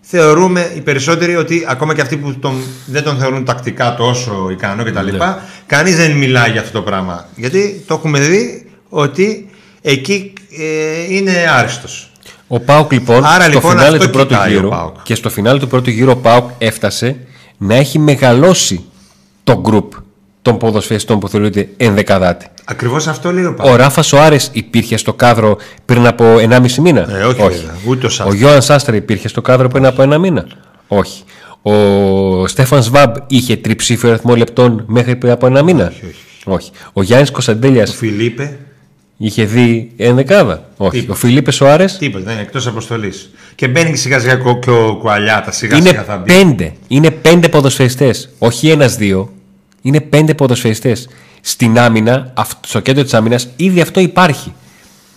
θεωρούμε 0.00 0.72
οι 0.76 0.80
περισσότεροι 0.80 1.36
ότι 1.36 1.64
ακόμα 1.68 1.94
και 1.94 2.00
αυτοί 2.00 2.16
που 2.16 2.34
τον, 2.34 2.62
δεν 2.86 3.02
τον 3.02 3.18
θεωρούν 3.18 3.44
τακτικά 3.44 3.94
τόσο 3.94 4.48
ικανό 4.50 4.84
κτλ. 4.84 5.04
Ναι. 5.04 5.10
λοιπά 5.10 5.42
Κανείς 5.66 5.96
δεν 5.96 6.12
μιλάει 6.12 6.50
για 6.50 6.60
αυτό 6.60 6.72
το 6.72 6.84
πράγμα. 6.84 7.28
Γιατί 7.36 7.84
το 7.86 7.94
έχουμε 7.94 8.18
δει 8.18 8.70
ότι 8.88 9.48
εκεί 9.82 10.32
ε, 10.58 11.14
είναι 11.14 11.32
άριστος. 11.50 12.07
Ο 12.48 12.60
Πάουκ 12.60 12.92
λοιπόν, 12.92 13.24
Άρα, 13.24 13.42
στο 13.42 13.52
λοιπόν, 13.52 13.70
φινάλε 13.70 13.96
αυτό 13.96 14.04
του 14.06 14.10
πρώτου 14.12 14.28
κοιτάει 14.28 14.48
ο 14.50 14.52
γύρου 14.54 14.68
ΠΑΟΚ. 14.68 14.94
και 15.02 15.14
στο 15.14 15.30
φινάλε 15.30 15.58
του 15.58 15.66
πρώτου 15.68 15.90
γύρου 15.90 16.10
ο 16.10 16.16
Πάουκ 16.16 16.50
έφτασε 16.58 17.16
να 17.58 17.74
έχει 17.74 17.98
μεγαλώσει 17.98 18.84
το 19.44 19.60
γκρουπ 19.60 19.92
των 20.42 20.58
ποδοσφαιριστών 20.58 21.18
που 21.18 21.28
θεωρείται 21.28 21.68
ενδεκαδάτη. 21.76 22.46
Ακριβώς 22.64 23.06
αυτό 23.06 23.32
λέει 23.32 23.44
ο 23.44 23.48
Ο 23.58 23.62
Πάουκ. 23.62 23.76
Ράφα 23.76 24.02
Σοάρες 24.02 24.50
υπήρχε 24.52 24.96
στο 24.96 25.12
κάδρο 25.14 25.56
πριν 25.84 26.06
από 26.06 26.24
1,5 26.38 26.70
μήνα; 26.80 27.06
Ε, 27.18 27.24
όχι, 27.24 27.36
βέβαια. 27.42 27.74
Ούτε 27.86 28.06
ο 28.06 28.08
Σάστρας. 28.08 28.34
Ο 28.34 28.36
Γιώαν 28.36 28.62
Σάστρα 28.62 28.96
υπήρχε 28.96 29.28
στο 29.28 29.40
κάδρο 29.42 29.68
πριν 29.68 29.86
από 29.86 30.02
ένα 30.02 30.18
μήνα; 30.18 30.46
Όχι. 30.88 31.22
Ο 31.62 32.46
Στέφαν 32.46 32.82
Σβάμπ 32.82 33.14
είχε 33.26 33.56
τριψήφιο 33.56 34.08
αριθμό 34.10 34.34
λεπτών 34.34 34.84
μέχρι 34.86 35.16
πριν 35.16 35.32
από 35.32 35.46
ένα 35.46 35.62
μήνα; 35.62 35.86
Όχι, 35.86 36.04
όχι. 36.06 36.14
όχι. 36.44 36.70
Ο 36.92 37.02
Γιάννης 37.02 37.30
Κωνσταντέλιας 37.30 37.90
Ο 37.90 37.94
Φιλίπε, 37.94 38.58
είχε 39.26 39.44
δει 39.44 39.90
ενδεκάδα. 39.96 40.68
Όχι. 40.76 40.90
Τίποτα. 41.00 41.12
Ο 41.12 41.16
Φιλίπε 41.16 41.50
Σοάρε 41.50 41.84
τίποτα, 41.84 42.32
είναι 42.32 42.40
εκτός 42.40 42.66
αποστολής. 42.66 43.30
Και 43.54 43.68
μπαίνει 43.68 43.90
και 43.90 43.96
σιγά 43.96 44.18
σιγά 44.18 44.34
και 44.34 44.48
ο- 44.48 44.58
και 44.58 44.70
ο 44.70 44.96
Κουαλιάτα, 44.96 45.50
σιγά 45.52 45.76
σιγά 45.76 45.88
είναι 45.90 46.02
θα 46.02 46.16
μπει. 46.16 46.32
πέντε. 46.32 46.72
Είναι 46.88 47.10
πέντε 47.10 47.48
ποδοσφαιριστές. 47.48 48.28
Όχι 48.38 48.68
ένα-δύο. 48.70 49.32
Είναι 49.82 50.00
πέντε 50.00 50.34
ποδοσφαιριστές. 50.34 51.08
Στην 51.40 51.78
άμυνα, 51.78 52.32
αυ- 52.36 52.66
στο 52.66 52.80
κέντρο 52.80 53.02
της 53.02 53.14
άμυνας, 53.14 53.48
ήδη 53.56 53.80
αυτό 53.80 54.00
υπάρχει. 54.00 54.52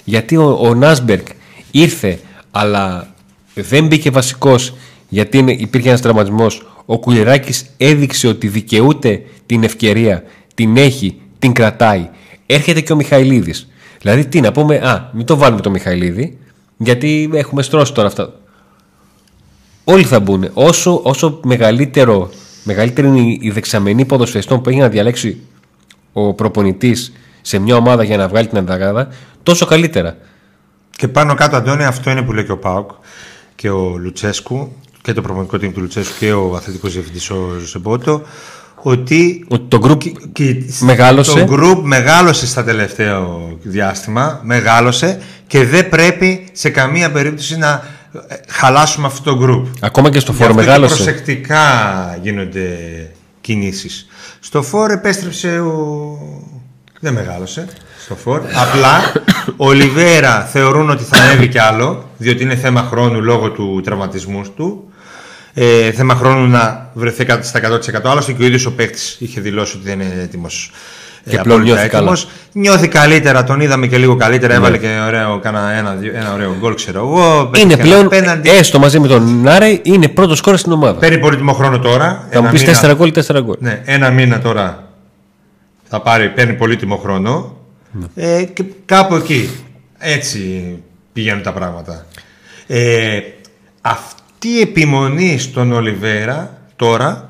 Γιατί 0.04 0.38
ο, 0.38 0.58
ο 0.62 0.74
Νάσμπεργκ 0.74 1.26
ήρθε, 1.72 2.20
αλλά 2.52 3.14
δεν 3.54 3.88
μπήκε 3.88 4.10
βασικός 4.10 4.74
γιατί 5.10 5.38
είναι- 5.38 5.52
υπήρχε 5.58 5.88
ένας 5.88 6.02
τραυματισμός. 6.02 6.66
Ο 6.86 7.00
Κουλεράκη 7.00 7.54
έδειξε 7.78 8.28
ότι 8.28 8.48
δικαιούται 8.48 9.22
την 9.46 9.64
ευκαιρία, 9.64 10.24
την 10.56 10.78
έχει, 10.78 11.16
την 11.40 11.52
κρατάει. 11.54 12.10
Έρχεται 12.46 12.82
και 12.82 12.94
ο 12.94 12.96
Μιχαηλίδης. 12.96 13.71
Δηλαδή, 14.02 14.26
τι 14.26 14.42
να 14.42 14.52
πούμε, 14.52 14.76
Α, 14.76 15.10
μην 15.14 15.26
το 15.26 15.38
βάλουμε 15.38 15.62
το 15.62 15.70
Μιχαηλίδη, 15.70 16.38
γιατί 16.78 17.30
έχουμε 17.34 17.62
στρώσει 17.62 17.94
τώρα 17.94 18.08
αυτά. 18.08 18.34
Όλοι 19.84 20.04
θα 20.04 20.20
μπουν. 20.20 20.50
Όσο, 20.54 21.02
όσο 21.04 21.40
μεγαλύτερο, 21.44 22.30
μεγαλύτερη 22.64 23.08
είναι 23.08 23.38
η 23.40 23.52
δεξαμενή 23.52 24.06
ποδοσφαιριστών 24.06 24.62
που 24.62 24.70
έχει 24.70 24.80
να 24.80 24.90
διαλέξει 24.90 25.42
ο 26.14 26.34
προπονητής 26.34 27.14
σε 27.42 27.60
μια 27.60 27.76
ομάδα 27.76 28.04
για 28.04 28.18
να 28.18 28.28
βγάλει 28.28 28.48
την 28.48 28.58
ανταγάδα, 28.58 29.08
τόσο 29.44 29.66
καλύτερα. 29.66 30.18
Και 30.96 31.08
πάνω 31.08 31.34
κάτω, 31.34 31.56
Αντώνη, 31.56 31.84
αυτό 31.84 32.12
είναι 32.12 32.22
που 32.22 32.34
λέει 32.34 32.46
και 32.46 32.52
ο 32.52 32.58
Πάουκ 32.58 32.90
και 33.56 33.70
ο 33.70 33.98
Λουτσέσκου 33.98 34.72
και 35.02 35.14
το 35.14 35.22
προπονητικό 35.22 35.58
team 35.58 35.74
του 35.74 35.82
Λουτσέσκου 35.82 36.18
και 36.20 36.34
ο 36.34 36.56
αθλητικός 36.56 36.94
διευθυντής 36.94 37.30
ο 37.30 37.58
Ζεμπότο, 37.66 38.22
ότι 38.82 39.46
Ότι 39.48 39.64
το 39.68 39.80
group 39.84 40.12
και 40.34 40.56
Μεγάλωσε. 40.80 41.44
Το 41.44 41.56
group 41.56 41.80
μεγάλωσε 41.84 42.48
στα 42.48 42.64
τελευταίο 42.64 43.50
διάστημα, 43.64 44.40
μεγάλωσε 44.44 45.20
και 45.48 45.66
δεν 45.66 45.90
πρέπει 45.90 46.48
σε 46.52 46.70
καμία 46.70 47.12
περίπτωση 47.12 47.58
να 47.58 47.84
ε, 48.28 48.36
χαλάσουμε 48.48 49.08
αυτό 49.08 49.36
το 49.36 49.46
group. 49.46 49.72
ακόμα 49.82 50.10
και 50.10 50.20
στο 50.20 50.32
Γι' 50.32 50.38
φόρο 50.38 50.50
αυτό 50.50 50.62
και 50.64 50.68
μεγάλωσε. 50.68 50.96
προσεκτικά 50.96 51.60
γίνονται 52.22 52.78
κινήσεις. 53.42 54.08
Στο 54.40 54.62
φόρ 54.62 54.92
επέστρεψε 54.92 55.60
ο... 55.60 56.18
Δεν 57.00 57.14
μεγάλωσε 57.14 57.68
στο 58.04 58.16
φόρ. 58.16 58.42
Απλά 58.54 59.12
ο 59.58 59.66
Ολιβέρα 59.68 60.42
θεωρούν 60.42 60.90
ότι 60.90 61.04
θα 61.04 61.22
ανέβει 61.22 61.48
κι 61.48 61.60
άλλο, 61.60 62.10
διότι 62.18 62.44
είναι 62.44 62.56
θέμα 62.56 62.82
χρόνου 62.82 63.22
λόγω 63.22 63.50
του 63.52 63.82
τραυματισμού 63.84 64.42
του. 64.56 64.91
Ε, 65.54 65.92
θέμα 65.92 66.16
χρόνου 66.16 66.48
να 66.48 66.90
βρεθεί 66.94 67.26
κα- 67.26 67.42
στα 67.42 67.60
100%. 67.60 68.10
Άλλωστε 68.10 68.32
και 68.34 68.44
ο 68.44 68.46
ίδιος 68.46 68.66
ο 68.66 68.72
παίκτης 68.74 69.16
είχε 69.20 69.42
δηλώσει 69.42 69.76
ότι 69.78 69.88
δεν 69.90 70.00
είναι 70.00 70.22
έτοιμος. 70.22 70.72
Και 71.30 71.38
πλέον 71.38 71.62
νιώθει 71.62 71.88
καλά. 71.88 72.18
Νιώθει 72.52 72.88
καλύτερα, 72.88 73.44
τον 73.44 73.62
είδαμε 73.62 73.88
και 73.88 73.98
λίγο 73.98 74.16
καλύτερα. 74.16 74.54
Έβαλε 74.54 74.78
και 74.78 74.88
ωραίο, 75.08 75.40
κάνα 75.40 75.72
ένα, 75.72 75.94
δύο- 75.96 76.14
ένα 76.16 76.34
ωραίο 76.34 76.56
γκολ, 76.60 76.76
ξέρω 76.76 77.00
εγώ. 77.00 77.50
Ναι. 77.52 77.60
Είναι 77.60 77.68
πέτυχε 77.70 77.74
ένα 77.74 77.82
πλέον, 77.84 78.08
πέναλτι. 78.10 78.50
έστω 78.50 78.80
μαζί 78.80 79.00
με 79.00 79.08
τον 79.08 79.42
Νάρε, 79.42 79.80
είναι 79.84 80.08
πρώτος 80.08 80.42
κόρο 80.42 80.58
στην 80.58 80.72
ομάδα. 80.72 81.00
Παίρνει 81.00 81.18
πολύτιμο 81.20 81.54
χρόνο 81.54 81.80
τώρα. 81.80 82.08
Θα 82.32 82.40
μου 82.42 82.48
Ένα 82.48 82.50
πεις 82.52 82.62
μήνα- 82.62 82.80
4 82.82 82.96
γκολ, 82.96 83.12
4 83.12 83.42
γκολ. 83.44 83.56
Ναι, 83.60 83.82
ένα 83.86 84.10
μήνα 84.10 84.40
τώρα 84.40 84.88
θα 85.90 86.02
πάρει, 86.02 86.30
παίρνει 86.30 86.54
πολύτιμο 86.54 86.96
χρόνο. 86.98 87.56
Ναι. 87.92 88.06
Ε, 88.38 88.44
και 88.44 88.64
κάπου 88.86 89.16
εκεί. 89.16 89.50
Έτσι 89.98 90.78
πηγαίνουν 91.14 91.44
τα 91.44 91.54
πράγματα. 91.54 92.06
Ε, 92.68 93.20
αυτή 94.44 94.56
η 94.56 94.62
επιμονή 94.62 95.38
στον 95.38 95.72
Ολιβέρα 95.72 96.58
τώρα 96.76 97.30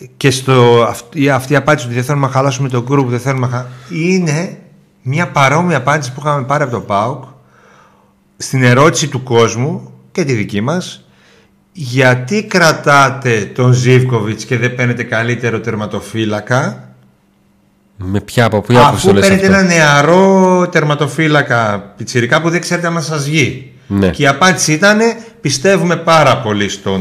ε, 0.00 0.04
και 0.16 0.30
στο, 0.30 0.84
αυτή, 0.88 1.30
αυτή 1.30 1.52
η 1.52 1.56
απάντηση 1.56 1.86
ότι 1.86 1.94
δεν 1.94 2.04
θέλουμε 2.04 2.26
να 2.26 2.32
χαλάσουμε 2.32 2.68
το 2.68 2.84
group, 2.90 3.04
δεν 3.06 3.20
θέλουμε 3.20 3.46
να 3.46 3.52
χα- 3.52 3.66
είναι 3.88 4.58
μια 5.02 5.28
παρόμοια 5.28 5.76
απάντηση 5.76 6.12
που 6.12 6.20
είχαμε 6.24 6.44
πάρει 6.44 6.62
από 6.62 6.72
το 6.72 6.80
ΠΑΟΚ 6.80 7.24
στην 8.36 8.62
ερώτηση 8.62 9.08
του 9.08 9.22
κόσμου 9.22 9.92
και 10.12 10.24
τη 10.24 10.32
δική 10.32 10.60
μας 10.60 11.04
γιατί 11.72 12.44
κρατάτε 12.44 13.50
τον 13.54 13.72
Ζίβκοβιτς 13.72 14.44
και 14.44 14.58
δεν 14.58 14.74
παίρνετε 14.74 15.02
καλύτερο 15.02 15.60
τερματοφύλακα; 15.60 16.88
Με 17.96 18.20
ποια 18.20 18.44
από 18.44 18.60
ποια 18.60 18.78
αφού 18.80 18.88
αποστολέ 18.88 19.20
παίρνετε 19.20 19.46
αυτό; 19.46 19.58
ένα 19.58 19.62
νεαρό 19.62 20.68
τερματοφύλακα 20.68 21.78
πιτσιρικά 21.96 22.40
που 22.40 22.50
δεν 22.50 22.60
ξέρετε 22.60 22.86
αν 22.86 23.02
σας 23.02 23.24
βγει. 23.24 23.74
Ναι. 23.92 24.08
Και 24.08 24.22
η 24.22 24.26
απάντηση 24.26 24.72
ήταν 24.72 24.98
πιστεύουμε 25.40 25.96
πάρα 25.96 26.36
πολύ 26.38 26.68
στον 26.68 27.00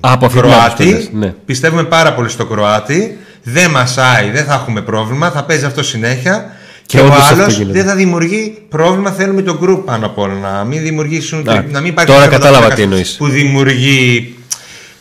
Α, 0.00 0.12
από 0.12 0.26
αυτή 0.26 0.40
την 0.40 0.50
άποψη 0.50 0.76
το 0.76 0.84
Κροάτη. 0.84 0.84
λες, 0.92 1.08
ναι. 1.12 1.34
Πιστεύουμε 1.46 1.84
πάρα 1.84 2.14
πολύ 2.14 2.28
στον 2.28 2.48
Κροάτη. 2.48 3.18
Δεν 3.42 3.70
μασάει, 3.70 4.30
δεν 4.30 4.44
θα 4.44 4.54
έχουμε 4.54 4.80
πρόβλημα, 4.82 5.30
θα 5.30 5.44
παίζει 5.44 5.64
αυτό 5.64 5.82
συνέχεια. 5.82 6.50
Και 6.86 6.96
Και, 6.96 7.02
ο 7.02 7.06
όντως 7.06 7.18
αυτό 7.18 7.42
άλλο 7.42 7.52
γίνεται. 7.52 7.78
δεν 7.78 7.88
θα 7.88 7.94
δημιουργεί 7.94 8.62
πρόβλημα. 8.68 9.10
Θέλουμε 9.10 9.42
το 9.42 9.58
group 9.62 9.82
πάνω 9.84 10.06
απ' 10.06 10.18
όλα. 10.18 10.34
Να 10.34 10.64
μην 10.64 10.82
δημιουργήσουν. 10.82 11.48
Α, 11.48 11.64
να 11.70 11.80
μην 11.80 11.90
υπάρχει 11.90 12.12
τώρα 12.12 12.24
ένας 12.24 12.38
κατάλαβα 12.38 12.68
τι 12.68 12.74
τερματοφύλακας 12.74 12.78
εννοείς. 12.80 13.16
Που 13.16 13.28
δημιουργεί 13.28 14.34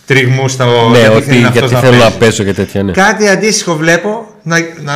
τριγμούς 0.05 0.51
στα 0.51 0.65
Ναι, 0.65 0.99
γιατί 0.99 1.15
ότι 1.15 1.25
θέλει 1.25 1.45
αυτός 1.45 1.53
γιατί 1.59 1.73
να 1.73 1.79
θέλω 1.79 1.91
να 1.97 1.99
παίζει. 2.03 2.17
παίζω 2.17 2.43
και 2.43 2.53
τέτοια. 2.53 2.83
Ναι. 2.83 2.91
Κάτι 2.91 3.27
αντίστοιχο 3.27 3.75
βλέπω 3.75 4.27
να, 4.43 4.57
να... 4.83 4.93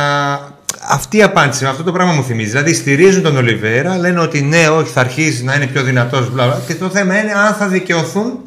Αυτή 0.90 1.16
η 1.16 1.22
απάντηση, 1.22 1.64
αυτό 1.64 1.82
το 1.82 1.92
πράγμα 1.92 2.12
μου 2.12 2.22
θυμίζει. 2.24 2.48
Δηλαδή 2.50 2.74
στηρίζουν 2.74 3.22
τον 3.22 3.36
Ολιβέρα, 3.36 3.96
λένε 3.98 4.20
ότι 4.20 4.40
ναι, 4.42 4.68
όχι, 4.68 4.90
θα 4.92 5.00
αρχίσει 5.00 5.44
να 5.44 5.54
είναι 5.54 5.66
πιο 5.66 5.82
δυνατός. 5.82 6.30
Και 6.66 6.74
το 6.74 6.88
θέμα 6.88 7.18
είναι 7.18 7.32
αν 7.32 7.54
θα 7.54 7.66
δικαιωθούν 7.66 8.38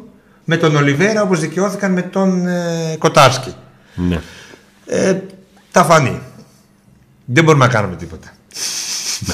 με 0.44 0.56
τον 0.56 0.76
Ολιβέρα 0.76 1.22
όπως 1.22 1.40
δικαιώθηκαν 1.40 1.92
με 1.92 2.02
τον 2.02 2.46
ε, 2.46 2.96
Κοτάρσκι. 2.98 3.54
Ναι. 3.94 4.18
Ε, 4.86 5.14
τα 5.70 5.84
φανεί. 5.84 6.20
Δεν 7.24 7.44
μπορούμε 7.44 7.64
να 7.66 7.72
κάνουμε 7.72 7.96
τίποτα. 7.96 8.26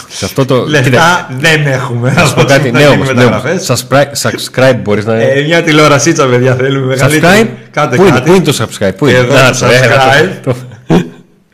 Σε 0.09 0.25
αυτό 0.25 0.44
το. 0.44 0.55
Κοίτα, 0.64 0.71
Λεφτά 0.71 1.29
δεν 1.38 1.66
έχουμε. 1.66 2.12
να 2.12 2.25
σου 2.25 2.35
πω 2.35 2.44
κάτι. 2.44 2.71
Να 2.71 2.79
Ναι, 2.79 2.85
γίνουμε 2.85 3.03
όμως. 3.11 3.14
Ναι, 3.14 3.25
όμως. 3.25 3.42
μεταγραφές. 3.42 3.87
Subscribe, 3.88 4.31
subscribe 4.31 4.79
μπορείς 4.83 5.05
να. 5.05 5.14
Ε, 5.14 5.42
μια 5.42 5.62
τηλεορασίτσα, 5.62 6.27
παιδιά, 6.27 6.55
θέλουμε 6.55 6.87
μεγαλύτερη. 6.87 7.42
subscribe. 7.44 7.68
Κάντε 7.71 7.97
Πού 7.97 8.03
είναι, 8.03 8.11
κάτι. 8.11 8.31
πού 8.31 8.35
είναι 8.37 8.44
το 8.44 8.57
subscribe, 8.59 8.92
πού 8.97 9.07
είναι; 9.07 9.18
Εδώ 9.18 9.35
Να, 9.35 9.51
το 9.51 9.59
το 9.59 9.66
έλα, 9.66 9.97
subscribe. 10.44 10.55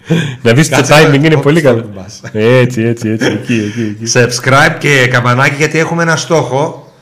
Το- 0.09 0.15
το- 0.15 0.21
Να 0.43 0.53
δεις 0.53 0.69
το 0.69 0.77
Κάτσε 0.77 0.93
timing 0.95 1.09
να- 1.09 1.15
είναι 1.15 1.29
το- 1.29 1.39
πολύ 1.41 1.63
το- 1.63 1.69
καλό. 1.69 1.81
το 1.81 1.89
μπας. 1.95 2.21
Έτσι, 2.33 2.83
έτσι, 2.83 3.09
έτσι. 3.09 3.27
Εκεί, 3.27 3.55
εκεί, 3.71 3.97
εκεί. 4.03 4.13
subscribe 4.15 4.77
και 4.79 5.07
καμπανάκι 5.11 5.55
γιατί 5.59 5.79
έχουμε 5.79 6.03
ένα 6.03 6.17
στόχο. 6.17 6.93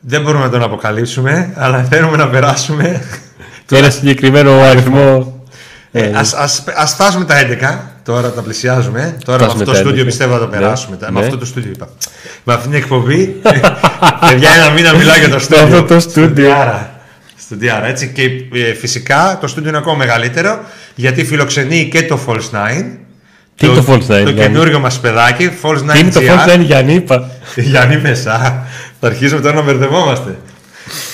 Δεν 0.00 0.22
μπορούμε 0.22 0.44
να 0.44 0.50
τον 0.50 0.62
αποκαλύψουμε, 0.62 1.52
αλλά 1.56 1.82
θέλουμε 1.90 2.16
να 2.16 2.28
περάσουμε. 2.28 3.02
Ένα 3.70 3.90
συγκεκριμένο 3.90 4.60
αριθμό. 4.60 5.36
Ε, 5.92 6.10
ας, 6.14 6.32
ας, 6.34 6.64
ας 6.76 6.92
φτάσουμε 6.92 7.24
τα 7.24 7.34
11. 7.38 7.90
Τώρα 8.04 8.30
τα 8.32 8.42
πλησιάζουμε. 8.42 9.16
Τώρα 9.24 9.38
με 9.38 9.44
Φτάσουμε 9.44 9.62
αυτό 9.62 9.64
το 9.64 9.70
τα 9.70 9.76
στούντιο 9.76 10.02
11. 10.02 10.04
πιστεύω 10.06 10.32
θα 10.32 10.38
το 10.38 10.44
Ναι, 10.46 10.50
περάσουμε. 10.56 10.96
Με 11.00 11.10
ναι. 11.10 11.20
αυτό 11.26 11.38
το 11.38 11.44
στούντιο 11.44 11.70
είπα. 11.74 11.88
Με 12.44 12.52
αυτή 12.54 12.68
την 12.68 12.76
εκπομπή. 12.76 13.26
παιδιά, 14.28 14.50
ένα 14.50 14.70
μήνα 14.70 14.94
μιλάω 14.94 15.16
για 15.18 15.28
το 15.28 15.38
στούντιο. 15.38 15.64
αυτό 15.64 15.82
το 15.82 16.00
στούντιο. 16.00 16.24
Στουντιάρα. 16.26 17.00
Στουντιάρα, 17.38 17.86
έτσι. 17.86 18.08
Και 18.08 18.22
ε, 18.68 18.72
φυσικά 18.74 19.38
το 19.40 19.46
στούντιο 19.46 19.68
είναι 19.68 19.78
ακόμα 19.78 19.96
μεγαλύτερο 19.96 20.60
γιατί 20.94 21.24
φιλοξενεί 21.24 21.88
και 21.92 22.02
το 22.02 22.18
False 22.26 22.34
9. 22.34 22.84
Τι 23.56 23.66
είναι 23.66 23.74
το 23.74 23.84
False 23.88 23.96
9, 23.96 23.98
Το 24.06 24.14
Γιάννη; 24.14 24.34
καινούργιο 24.34 24.78
μας 24.78 25.00
παιδάκι, 25.00 25.50
False 25.62 25.78
9 25.78 25.92
Τι 25.92 25.98
είναι 25.98 26.10
το 26.10 26.20
GR. 26.20 26.26
φως, 26.26 26.44
δεν 26.44 26.54
είναι 26.54 26.64
Γιάννη, 26.64 26.94
είπα. 26.94 27.30
Γιάννη 27.54 27.96
Μεσά. 28.00 28.66
Θα 29.00 29.06
αρχίσουμε 29.06 29.40
τώρα 29.40 29.54
να 29.54 29.62
μπερδευόμαστε. 29.62 30.38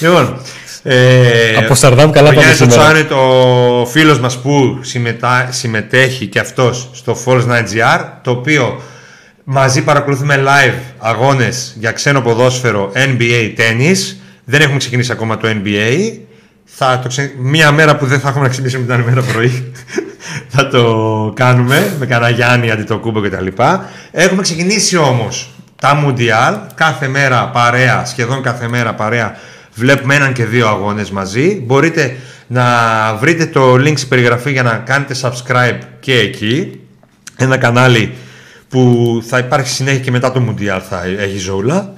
Λοιπόν. 0.00 0.40
Ε, 0.82 1.56
Από 1.56 1.74
Σαρδάμ 1.74 2.10
καλά 2.10 2.28
ο 2.28 2.32
πάμε 2.32 2.40
Γιάννης 2.46 2.60
ο 2.60 2.70
σήμερα. 2.70 2.82
Τσάνετ, 2.90 3.12
ο 3.12 3.86
φίλος 3.86 4.20
μας 4.20 4.38
που 4.38 4.78
συμμετά, 4.82 5.48
συμμετέχει 5.50 6.26
και 6.26 6.38
αυτός 6.38 6.90
στο 6.92 7.16
Falls 7.24 7.42
9GR, 7.46 8.00
το 8.22 8.30
οποίο 8.30 8.82
μαζί 9.44 9.82
παρακολουθούμε 9.82 10.44
live 10.46 10.74
αγώνες 10.98 11.76
για 11.78 11.92
ξένο 11.92 12.20
ποδόσφαιρο 12.20 12.92
NBA 12.94 13.52
tennis. 13.56 14.16
Δεν 14.44 14.60
έχουμε 14.60 14.78
ξεκινήσει 14.78 15.12
ακόμα 15.12 15.36
το 15.36 15.48
NBA. 15.48 16.18
Θα 16.70 16.98
το 17.02 17.08
ξε... 17.08 17.32
Μία 17.38 17.72
μέρα 17.72 17.96
που 17.96 18.06
δεν 18.06 18.20
θα 18.20 18.28
έχουμε 18.28 18.42
να 18.42 18.48
ξεκινήσουμε 18.50 18.84
την 18.84 18.94
άλλη 18.94 19.04
μέρα 19.04 19.22
πρωί 19.22 19.72
θα 20.54 20.68
το 20.68 21.32
κάνουμε 21.36 21.96
με 21.98 22.06
κανένα 22.06 22.30
Γιάννη 22.30 22.70
Αντιτοκούμπο 22.70 23.20
κτλ. 23.20 23.46
Έχουμε 24.10 24.42
ξεκινήσει 24.42 24.96
όμως 24.96 25.50
τα 25.80 25.94
Μουντιάλ. 25.94 26.54
Κάθε 26.74 27.08
μέρα 27.08 27.48
παρέα, 27.48 28.04
σχεδόν 28.04 28.42
κάθε 28.42 28.68
μέρα 28.68 28.94
παρέα 28.94 29.36
βλέπουμε 29.74 30.14
έναν 30.14 30.32
και 30.32 30.44
δύο 30.44 30.68
αγώνες 30.68 31.10
μαζί. 31.10 31.62
Μπορείτε 31.66 32.16
να 32.46 32.64
βρείτε 33.20 33.46
το 33.46 33.72
link 33.74 33.96
στην 33.96 34.08
περιγραφή 34.08 34.52
για 34.52 34.62
να 34.62 34.76
κάνετε 34.76 35.14
subscribe 35.22 35.78
και 36.00 36.18
εκεί. 36.18 36.80
Ένα 37.36 37.56
κανάλι 37.56 38.14
που 38.68 39.22
θα 39.26 39.38
υπάρχει 39.38 39.68
συνέχεια 39.68 40.00
και 40.00 40.10
μετά 40.10 40.32
το 40.32 40.40
Μουντιάλ 40.40 40.82
θα 40.88 41.02
έχει 41.18 41.38
ζώουλα 41.38 41.92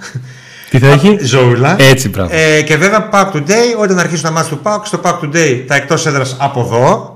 Τι 0.71 0.79
θα 0.79 0.87
έχει; 0.87 1.19
Ζώουλα. 1.23 1.77
Έτσι, 1.79 2.09
μπράβο. 2.09 2.31
Ε, 2.33 2.63
και 2.63 2.77
βέβαια 2.77 3.09
Pack 3.13 3.37
Today, 3.37 3.81
όταν 3.83 3.99
αρχίσουν 3.99 4.23
τα 4.25 4.31
μάτια 4.31 4.51
του 4.57 4.61
Pack, 4.63 4.79
στο 4.85 5.01
Pack 5.05 5.19
Today 5.25 5.65
τα 5.67 5.75
εκτός 5.75 6.07
έδρας 6.07 6.37
από 6.39 6.61
εδώ. 6.61 7.15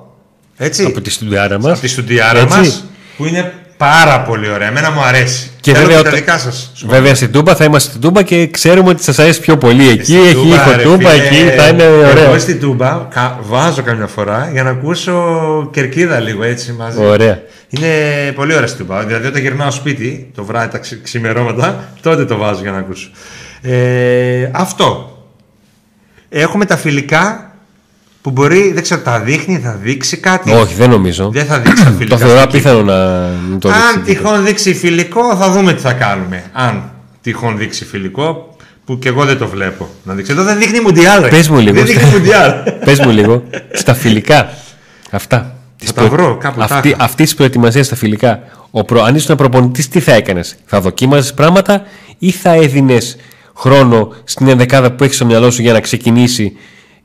Έτσι. 0.57 0.85
Από 0.85 1.01
τη 1.01 1.11
στουδιάρα 1.11 1.59
μας. 1.61 1.71
από 1.73 1.81
τη 1.81 1.89
στουντιάρα 1.89 2.39
Έτσι. 2.39 2.57
μας. 2.59 2.85
Που 3.17 3.25
είναι 3.25 3.53
πάρα 3.77 4.21
πολύ 4.21 4.51
ωραία. 4.51 4.69
Εμένα 4.69 4.91
μου 4.91 5.01
αρέσει. 5.01 5.51
Και 5.61 5.73
Θέλω 5.73 5.85
βέβαια 5.87 6.03
τα 6.03 6.09
όταν- 6.09 6.15
δικά 6.21 6.39
σας 6.39 6.73
Βέβαια 6.87 7.15
στην 7.15 7.33
Τούμπα 7.33 7.55
θα 7.55 7.65
είμαστε 7.65 7.89
στην 7.89 8.01
Τούμπα 8.01 8.23
και 8.23 8.47
ξέρουμε 8.47 8.89
ότι 8.89 9.03
σας 9.03 9.19
αρέσει 9.19 9.41
πιο 9.41 9.57
πολύ 9.59 9.89
εκεί. 9.89 10.05
Στην 10.05 10.17
Έχει 10.25 10.35
Τούμπα, 10.35 10.55
ήχο 10.55 10.71
ρε 10.77 10.83
Τούμπα, 10.83 11.09
φίλε, 11.09 11.25
εκεί 11.25 11.57
θα 11.57 11.67
είναι 11.69 11.83
Εγώ 11.83 12.09
ωραίο. 12.11 12.39
στην 12.39 12.61
Τούμπα 12.61 13.07
κα- 13.15 13.39
βάζω 13.43 13.83
καμιά 13.83 14.07
φορά 14.07 14.49
για 14.53 14.63
να 14.63 14.71
ακούσω 14.71 15.15
κερκίδα 15.73 16.21
λίγο 16.21 16.43
έτσι 16.43 16.73
μαζί. 16.73 16.99
Ωραία. 17.05 17.43
Είναι 17.69 17.89
πολύ 18.35 18.55
ωραία 18.55 18.67
στην 18.67 18.87
Τούμπα. 18.87 19.03
Δηλαδή 19.05 19.27
όταν 19.27 19.41
γυρνάω 19.43 19.71
σπίτι 19.71 20.31
το 20.35 20.45
βράδυ 20.45 20.69
τα 20.73 20.79
ξε- 20.79 21.03
ξημερώματα, 21.03 21.89
τότε 22.03 22.25
το 22.25 22.37
βάζω 22.37 22.61
για 22.63 22.71
να 22.71 22.79
ακούσω. 22.79 23.11
Ε, 23.67 24.51
αυτό. 24.53 25.19
Έχουμε 26.29 26.65
τα 26.65 26.77
φιλικά 26.77 27.55
που 28.21 28.31
μπορεί, 28.31 28.73
δεν 28.73 28.83
ξέρω, 28.83 29.01
τα 29.01 29.21
δείχνει, 29.21 29.59
θα 29.59 29.79
δείξει 29.83 30.17
κάτι; 30.17 30.53
Όχι, 30.53 30.75
δεν 30.75 30.91
νομίζω. 30.91 31.31
Δεν 31.31 31.47
θα 31.47 31.59
δείξει 31.59 31.85
τα 31.85 31.91
φιλικά. 31.91 32.17
Το 32.17 32.25
θεωρώ 32.25 32.39
στο 32.39 32.49
απίθανο 32.49 32.83
να 32.83 33.29
μην 33.49 33.59
το 33.59 33.69
αν 33.69 33.75
δείξει. 33.95 34.15
τυχόν 34.15 34.45
δείξει 34.45 34.75
φιλικό, 34.75 35.37
θα 35.37 35.51
δούμε 35.51 35.73
τι 35.73 35.81
θα 35.81 35.93
κάνουμε. 35.93 36.45
Αν 36.53 36.91
τυχόν 37.21 37.59
δείξει 37.59 37.85
φιλικό, 37.85 38.57
που 38.85 38.99
και 38.99 39.09
εγώ 39.09 39.25
δεν 39.25 39.39
το 39.39 39.49
βλέπω 39.49 39.89
να 40.03 40.15
δείξει. 40.15 40.33
Εδώ 40.33 40.43
δεν 40.43 40.59
δείχνει 40.59 40.81
Μουντιάλ. 40.81 41.23
ρε. 41.23 41.29
Πες 41.29 41.49
μου 41.49 41.59
λίγο. 41.59 41.75
Δεν 41.75 41.87
δείχνει 41.87 42.11
Μουντιάλ. 42.11 42.53
Πες 42.85 43.01
μου 43.01 43.11
λίγο. 43.11 43.43
Στα 43.73 43.95
φιλικά. 43.95 44.49
Αυτά. 45.11 45.55
Της 45.79 45.93
τα 45.93 46.09
βρω, 46.09 46.37
κάπου 46.37 46.59
τα 46.59 46.65
αυτή, 46.75 46.89
είχα. 46.89 46.97
αυτής 47.01 47.25
της 47.25 47.35
προετοιμασίας 47.35 47.87
στα 47.87 47.97
φιλικά. 47.97 48.41
Ο 48.71 48.85
προ, 48.85 49.03
αν 49.03 49.15
ήσουν 49.15 49.37
προπονητής, 49.37 49.89
τι 49.89 50.01
θα 50.01 50.13
έκανες; 50.13 50.57
Θα 50.65 50.81
δοκίμαζες 50.81 51.35
πράγματα 51.35 51.83
ή 52.19 52.31
θα 52.31 52.51
έδινες 52.51 53.17
χρόνο 53.57 54.13
στην 54.25 54.49
ενδεκάδα 54.49 54.93
που 54.93 55.05
έχεις 55.05 55.17
στο 55.17 55.25
μυαλό 55.25 55.51
σου 55.51 55.63
για 55.63 55.73
να 55.73 55.81
ξεκινήσει 55.81 56.57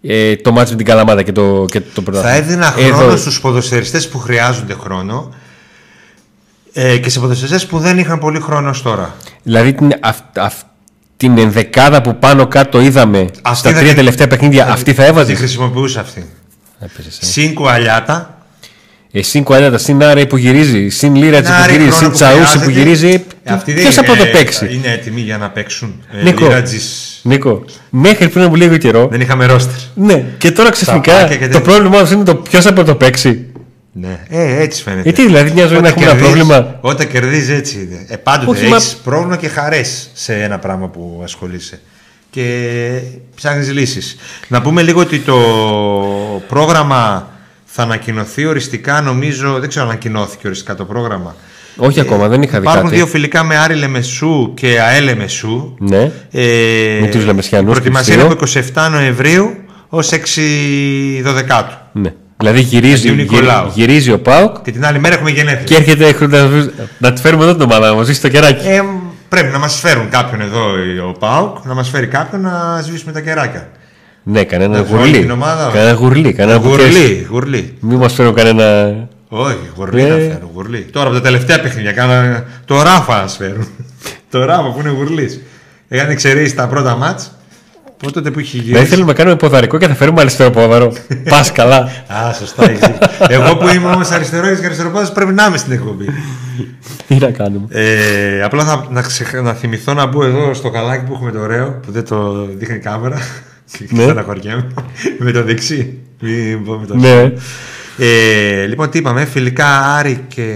ε, 0.02 0.36
το 0.36 0.52
μάτι 0.52 0.70
με 0.72 0.78
την 0.78 0.86
Καλαμάδα 0.86 1.24
και 1.24 1.32
το, 1.32 1.66
και 1.72 1.80
το 1.80 1.88
Θα 1.94 2.02
πρωτάθλημα. 2.02 2.36
έδινα 2.36 2.74
Εδώ. 2.78 2.96
χρόνο 2.98 3.16
στους 3.16 3.42
ποδοσφαιριστές 3.42 4.08
που 4.08 4.18
χρειάζονται 4.20 4.74
χρόνο 4.74 5.34
ε, 6.74 6.98
και 6.98 7.10
σε 7.10 7.20
ποδοσφαιριστές 7.20 7.66
που 7.66 7.80
δεν 7.80 7.98
είχαν 7.98 8.20
πολύ 8.20 8.40
χρόνο 8.40 8.70
ως 8.70 8.82
τώρα. 8.82 9.16
Δηλαδή 9.44 9.74
την, 9.74 9.92
αυ, 10.02 10.18
αυ, 10.36 10.54
την 11.18 11.38
ενδεκάδα 11.38 12.02
που 12.02 12.16
πάνω 12.20 12.48
κάτω 12.48 12.82
είδαμε 12.82 13.28
Αυτή 13.42 13.60
στα 13.60 13.72
θα- 13.74 13.80
τρία 13.80 13.96
τελευταία 13.96 14.28
παιχνίδια, 14.28 14.68
αυτή 14.72 14.94
θα 14.94 15.04
Τη 15.04 15.10
έβαζες; 15.10 15.38
χρησιμοποιούσα 15.38 16.00
αυτή. 16.00 16.30
Έπαιζες, 16.80 17.20
ε. 17.22 17.26
Συν 17.26 17.54
κουαλιάτα. 17.54 18.34
Συν 19.14 19.44
Κουαλιάτα, 19.44 19.78
συν 19.78 20.04
Άρη 20.04 20.28
που 20.28 20.38
γυρίζει, 20.38 20.90
συν 20.90 21.16
Λίρατζη 21.16 21.52
να 21.52 21.58
που 21.58 21.64
ρίξει 21.68 21.78
γυρίζει, 21.80 21.98
χρόνο 21.98 22.14
συν 22.16 22.26
Τσαούση 22.28 22.58
που 22.58 22.64
χρειάζεται. 22.64 22.72
γυρίζει. 22.72 23.26
Ε, 23.52 23.56
αυτοί 23.56 23.74
δεν 23.74 23.82
Ποιος 23.82 23.96
θα 23.96 24.04
είναι- 24.06 24.16
πρωτοπαίξει. 24.16 24.74
Είναι 24.74 24.88
έτοιμοι 24.88 25.22
για 25.22 25.38
να 25.38 25.50
παίξουν. 25.50 26.04
Ε, 26.20 26.24
Νίκο. 26.24 26.46
Λίρατζης. 26.46 27.20
Νίκο, 27.24 27.64
μέχρι 27.90 28.30
πριν 28.30 28.44
από 28.46 28.56
λίγο 28.56 28.78
καιρό. 28.78 29.08
Δεν 29.08 29.22
είχαμε 29.22 29.46
ρόστερ. 29.46 29.74
Ναι, 29.96 30.26
και 30.38 30.52
τώρα 30.52 30.70
ξαφνικά 30.70 31.12
πάκια 31.14 31.28
και 31.36 31.46
το 31.48 31.52
τέτοια. 31.52 31.62
πρόβλημά 31.62 32.02
μα 32.02 32.10
είναι 32.14 32.24
το 32.24 32.36
ποιος 32.36 32.64
θα 32.64 32.74
πρωτοπαίξει. 32.74 33.46
Ναι, 33.92 34.20
ε, 34.30 34.62
έτσι 34.62 34.82
φαίνεται. 34.84 35.10
Ε, 35.10 35.12
τι 35.12 35.26
δηλαδή, 35.26 35.52
μια 35.52 35.66
ζωή 35.66 35.80
να 35.82 35.88
Όταν 35.88 35.92
έχουμε 35.92 36.06
ένα 36.06 36.14
κερδίζεις- 36.22 36.46
πρόβλημα; 36.48 36.78
Όταν 36.82 37.08
κερδίζεις 37.08 37.50
έτσι 37.58 37.76
είναι. 37.76 38.06
Ε, 38.08 38.16
πάντοτε 38.16 38.52
Όχι, 38.52 38.66
έχεις 38.66 38.94
μα- 38.96 39.02
πρόβλημα 39.12 39.38
και 39.38 39.48
χαρές 39.48 40.10
σε 40.14 40.34
ένα 40.44 40.60
πράγμα 40.60 40.88
που 40.88 41.20
ασχολείσαι. 41.24 41.80
Και 42.32 42.70
ψάχνεις 43.36 43.72
λύσεις. 43.72 44.16
Να 44.48 44.62
πούμε 44.62 44.82
λίγο 44.82 45.00
ότι 45.00 45.20
το 45.20 45.36
πρόγραμμα 46.48 47.30
θα 47.66 47.84
ανακοινωθεί 47.84 48.46
οριστικά, 48.46 49.02
νομίζω. 49.02 49.60
Δεν 49.60 49.70
ξέρω 49.70 49.86
αν 49.86 49.92
ανακοινώθηκε 49.92 50.48
οριστικά 50.48 50.76
το 50.76 50.86
πρόγραμμα. 50.86 51.36
Όχι 51.80 52.00
ακόμα, 52.00 52.28
δεν 52.28 52.42
είχα 52.42 52.58
δει 52.60 52.64
Υπάρχουν 52.64 52.84
κάτι. 52.84 52.96
δύο 52.96 53.06
φιλικά 53.08 53.44
με 53.44 53.58
Άρη 53.58 53.76
Λεμεσού 53.76 54.54
και 54.54 54.80
ΑΕ 54.82 55.00
Λεμεσού. 55.00 55.76
Ναι. 55.80 56.12
Ε, 56.32 56.42
Με 57.02 57.08
τους 57.08 57.26
Λεμεσιανούς 57.26 57.70
Η 57.70 57.72
προετοιμασία 57.80 58.16
και 58.16 58.22
είναι 58.22 58.36
τους 58.36 58.56
από 58.56 58.88
27 58.88 58.90
Νοεμβρίου 58.92 59.56
ως 59.90 60.12
6 60.12 61.22
Δωδεκάτου. 61.24 61.76
ναι. 61.92 62.14
Δηλαδή 62.38 62.62
γυρίζει, 62.62 63.08
Αγίου 63.10 63.16
Νικολάου. 63.24 63.72
γυρι- 63.74 63.90
γυρίζει 63.90 64.12
ο 64.12 64.20
Πάοκ 64.20 64.62
Και 64.62 64.72
την 64.72 64.86
άλλη 64.86 65.00
μέρα 65.00 65.16
έχουμε 65.16 65.30
γενέθλια. 65.30 65.64
και 65.64 65.76
έρχεται 65.76 66.12
χρονιά- 66.14 66.72
να 66.98 67.14
τη 67.14 67.22
φέρουμε 67.22 67.44
εδώ 67.44 67.54
την 67.54 67.62
ομάδα 67.62 67.88
να 67.88 67.94
μας 67.96 68.06
ζήσει 68.06 68.22
το 68.22 68.30
κεράκι. 68.30 68.68
Ε, 68.68 68.82
πρέπει 69.30 69.52
να 69.52 69.60
μας 69.60 69.80
φέρουν 69.80 70.10
κάποιον 70.10 70.42
εδώ 70.42 70.62
ο 71.10 71.12
ΠΑΟΚ, 71.20 71.58
να 71.66 71.74
μας 71.74 71.90
φέρει 71.90 72.08
κάποιον 72.08 72.42
να 72.42 72.82
σβήσουμε 72.86 73.12
τα 73.12 73.20
κεράκια. 73.22 73.70
ναι, 74.24 74.44
κανένα 74.44 74.78
να 74.78 74.86
γουρλί. 74.90 75.20
την 75.20 75.32
ομάδα. 75.32 75.72
Κανένα 75.74 75.92
γουρλί. 75.94 76.34
Κανένα 76.34 76.60
που 76.60 76.70
καίς. 76.76 76.86
Γουρλί, 76.86 77.28
γουρλί. 77.30 77.74
Μην 77.80 77.98
μας 77.98 78.14
φέρουν 78.14 78.34
κανένα. 78.34 78.94
Όχι, 79.32 79.58
γουρλί 79.76 80.02
Ε. 80.02 80.08
να 80.10 80.16
φέρουν, 80.16 80.50
γουρλί. 80.54 80.88
Τώρα 80.92 81.06
από 81.08 81.16
τα 81.16 81.22
τελευταία 81.22 81.62
παιχνίδια 81.62 81.92
κάνα 81.92 82.44
το 82.66 82.82
Ράφα 82.82 83.22
να 83.22 83.28
φέρουν. 83.28 83.68
το 84.32 84.46
Ράφα 84.46 84.72
που 84.72 84.80
είναι 84.80 84.90
γουρλής. 84.90 85.40
Έκανε 85.88 86.12
εξαιρέσει 86.12 86.56
τα 86.56 86.68
πρώτα 86.68 86.96
μάτς. 86.96 87.32
Από 88.04 88.12
τότε 88.12 88.32
που 88.32 88.40
είχε 88.40 88.58
Δεν 88.58 88.66
γυρίσει. 88.66 88.86
θέλουμε 88.86 89.08
να 89.08 89.14
κάνουμε 89.14 89.36
ποδαρικό 89.36 89.78
και 89.78 89.88
θα 89.88 89.96
φέρουμε 89.96 90.22
αριστερό 90.22 90.50
πόδαρο. 90.50 90.94
Πας 91.30 91.52
καλά. 91.52 91.78
Α, 92.08 92.34
σωστά. 92.34 92.64
έχεις 92.70 92.80
δίκιο. 92.80 92.98
Εγώ 93.28 93.58
που 93.58 93.68
είμαι 93.68 93.88
όμως 93.88 94.12
αριστερός 94.12 94.60
και 94.60 94.66
αριστεροπόδος 94.66 95.12
πρέπει 95.12 95.34
να 95.34 95.46
είμαι 95.46 95.58
στην 95.58 95.72
εκπομπή. 95.72 96.06
Τι 97.08 97.16
να 97.16 97.32
κάνουμε. 97.32 97.66
Ε, 97.70 98.44
απλά 98.44 98.64
θα, 98.66 98.88
να, 98.90 99.02
ξεχ- 99.02 99.42
να 99.42 99.54
θυμηθώ 99.54 99.94
να 99.94 100.06
μπω 100.06 100.24
εδώ 100.26 100.54
στο 100.54 100.70
καλάκι 100.70 101.06
που 101.06 101.14
έχουμε 101.14 101.32
το 101.32 101.40
ωραίο 101.40 101.80
που 101.86 101.92
δεν 101.92 102.06
το 102.06 102.46
δείχνει 102.58 102.76
η 102.76 102.80
κάμερα. 102.80 103.18
Και 103.78 103.86
Ναι. 103.90 104.04
στεναχωριέμαι. 104.04 104.68
με 105.20 105.32
το 105.32 105.44
δεξί. 105.44 105.98
Μην 106.20 106.64
πω 106.66 106.74
με 106.74 106.86
το 106.86 106.96
Ναι. 106.96 107.32
Ε, 108.00 108.66
λοιπόν, 108.66 108.90
τι 108.90 108.98
είπαμε, 108.98 109.26
φιλικά 109.26 109.96
Άρη 109.96 110.26
και. 110.28 110.56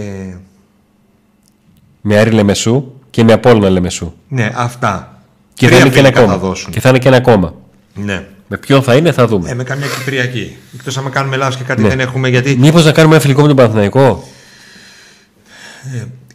Με 2.01 2.17
Άρη 2.17 2.29
Λεμεσού 2.31 2.91
και 3.09 3.23
με 3.23 3.33
Απόλλωνα 3.33 3.69
Λεμεσού. 3.69 4.13
Ναι, 4.27 4.51
αυτά. 4.55 5.21
Και 5.53 5.65
θα 5.67 5.71
Τρία 5.71 5.85
είναι 5.85 5.93
και 5.93 5.99
ένα 5.99 6.07
φιλικά 6.07 6.25
θα 6.31 6.35
κόμμα. 6.37 6.47
δώσουν. 6.47 6.71
Και 6.71 6.79
θα 6.79 6.89
είναι 6.89 6.99
και 6.99 7.07
ένα 7.07 7.21
κόμμα. 7.21 7.53
Ναι. 7.93 8.25
Με 8.47 8.57
ποιον 8.57 8.83
θα 8.83 8.95
είναι 8.95 9.11
θα 9.11 9.27
δούμε. 9.27 9.49
Ε, 9.49 9.53
με 9.53 9.63
καμιά 9.63 9.87
Κυπριακή. 9.87 10.55
Εκτός 10.73 10.97
αν 10.97 11.09
κάνουμε 11.09 11.35
λάθος 11.35 11.57
και 11.57 11.63
κάτι 11.63 11.81
Ναι. 11.81 11.87
δεν 11.89 11.99
έχουμε 11.99 12.29
γιατί. 12.29 12.55
Μήπως 12.59 12.85
να 12.85 12.91
κάνουμε 12.91 13.13
ένα 13.13 13.23
φιλικό 13.23 13.41
με 13.41 13.47
τον 13.47 13.55
Παναθηναϊκό; 13.55 14.27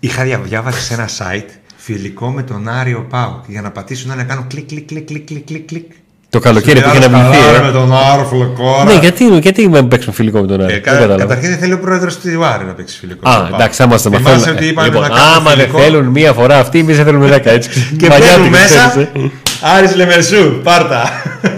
Είχα 0.01 0.25
δια- 0.25 0.39
διάβασει 0.43 0.81
σε 0.81 0.95
ένα 0.95 1.09
site 1.19 1.49
φιλικό 1.77 2.31
με 2.31 2.43
τον 2.43 2.69
Άριο 2.69 3.07
Πάου 3.11 3.41
για 3.47 3.61
να 3.63 3.71
πατήσουν 3.71 4.17
να 4.17 4.25
κάνουν 4.25 4.47
κλικ, 4.47 4.67
κλικ, 4.69 4.87
κλικ, 4.87 5.07
κλικ, 5.07 5.25
κλικ, 5.27 5.45
κλικ, 5.47 5.67
κλικ. 5.67 5.93
Το 6.31 6.39
καλοκαίρι 6.39 6.79
Σου 6.79 6.85
πήγε 6.85 6.99
λέει 6.99 7.09
να 7.09 7.19
άλλος, 7.19 7.29
βληθεί. 7.31 7.45
«Καλά, 7.47 7.59
ε. 7.59 7.63
Με 7.67 7.73
τον 7.73 7.93
Άρο 8.13 8.25
Φλοκόρα. 8.25 8.85
Ναι, 8.85 8.93
γιατί, 9.01 9.25
γιατί 9.39 9.69
να 9.69 9.85
παίξουμε 9.87 10.15
φιλικό 10.15 10.41
με 10.41 10.47
τον 10.47 10.61
Άρη. 10.63 10.73
Ε, 10.73 10.75
Δεν 10.75 10.83
κα- 10.83 10.91
κατάλαβα. 10.93 11.21
καταρχήν 11.21 11.49
δεν 11.49 11.59
θέλει 11.59 11.73
ο 11.73 11.79
πρόεδρος 11.79 12.17
του 12.19 12.45
Άρη 12.45 12.65
να 12.65 12.73
παίξει 12.73 12.99
φιλικό. 12.99 13.29
Α, 13.29 13.33
στον 13.33 13.47
Πάο. 13.49 13.55
εντάξει, 13.57 13.83
άμα 13.83 13.93
μας 13.93 14.03
Θυμάσαι 14.03 14.23
μαθαίνουν. 14.23 14.57
ότι 14.57 14.67
είπαμε 14.67 14.87
Λοιπόν, 14.89 15.03
να 15.03 15.09
κάνουμε 15.09 15.31
άμα 15.37 15.51
δεν 15.51 15.59
φιλικό 15.59 15.79
θέλουν 15.79 16.07
μία 16.07 16.33
φορά 16.33 16.59
αυτοί, 16.59 16.79
εμείς 16.79 16.97
δεν 16.97 17.05
θέλουμε 17.05 17.27
δέκα. 17.27 17.51
Έτσι. 17.51 17.71
Και 17.99 18.09
Μαγιά 18.09 18.27
μπαίνουν 18.29 18.43
την 18.43 18.51
μέσα. 18.61 18.89
ξέρεις, 18.89 19.09
ε. 19.15 19.31
Άρης 19.61 19.95
Λεμεσού, 19.95 20.61
πάρτα. 20.63 21.03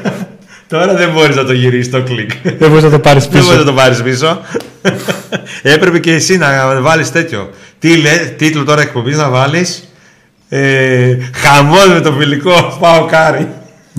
Τώρα 0.68 0.94
δεν 0.94 1.10
μπορείς 1.10 1.36
να 1.36 1.44
το 1.44 1.52
γυρίσεις 1.52 1.90
το 1.90 2.02
κλικ. 2.02 2.30
Δεν 2.58 2.68
μπορείς 2.68 2.84
να 2.84 2.90
το 2.90 2.98
πάρεις 2.98 3.22
Δεν 3.28 3.42
μπορείς 3.42 3.48
να 3.48 3.54
πίσω. 3.54 3.64
το 3.64 3.72
πάρεις 3.72 4.02
πίσω. 4.02 4.40
Έπρεπε 5.74 5.98
και 5.98 6.12
εσύ 6.12 6.36
να 6.36 6.80
βάλεις 6.80 7.10
τέτοιο. 7.12 7.50
Τι 7.78 7.96
λέ, 7.96 8.10
τίτλο 8.36 8.64
τώρα 8.64 8.80
εκπομπής 8.80 9.16
να 9.16 9.28
βάλεις; 9.28 9.88
Ε, 10.48 11.16
Χαμός 11.34 11.88
με 11.88 12.00
το 12.00 12.12
φιλικό 12.12 12.76
πάω 12.80 13.04
κάρι. 13.06 13.48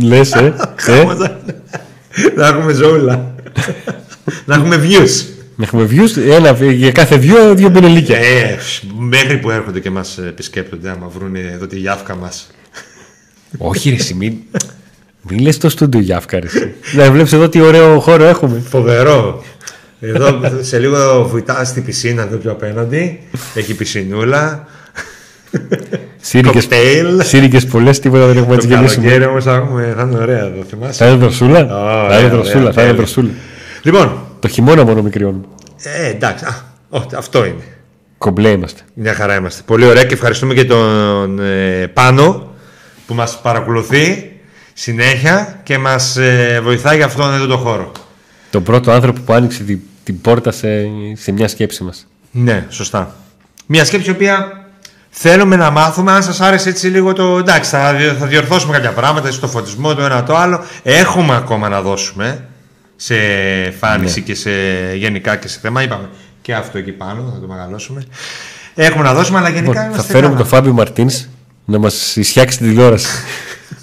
Λες, 0.02 0.32
ε. 0.34 0.54
Χαμός. 0.76 1.18
Να 2.36 2.48
έχουμε 2.48 2.74
ζώουλα. 2.74 3.34
Να 4.46 4.56
έχουμε 4.56 4.76
views. 4.84 5.26
Να 5.56 5.64
έχουμε 5.64 5.88
views, 5.92 6.22
ένα, 6.32 6.52
για 6.72 6.92
κάθε 6.92 7.16
view 7.16 7.54
δύο 7.56 7.72
πινελίκια. 7.72 8.18
Ε, 8.18 8.58
μέχρι 8.98 9.38
που 9.38 9.52
έρχονται 9.52 9.80
και 9.80 9.90
μας 9.90 10.18
επισκέπτονται, 10.18 10.90
άμα 10.90 11.08
βρουν 11.08 11.36
εδώ 11.36 11.68
τη 11.68 11.78
γιάφκα 11.78 12.16
μας. 12.16 12.52
Όχι, 13.58 13.90
ρε, 13.90 13.96
εσύ, 13.96 14.14
μην. 14.14 14.34
Μην 15.22 15.40
λες 15.40 15.58
το 15.58 15.70
στούντιο 15.70 16.00
Γιάφκα, 16.00 16.40
ρε. 16.40 16.46
εσύ. 16.46 16.74
Να 16.94 17.12
βλέπεις 17.12 17.34
εδώ 17.34 17.50
τι 17.50 17.62
ωραίο 17.62 18.00
χώρο 18.00 18.24
έχουμε. 18.24 18.60
Φοβερό. 18.70 19.44
Εδώ 20.00 20.42
σε 20.62 20.80
λίγο 20.80 21.28
βουτά 21.28 21.66
στην 21.66 21.86
πισίνα 21.86 22.22
εδώ 22.22 22.38
πιο 22.38 22.52
απέναντι. 22.52 23.20
Έχει 23.54 23.74
πισινούλα. 23.74 24.68
Κοκτέιλ. 26.46 27.22
Σύρικες 27.24 27.66
πολλές, 27.66 28.00
τίποτα 28.00 28.26
δεν 28.26 28.38
έχουμε 28.38 28.56
να 28.56 28.62
Το 28.62 28.68
τι 28.68 28.74
γεμίσουμε. 28.74 29.06
καλοκαίρι 29.06 29.30
όμως 29.30 29.44
θα, 29.44 29.54
έχουμε- 29.54 29.94
θα 29.98 30.02
είναι 30.02 30.18
ωραία 30.20 30.40
εδώ, 30.40 30.64
θυμάσαι; 30.70 30.94
Θα 31.04 31.08
είναι 31.10 31.18
δροσούλα. 31.18 31.60
Ωραία, 31.60 31.70
Θα 31.70 32.06
είναι 32.06 32.16
ωραία, 32.16 32.30
δροσούλα, 32.30 32.52
θα 32.52 32.60
είναι 32.68 32.72
τέλεια. 32.74 32.94
δροσούλα. 32.94 33.30
Λοιπόν, 33.82 34.26
Το 34.40 34.48
χειμώνα 34.48 34.84
μόνο 34.84 35.02
μικριώνουμε. 35.02 35.44
ε, 35.84 36.10
εντάξει. 36.10 36.46
Α, 36.46 36.56
όχι, 36.90 37.06
αυτό 37.18 37.46
είναι. 37.46 37.64
Κομπλέ 38.18 38.50
είμαστε. 38.50 38.82
Μια 38.94 39.14
χαρά 39.14 39.36
είμαστε. 39.36 39.62
Πολύ 39.66 39.86
ωραία 39.86 40.04
και 40.04 40.14
ευχαριστούμε 40.14 40.54
και 40.54 40.66
τον 40.66 41.40
ε, 41.40 41.88
Πάνο 41.94 42.50
που 43.08 43.14
μας 43.14 43.40
παρακολουθεί 43.42 44.32
συνέχεια 44.74 45.60
και 45.64 45.78
μας 45.78 46.18
ε, 46.18 46.60
βοηθάει 46.64 46.96
για 46.96 47.06
αυτόν 47.06 47.34
εδώ 47.34 47.46
το 47.46 47.58
χώρο. 47.58 47.92
Τον 48.50 48.64
πρώτο 48.64 48.92
άνθρωπο 48.92 49.22
που 49.26 49.34
άνοιξε 49.34 49.64
την, 49.64 49.80
την 50.04 50.22
πόρτα 50.22 50.52
σε, 50.52 50.68
σε 51.14 51.32
μια 51.32 51.48
σκέψη 51.48 51.84
μας. 51.84 52.08
Ναι, 52.32 52.66
σωστά. 52.70 53.16
Μια 53.66 53.86
σκέψη 53.86 54.10
η 54.10 54.14
οποία 54.14 54.61
θέλουμε 55.13 55.56
να 55.56 55.69
μάθουμε 55.69 56.12
αν 56.12 56.24
σας 56.24 56.41
άρεσε 56.41 56.69
έτσι 56.69 56.88
λίγο 56.88 57.13
το... 57.13 57.38
Εντάξει, 57.38 57.69
θα, 57.69 57.93
δι- 57.93 58.17
θα 58.19 58.26
διορθώσουμε 58.26 58.74
κάποια 58.74 58.91
πράγματα 58.91 59.32
στο 59.32 59.47
φωτισμό, 59.47 59.95
το 59.95 60.02
ένα 60.04 60.24
το 60.24 60.36
άλλο. 60.36 60.63
Έχουμε 60.84 61.36
ακόμα 61.36 61.69
να 61.69 61.82
δώσουμε 61.82 62.45
σε 62.95 63.15
φάνηση 63.80 64.21
και 64.21 64.36
σε 64.36 64.52
γενικά 64.95 65.36
και 65.36 65.47
σε 65.47 65.60
θέμα. 65.62 65.82
Είπαμε 65.84 66.10
και 66.41 66.54
αυτό 66.56 66.78
εκεί 66.78 66.91
πάνω, 66.91 67.32
θα 67.34 67.39
το 67.39 67.47
μεγαλώσουμε. 67.47 68.04
Έχουμε 68.76 69.04
να 69.04 69.13
δώσουμε, 69.13 69.38
αλλά 69.39 69.50
γενικά 69.50 69.67
Λοιπόν, 69.69 69.84
θα 69.84 69.89
είμαστε 69.93 70.12
φέρουμε 70.12 70.28
καλά. 70.34 70.38
τον 70.41 70.47
Φάμπιο 70.50 70.74
Μαρτίνς 70.74 71.26
να 71.65 71.80
μας 71.80 72.15
ισιάξει 72.15 72.58
την 72.58 72.67
τηλεόραση. 72.67 73.08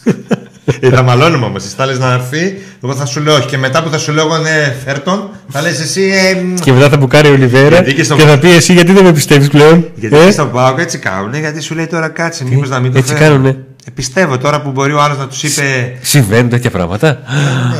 Ε, 0.80 0.88
θα 0.90 1.02
μαλώνουμε 1.02 1.44
όμως. 1.46 1.64
Εσύ 1.64 1.74
θα 1.76 1.86
λες 1.86 1.98
να 1.98 2.12
έρθει, 2.12 2.58
εγώ 2.82 2.94
θα 2.94 3.06
σου 3.06 3.20
λέω 3.20 3.34
όχι. 3.34 3.46
Και 3.46 3.58
μετά 3.58 3.82
που 3.82 3.90
θα 3.90 3.98
σου 3.98 4.12
λέω 4.12 4.24
εγώ 4.26 4.36
ναι, 4.38 4.76
φέρτον, 4.84 5.30
θα 5.48 5.62
λες 5.62 5.80
εσύ. 5.80 6.02
Ε, 6.02 6.60
Και 6.60 6.72
μετά 6.72 6.88
θα 6.88 6.96
μπουκάρει 6.96 7.28
ο 7.28 7.32
Ολιβέρα 7.32 7.68
Γιατί 7.68 7.90
και, 7.90 7.94
και 7.96 8.02
στο- 8.02 8.16
θα 8.18 8.38
πει 8.38 8.50
εσύ 8.50 8.72
γιατί 8.72 8.92
δεν 8.92 9.04
με 9.04 9.12
πιστεύεις 9.12 9.48
πλέον. 9.48 9.86
γιατί 9.94 10.16
Ε, 10.16 10.24
και 10.24 10.30
στον 10.30 10.52
Πάοκ 10.52 10.78
έτσι 10.78 10.98
κάνουν, 10.98 11.34
γιατί 11.34 11.60
σου 11.60 11.74
λέει 11.74 11.86
τώρα 11.86 12.08
κάτσε, 12.08 12.44
μήπως 12.44 12.68
να 12.68 12.80
μην 12.80 12.92
το 12.92 12.98
έτσι 12.98 13.14
φέρω. 13.14 13.24
κάνουνε. 13.24 13.48
Ε, 13.86 13.90
πιστεύω 13.94 14.38
τώρα 14.38 14.60
που 14.62 14.70
μπορεί 14.70 14.92
ο 14.92 15.00
άλλος 15.02 15.18
να 15.18 15.26
τους 15.26 15.42
είπε. 15.42 15.98
Συμβαίνουν 16.00 16.48
τέτοια 16.48 16.70
πράγματα. 16.70 17.18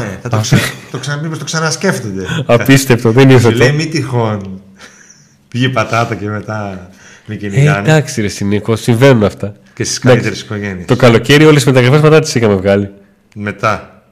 Ναι, 0.00 0.18
θα 0.22 0.28
το, 0.28 0.38
ξα... 0.40 0.56
το, 0.90 0.98
ξα... 0.98 1.18
μήπως 1.22 1.38
το 1.38 1.44
ξανασκέφτονται. 1.44 2.22
Απίστευτο, 2.46 3.10
δεν 3.12 3.28
Σου 3.30 3.34
ήρθε 3.34 3.50
λέει 3.50 3.68
αυτό. 3.68 3.78
μη 3.78 3.86
τυχόν. 3.86 4.60
Πήγε 5.48 5.68
πατάτα 5.68 6.14
και 6.14 6.28
μετά 6.28 6.88
με 7.26 7.34
Ε, 7.34 7.36
κυνηγάνε. 7.36 7.78
εντάξει, 7.78 8.20
ρε 8.20 8.28
Συνίκο, 8.28 8.76
συμβαίνουν 8.76 9.24
αυτά. 9.24 9.52
Και 9.78 9.84
στις 9.84 9.98
καλύτερες 9.98 10.40
οικογένειες. 10.40 10.86
Το 10.86 10.96
καλοκαίρι 10.96 11.44
όλες 11.44 11.62
τι 11.62 11.68
μεταγραφές 11.68 12.00
μετά 12.00 12.18
τις 12.20 12.34
είχαμε 12.34 12.54
βγάλει. 12.54 12.90
Μετά. 13.34 14.02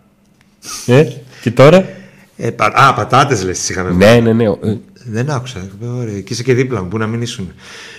Ε, 0.86 1.04
και 1.40 1.50
τώρα; 1.50 1.84
Ε, 2.36 2.50
πα... 2.50 2.72
Α, 2.74 2.94
πατάτες 2.94 3.44
λες, 3.44 3.58
τις 3.58 3.68
είχαμε 3.68 3.90
Ναι, 3.90 4.20
ναι, 4.20 4.32
ναι. 4.32 4.44
Ε, 4.44 4.76
Δεν 5.04 5.30
άκουσα. 5.30 5.58
Ε, 5.82 5.86
Ωραία, 5.86 6.20
και 6.20 6.32
είσαι 6.32 6.42
και 6.42 6.54
δίπλα 6.54 6.82
μου, 6.82 6.88
πού 6.88 6.98
να 6.98 7.06
μην 7.06 7.22
ήσουν. 7.22 7.52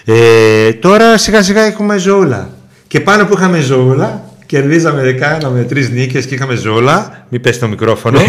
Ε, 0.06 0.74
τώρα 0.74 1.18
σιγά 1.18 1.44
σιγά 1.44 1.62
έχουμε 1.62 1.98
ζώουλα. 1.98 2.50
Και 2.88 3.00
πάνω 3.00 3.26
που 3.26 3.34
είχαμε 3.38 3.60
ζώουλα, 3.60 4.24
κερδίζαμε 4.46 5.12
κάναμε 5.12 5.64
τρεις 5.64 5.90
νίκες 5.90 6.26
και 6.26 6.36
είχαμε 6.36 6.56
ζώουλα. 6.56 7.26
Μην 7.30 7.42
πέσει 7.42 7.60
το 7.60 7.68
μικρόφωνο. 7.68 8.20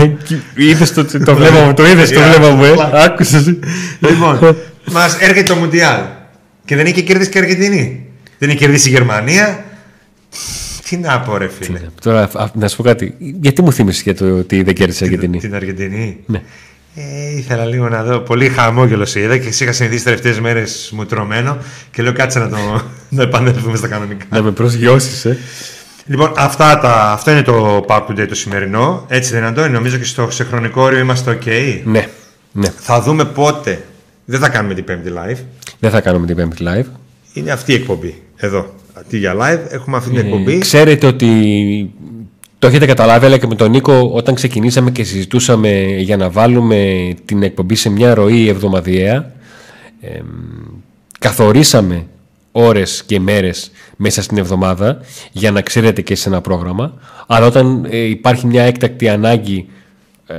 Είδες 0.55 0.93
το, 0.93 1.05
το 1.25 1.35
βλέμμα 1.35 1.61
μου, 1.61 1.75
το 1.75 1.87
είδες 1.87 2.11
το 2.11 2.21
Yeah. 2.21 2.37
βλέμμα 2.37 2.55
μου, 2.55 2.65
ε. 2.65 2.75
Άκουσες. 2.93 3.55
λοιπόν, 3.99 4.57
μας 4.93 5.17
έρχεται 5.21 5.43
το 5.43 5.55
Μουντιάλ. 5.55 6.01
Και 6.65 6.77
δεν 6.77 6.87
είχε 6.87 7.01
κερδίσει 7.03 7.31
και 7.31 7.39
η 7.39 7.41
Αργεντινή. 7.41 8.08
Δεν 8.39 8.49
είχε 8.49 8.59
κερδίσει 8.59 8.89
η 8.89 8.93
Γερμανία. 8.93 9.65
Τι 10.89 10.97
να 10.97 11.21
πω, 11.21 11.37
ρε 11.37 11.49
φίλε. 11.49 11.81
Τώρα, 12.01 12.31
α, 12.33 12.49
να 12.55 12.69
σου 12.69 12.77
πω 12.77 12.83
κάτι. 12.83 13.15
Γιατί 13.19 13.63
μου 13.63 13.73
θύμισες 13.73 14.03
για 14.03 14.15
το 14.15 14.37
ότι 14.37 14.63
δεν 14.63 14.75
κέρδισε 14.75 15.05
η 15.05 15.07
Αργεντινή; 15.07 15.39
Την 15.39 15.55
Αργεντινή. 15.55 16.19
Ναι. 16.27 16.43
Ε, 16.95 17.37
ήθελα 17.37 17.65
λίγο 17.65 17.89
να 17.89 18.03
δω. 18.03 18.19
Πολύ 18.19 18.49
χαμόγελος 18.49 19.11
σε 19.11 19.21
είδα 19.21 19.39
και 19.39 19.49
εσύ 19.49 19.63
είχα 19.63 19.73
συνηθίσει 19.73 20.05
τις 20.05 20.13
τελευταίες 20.13 20.41
μέρες 20.41 20.91
μου 20.95 21.07
τρωμένο 21.07 21.59
και 21.91 22.03
λέω 22.03 22.13
κάτσε 22.13 22.39
να 22.39 22.49
το 22.49 22.57
να 23.09 23.23
επανέλθουμε 23.23 23.77
στα 23.77 23.89
κανονικά. 23.89 24.25
Να 24.31 24.43
με 24.43 24.51
προσγειώσεις, 24.51 25.25
ε. 25.25 25.39
Λοιπόν, 26.07 26.33
αυτά 26.37 26.79
τα, 26.79 27.11
αυτό 27.13 27.31
είναι 27.31 27.43
το 27.43 27.85
Pub 27.89 28.07
Today 28.07 28.27
το 28.29 28.35
σημερινό. 28.35 29.05
Έτσι 29.09 29.31
δεν 29.31 29.39
είναι, 29.39 29.49
Αντώνη. 29.49 29.73
Νομίζω 29.73 29.97
και 29.97 30.05
στο 30.05 30.31
σε 30.31 30.45
χρονικό 30.45 30.83
όριο 30.83 30.99
είμαστε 30.99 31.39
OK; 31.43 31.81
Ναι, 31.85 32.09
ναι. 32.53 32.69
Θα 32.79 33.01
δούμε 33.01 33.25
πότε. 33.25 33.85
Δεν 34.25 34.41
θα 34.41 34.49
κάνουμε 34.49 34.75
την 34.75 34.85
πέμπτη 34.85 35.13
live. 35.15 35.39
Δεν 35.79 35.91
θα 35.91 36.01
κάνουμε 36.01 36.27
την 36.27 36.37
πέμπτη 36.37 36.65
live. 36.67 36.87
Είναι 37.33 37.51
αυτή 37.51 37.73
η 37.73 37.75
εκπομπή. 37.75 38.23
Εδώ. 38.37 38.75
Αντί 38.95 39.19
για 39.19 39.35
live, 39.35 39.73
έχουμε 39.73 39.97
αυτή 39.97 40.11
την 40.11 40.19
Ε, 40.19 40.23
εκπομπή. 40.23 40.59
ξέρετε 40.59 41.07
ότι 41.07 41.91
το 42.59 42.67
έχετε 42.67 42.87
καταλάβει, 42.87 43.27
αλλά 43.27 43.39
και 43.39 43.47
με 43.47 43.55
τον 43.55 43.71
Νίκο, 43.71 44.11
όταν 44.15 44.35
ξεκινήσαμε 44.35 44.91
και 44.91 45.05
συζητούσαμε 45.05 45.85
για 45.99 46.17
να 46.17 46.31
βάλουμε 46.31 47.13
την 47.25 47.43
εκπομπή 47.43 47.75
σε 47.75 47.89
μια 47.91 48.15
ροή 48.15 48.49
εβδομαδιαία, 48.49 49.33
εμ, 50.01 50.27
καθορίσαμε 51.19 52.07
ώρες 52.53 53.03
και 53.07 53.21
μέρες 53.21 53.71
μέσα 53.97 54.23
στην 54.23 54.39
εβδομάδα 54.39 55.01
για 55.33 55.51
να 55.51 55.61
ξέρετε 55.61 56.03
και 56.03 56.15
σε 56.15 56.29
ένα 56.29 56.41
πρόγραμμα. 56.41 56.95
Αλλά 57.27 57.47
όταν 57.47 57.87
ε, 57.91 57.97
υπάρχει 57.99 58.47
μια 58.47 58.63
έκτακτη 58.63 59.09
ανάγκη, 59.09 59.69
ε, 60.27 60.35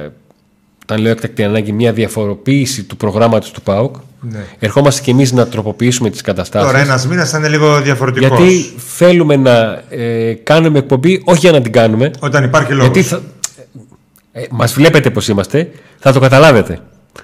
όταν 0.89 1.01
λέω 1.01 1.11
έκτακτη 1.11 1.43
ανάγκη, 1.43 1.71
μια 1.71 1.93
διαφοροποίηση 1.93 2.83
του 2.83 2.97
προγράμματος 2.97 3.51
του 3.51 3.61
ΠΑΟΚ, 3.61 3.95
Ναι. 4.21 4.39
ερχόμαστε 4.59 5.01
και 5.01 5.11
εμείς 5.11 5.31
να 5.31 5.47
τροποποιήσουμε 5.47 6.09
τις 6.09 6.21
καταστάσεις. 6.21 6.67
Τώρα 6.67 6.79
ένας 6.83 7.07
μήνας 7.07 7.29
θα 7.29 7.37
είναι 7.37 7.47
λίγο 7.47 7.81
διαφορετικός. 7.81 8.39
Γιατί 8.39 8.73
θέλουμε 8.87 9.35
να 9.35 9.81
ε, 9.89 10.33
κάνουμε 10.33 10.79
εκπομπή, 10.79 11.21
όχι 11.25 11.39
για 11.39 11.51
να 11.51 11.61
την 11.61 11.71
κάνουμε. 11.71 12.11
Όταν 12.19 12.43
υπάρχει 12.43 12.71
λόγος. 12.73 12.85
Γιατί 12.93 13.09
θα, 13.09 13.21
ε, 14.31 14.41
μας 14.49 14.73
βλέπετε 14.73 15.09
πως 15.09 15.27
είμαστε, 15.27 15.69
θα 15.99 16.11
το 16.13 16.19
καταλάβετε. 16.19 16.79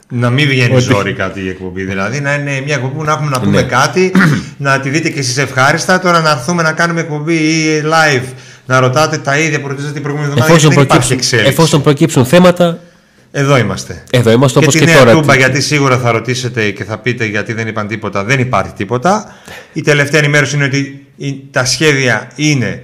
Να 0.10 0.30
μην 0.30 0.48
βγαίνει 0.48 0.74
Ότι- 0.76 0.84
ζόρι 0.84 1.14
κάτι 1.14 1.42
η 1.44 1.50
εκπομπή. 1.50 1.84
Δηλαδή 1.84 2.20
να 2.20 2.34
είναι 2.34 2.62
μια 2.66 2.76
εκπομπή 2.76 2.94
που 2.96 3.04
να 3.04 3.12
έχουμε 3.12 3.30
να 3.30 3.40
πούμε 3.40 3.62
Ναι. 3.62 3.68
κάτι, 3.68 4.12
να 4.58 4.80
τη 4.80 4.90
δείτε 4.90 5.10
και 5.10 5.20
εσείς 5.20 5.38
ευχάριστα. 5.38 6.00
Τώρα 6.00 6.20
να 6.22 6.30
έρθουμε 6.30 6.64
να 6.64 6.72
κάνουμε 6.72 7.00
εκπομπή 7.00 7.34
ή 7.36 7.82
live, 7.84 8.24
να 8.66 8.80
ρωτάτε 8.80 9.18
τα 9.18 9.38
ίδια 9.40 9.62
που 9.62 9.68
ρωτήσατε 9.68 9.94
την 9.94 10.02
προηγούμενη 10.02 10.32
εβδομάδα. 10.32 10.54
Εφόσον 10.54 10.72
γιατί 10.72 10.88
δεν 10.88 10.98
υπάρχει 10.98 11.08
προκύψουν, 11.08 11.38
εξέλιξη. 11.38 11.62
εφόσον 11.62 11.82
προκύψουν 11.82 12.26
θέματα, 12.26 12.80
Εδώ 13.38 13.58
είμαστε. 13.58 14.04
εδώ 14.12 14.32
είμαστε 14.32 14.60
και 14.60 14.66
όπως 14.66 14.80
τη 14.80 14.86
και, 14.86 14.92
νέα 14.92 15.00
τώρα. 15.00 15.12
τούμπα, 15.12 15.36
γιατί 15.36 15.62
σίγουρα 15.62 15.98
θα 15.98 16.12
ρωτήσετε 16.12 16.72
και 16.72 16.84
θα 16.84 16.98
πείτε 16.98 17.26
γιατί 17.26 17.54
δεν 17.54 17.68
είπαν 17.68 17.88
τίποτα. 17.88 18.24
Δεν 18.24 18.40
υπάρχει 18.40 18.74
τίποτα. 18.74 19.36
Η 19.74 19.82
τελευταία 19.82 20.20
ενημέρωση 20.20 20.56
είναι 20.56 20.66
ότι 20.66 21.06
η- 21.18 21.42
τα 21.52 21.66
σχέδια 21.66 22.32
είναι 22.36 22.84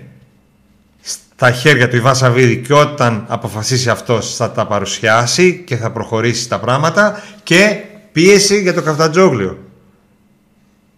στα 1.02 1.52
χέρια 1.52 1.90
του 1.90 1.96
Ιβά 1.96 2.14
Σαββίδη 2.14 2.58
και 2.58 2.74
όταν 2.74 3.26
αποφασίσει 3.28 3.90
αυτός 3.90 4.36
θα 4.36 4.52
τα 4.52 4.66
παρουσιάσει 4.68 5.64
και 5.66 5.76
θα 5.76 5.92
προχωρήσει 5.92 6.50
τα 6.50 6.60
πράγματα 6.60 7.24
και 7.44 7.76
πίεση 8.12 8.62
για 8.62 8.74
το 8.74 8.82
καφτατζόγλιο. 8.82 9.58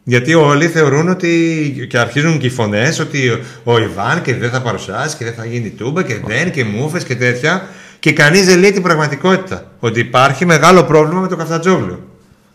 Γιατί 0.03 0.33
όλοι 0.33 0.67
θεωρούν 0.67 1.09
ότι 1.09 1.87
και 1.89 1.97
αρχίζουν 1.97 2.37
και 2.37 2.45
οι 2.45 2.49
φωνές 2.49 2.99
ότι 2.99 3.39
ο 3.63 3.79
Ιβάν 3.79 4.21
και 4.21 4.35
δεν 4.35 4.49
θα 4.49 4.61
παρουσιάσει 4.61 5.17
και 5.17 5.23
δεν 5.23 5.33
θα 5.33 5.45
γίνει 5.45 5.69
τούμπα 5.69 6.03
και 6.03 6.19
δεν 6.25 6.51
και 6.51 6.63
μούφε 6.63 6.99
και 6.99 7.15
τέτοια. 7.15 7.67
Και 8.03 8.13
κανείς 8.13 8.45
δεν 8.45 8.59
λέει 8.59 8.71
την 8.71 8.81
πραγματικότητα. 8.81 9.71
Ότι 9.79 9.99
υπάρχει 9.99 10.45
μεγάλο 10.45 10.83
πρόβλημα 10.83 11.21
με 11.21 11.27
το 11.27 11.35
καφτατζόγλιο. 11.35 12.07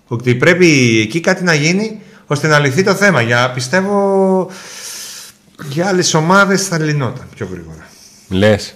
Ότι 0.06 0.34
πρέπει 0.34 1.00
εκεί 1.00 1.20
κάτι 1.20 1.44
να 1.44 1.54
γίνει 1.54 2.00
ώστε 2.26 2.46
να 2.46 2.58
λυθεί 2.58 2.82
το 2.82 2.94
θέμα. 2.94 3.22
Για 3.22 3.50
πιστεύω 3.50 4.50
για 5.68 5.87
άλλες 5.87 6.14
ομάδες 6.14 6.66
θα 6.66 6.78
λυνόταν 6.78 7.26
πιο 7.34 7.48
γρήγορα. 7.50 7.88
Λες. 8.28 8.74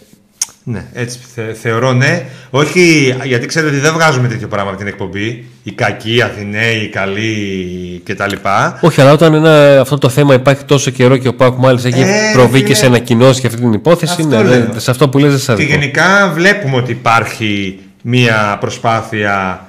Ναι, 0.64 0.84
έτσι 0.92 1.18
θε- 1.34 1.56
θεωρώ 1.62 1.92
ναι. 1.92 2.24
Όχι, 2.50 3.14
γιατί 3.24 3.46
ξέρετε 3.46 3.72
ότι 3.72 3.80
δεν 3.82 3.92
βγάζουμε 3.92 4.28
τέτοιο 4.28 4.48
πράγμα 4.48 4.68
από 4.70 4.78
την 4.78 4.86
εκπομπή. 4.86 5.44
Οι 5.62 5.70
κακοί, 5.72 6.14
οι 6.14 6.22
Αθηναίοι, 6.22 6.76
οι 6.76 6.88
καλοί 6.88 8.02
κτλ. 8.04 8.32
Όχι, 8.80 9.00
αλλά 9.00 9.12
όταν 9.12 9.34
ένα, 9.34 9.80
αυτό 9.80 9.98
το 9.98 10.08
θέμα 10.08 10.34
υπάρχει 10.34 10.64
τόσο 10.64 10.90
καιρό 10.90 11.16
και 11.16 11.28
ο 11.28 11.34
Πάκου 11.34 11.60
μάλιστα 11.60 11.88
έχει 11.88 12.00
Ε, 12.00 12.06
προβεί 12.32 12.52
φίλε. 12.56 12.66
και 12.68 12.74
σε 12.74 12.86
ανακοινώσει 12.86 13.40
για 13.40 13.48
αυτή 13.48 13.60
την 13.60 13.72
υπόθεση, 13.72 14.12
Αυτό 14.12 14.26
ναι, 14.26 14.36
λέω. 14.42 14.48
δεν- 14.50 14.80
σε 14.80 14.90
αυτό 14.90 15.08
που 15.08 15.18
λες 15.18 15.30
δεν 15.30 15.38
σας 15.38 15.56
Και 15.56 15.62
αδικώ. 15.62 15.78
γενικά 15.78 16.30
βλέπουμε 16.34 16.76
ότι 16.76 16.90
υπάρχει 16.90 17.78
μία 18.02 18.56
προσπάθεια 18.60 19.66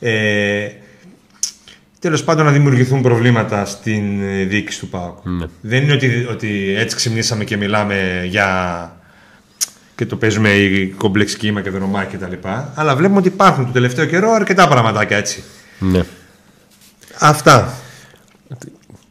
ε, 0.00 0.12
τέλος 2.00 2.24
πάντων 2.24 2.44
να 2.44 2.50
δημιουργηθούν 2.52 3.02
προβλήματα 3.02 3.64
στην 3.64 4.22
ε, 4.22 4.44
διοίκηση 4.44 4.78
του 4.80 4.88
ΠΑΟΚ. 4.88 5.18
Ναι. 5.24 5.46
Δεν 5.60 5.82
είναι 5.82 5.92
ότι, 5.92 6.26
ότι 6.30 6.74
έτσι 6.78 6.96
ξυπνήσαμε 6.96 7.44
και 7.44 7.56
μιλάμε 7.56 8.26
για 8.28 8.48
και 9.96 10.06
το 10.06 10.16
παίζουμε 10.16 10.48
η 10.50 10.86
κομπλεξ 10.86 11.36
κύμα 11.36 11.60
και 11.60 11.70
δρομάκι 11.70 12.10
και 12.10 12.16
τα 12.16 12.28
λοιπά. 12.28 12.72
Αλλά 12.74 12.96
βλέπουμε 12.96 13.18
ότι 13.18 13.28
υπάρχουν 13.28 13.66
το 13.66 13.72
τελευταίο 13.72 14.04
καιρό 14.04 14.30
αρκετά 14.32 14.68
πραγματάκια 14.68 15.16
έτσι. 15.16 15.42
Ναι. 15.78 16.02
Αυτά. 17.18 17.72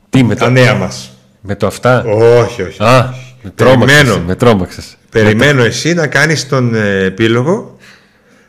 Τι 0.09 0.23
με 0.23 0.35
Τα 0.35 0.45
το, 0.45 0.51
νέα 0.51 0.73
μας. 0.75 1.11
με 1.41 1.55
το 1.55 1.67
αυτά; 1.67 2.03
Όχι, 2.05 2.61
όχι. 2.61 2.83
Α, 2.83 3.13
με 3.41 3.49
τρόμαξες, 3.55 3.97
Περιμένω. 3.97 4.23
με 4.27 4.35
τρόμαξες. 4.35 4.97
Περιμένω 5.09 5.63
εσύ 5.63 5.93
να 5.93 6.07
κάνεις 6.07 6.47
τον 6.47 6.75
ε, 6.75 7.03
επίλογο. 7.03 7.77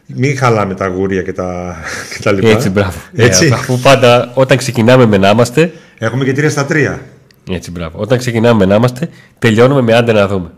Μην 0.07 0.37
χαλάμε 0.39 0.75
τα 0.75 0.87
γούρια 0.87 1.23
και 1.23 1.33
τα, 1.33 1.77
και 2.17 2.23
τα 2.23 2.33
λοιπά. 2.33 2.49
Έτσι, 2.49 2.71
μπράβο. 2.71 2.99
Έτσι. 3.15 3.47
Ε, 3.47 3.51
αφού 3.53 3.79
πάντα 3.79 4.31
όταν 4.35 4.57
ξεκινάμε 4.57 5.07
με 5.07 5.17
να 5.17 5.31
είμαστε, 5.31 5.73
Έχουμε 5.99 6.25
και 6.25 6.33
τρία 6.33 6.51
στα 6.51 6.65
τρία. 6.65 7.01
έτσι, 7.51 7.71
μπράβο. 7.71 7.99
Όταν 7.99 8.19
ξεκινάμε 8.19 8.59
με 8.59 8.65
να 8.65 8.75
είμαστε, 8.75 9.09
τελειώνουμε 9.39 9.81
με 9.81 9.95
άντε 9.95 10.13
να 10.13 10.27
δούμε. 10.29 10.51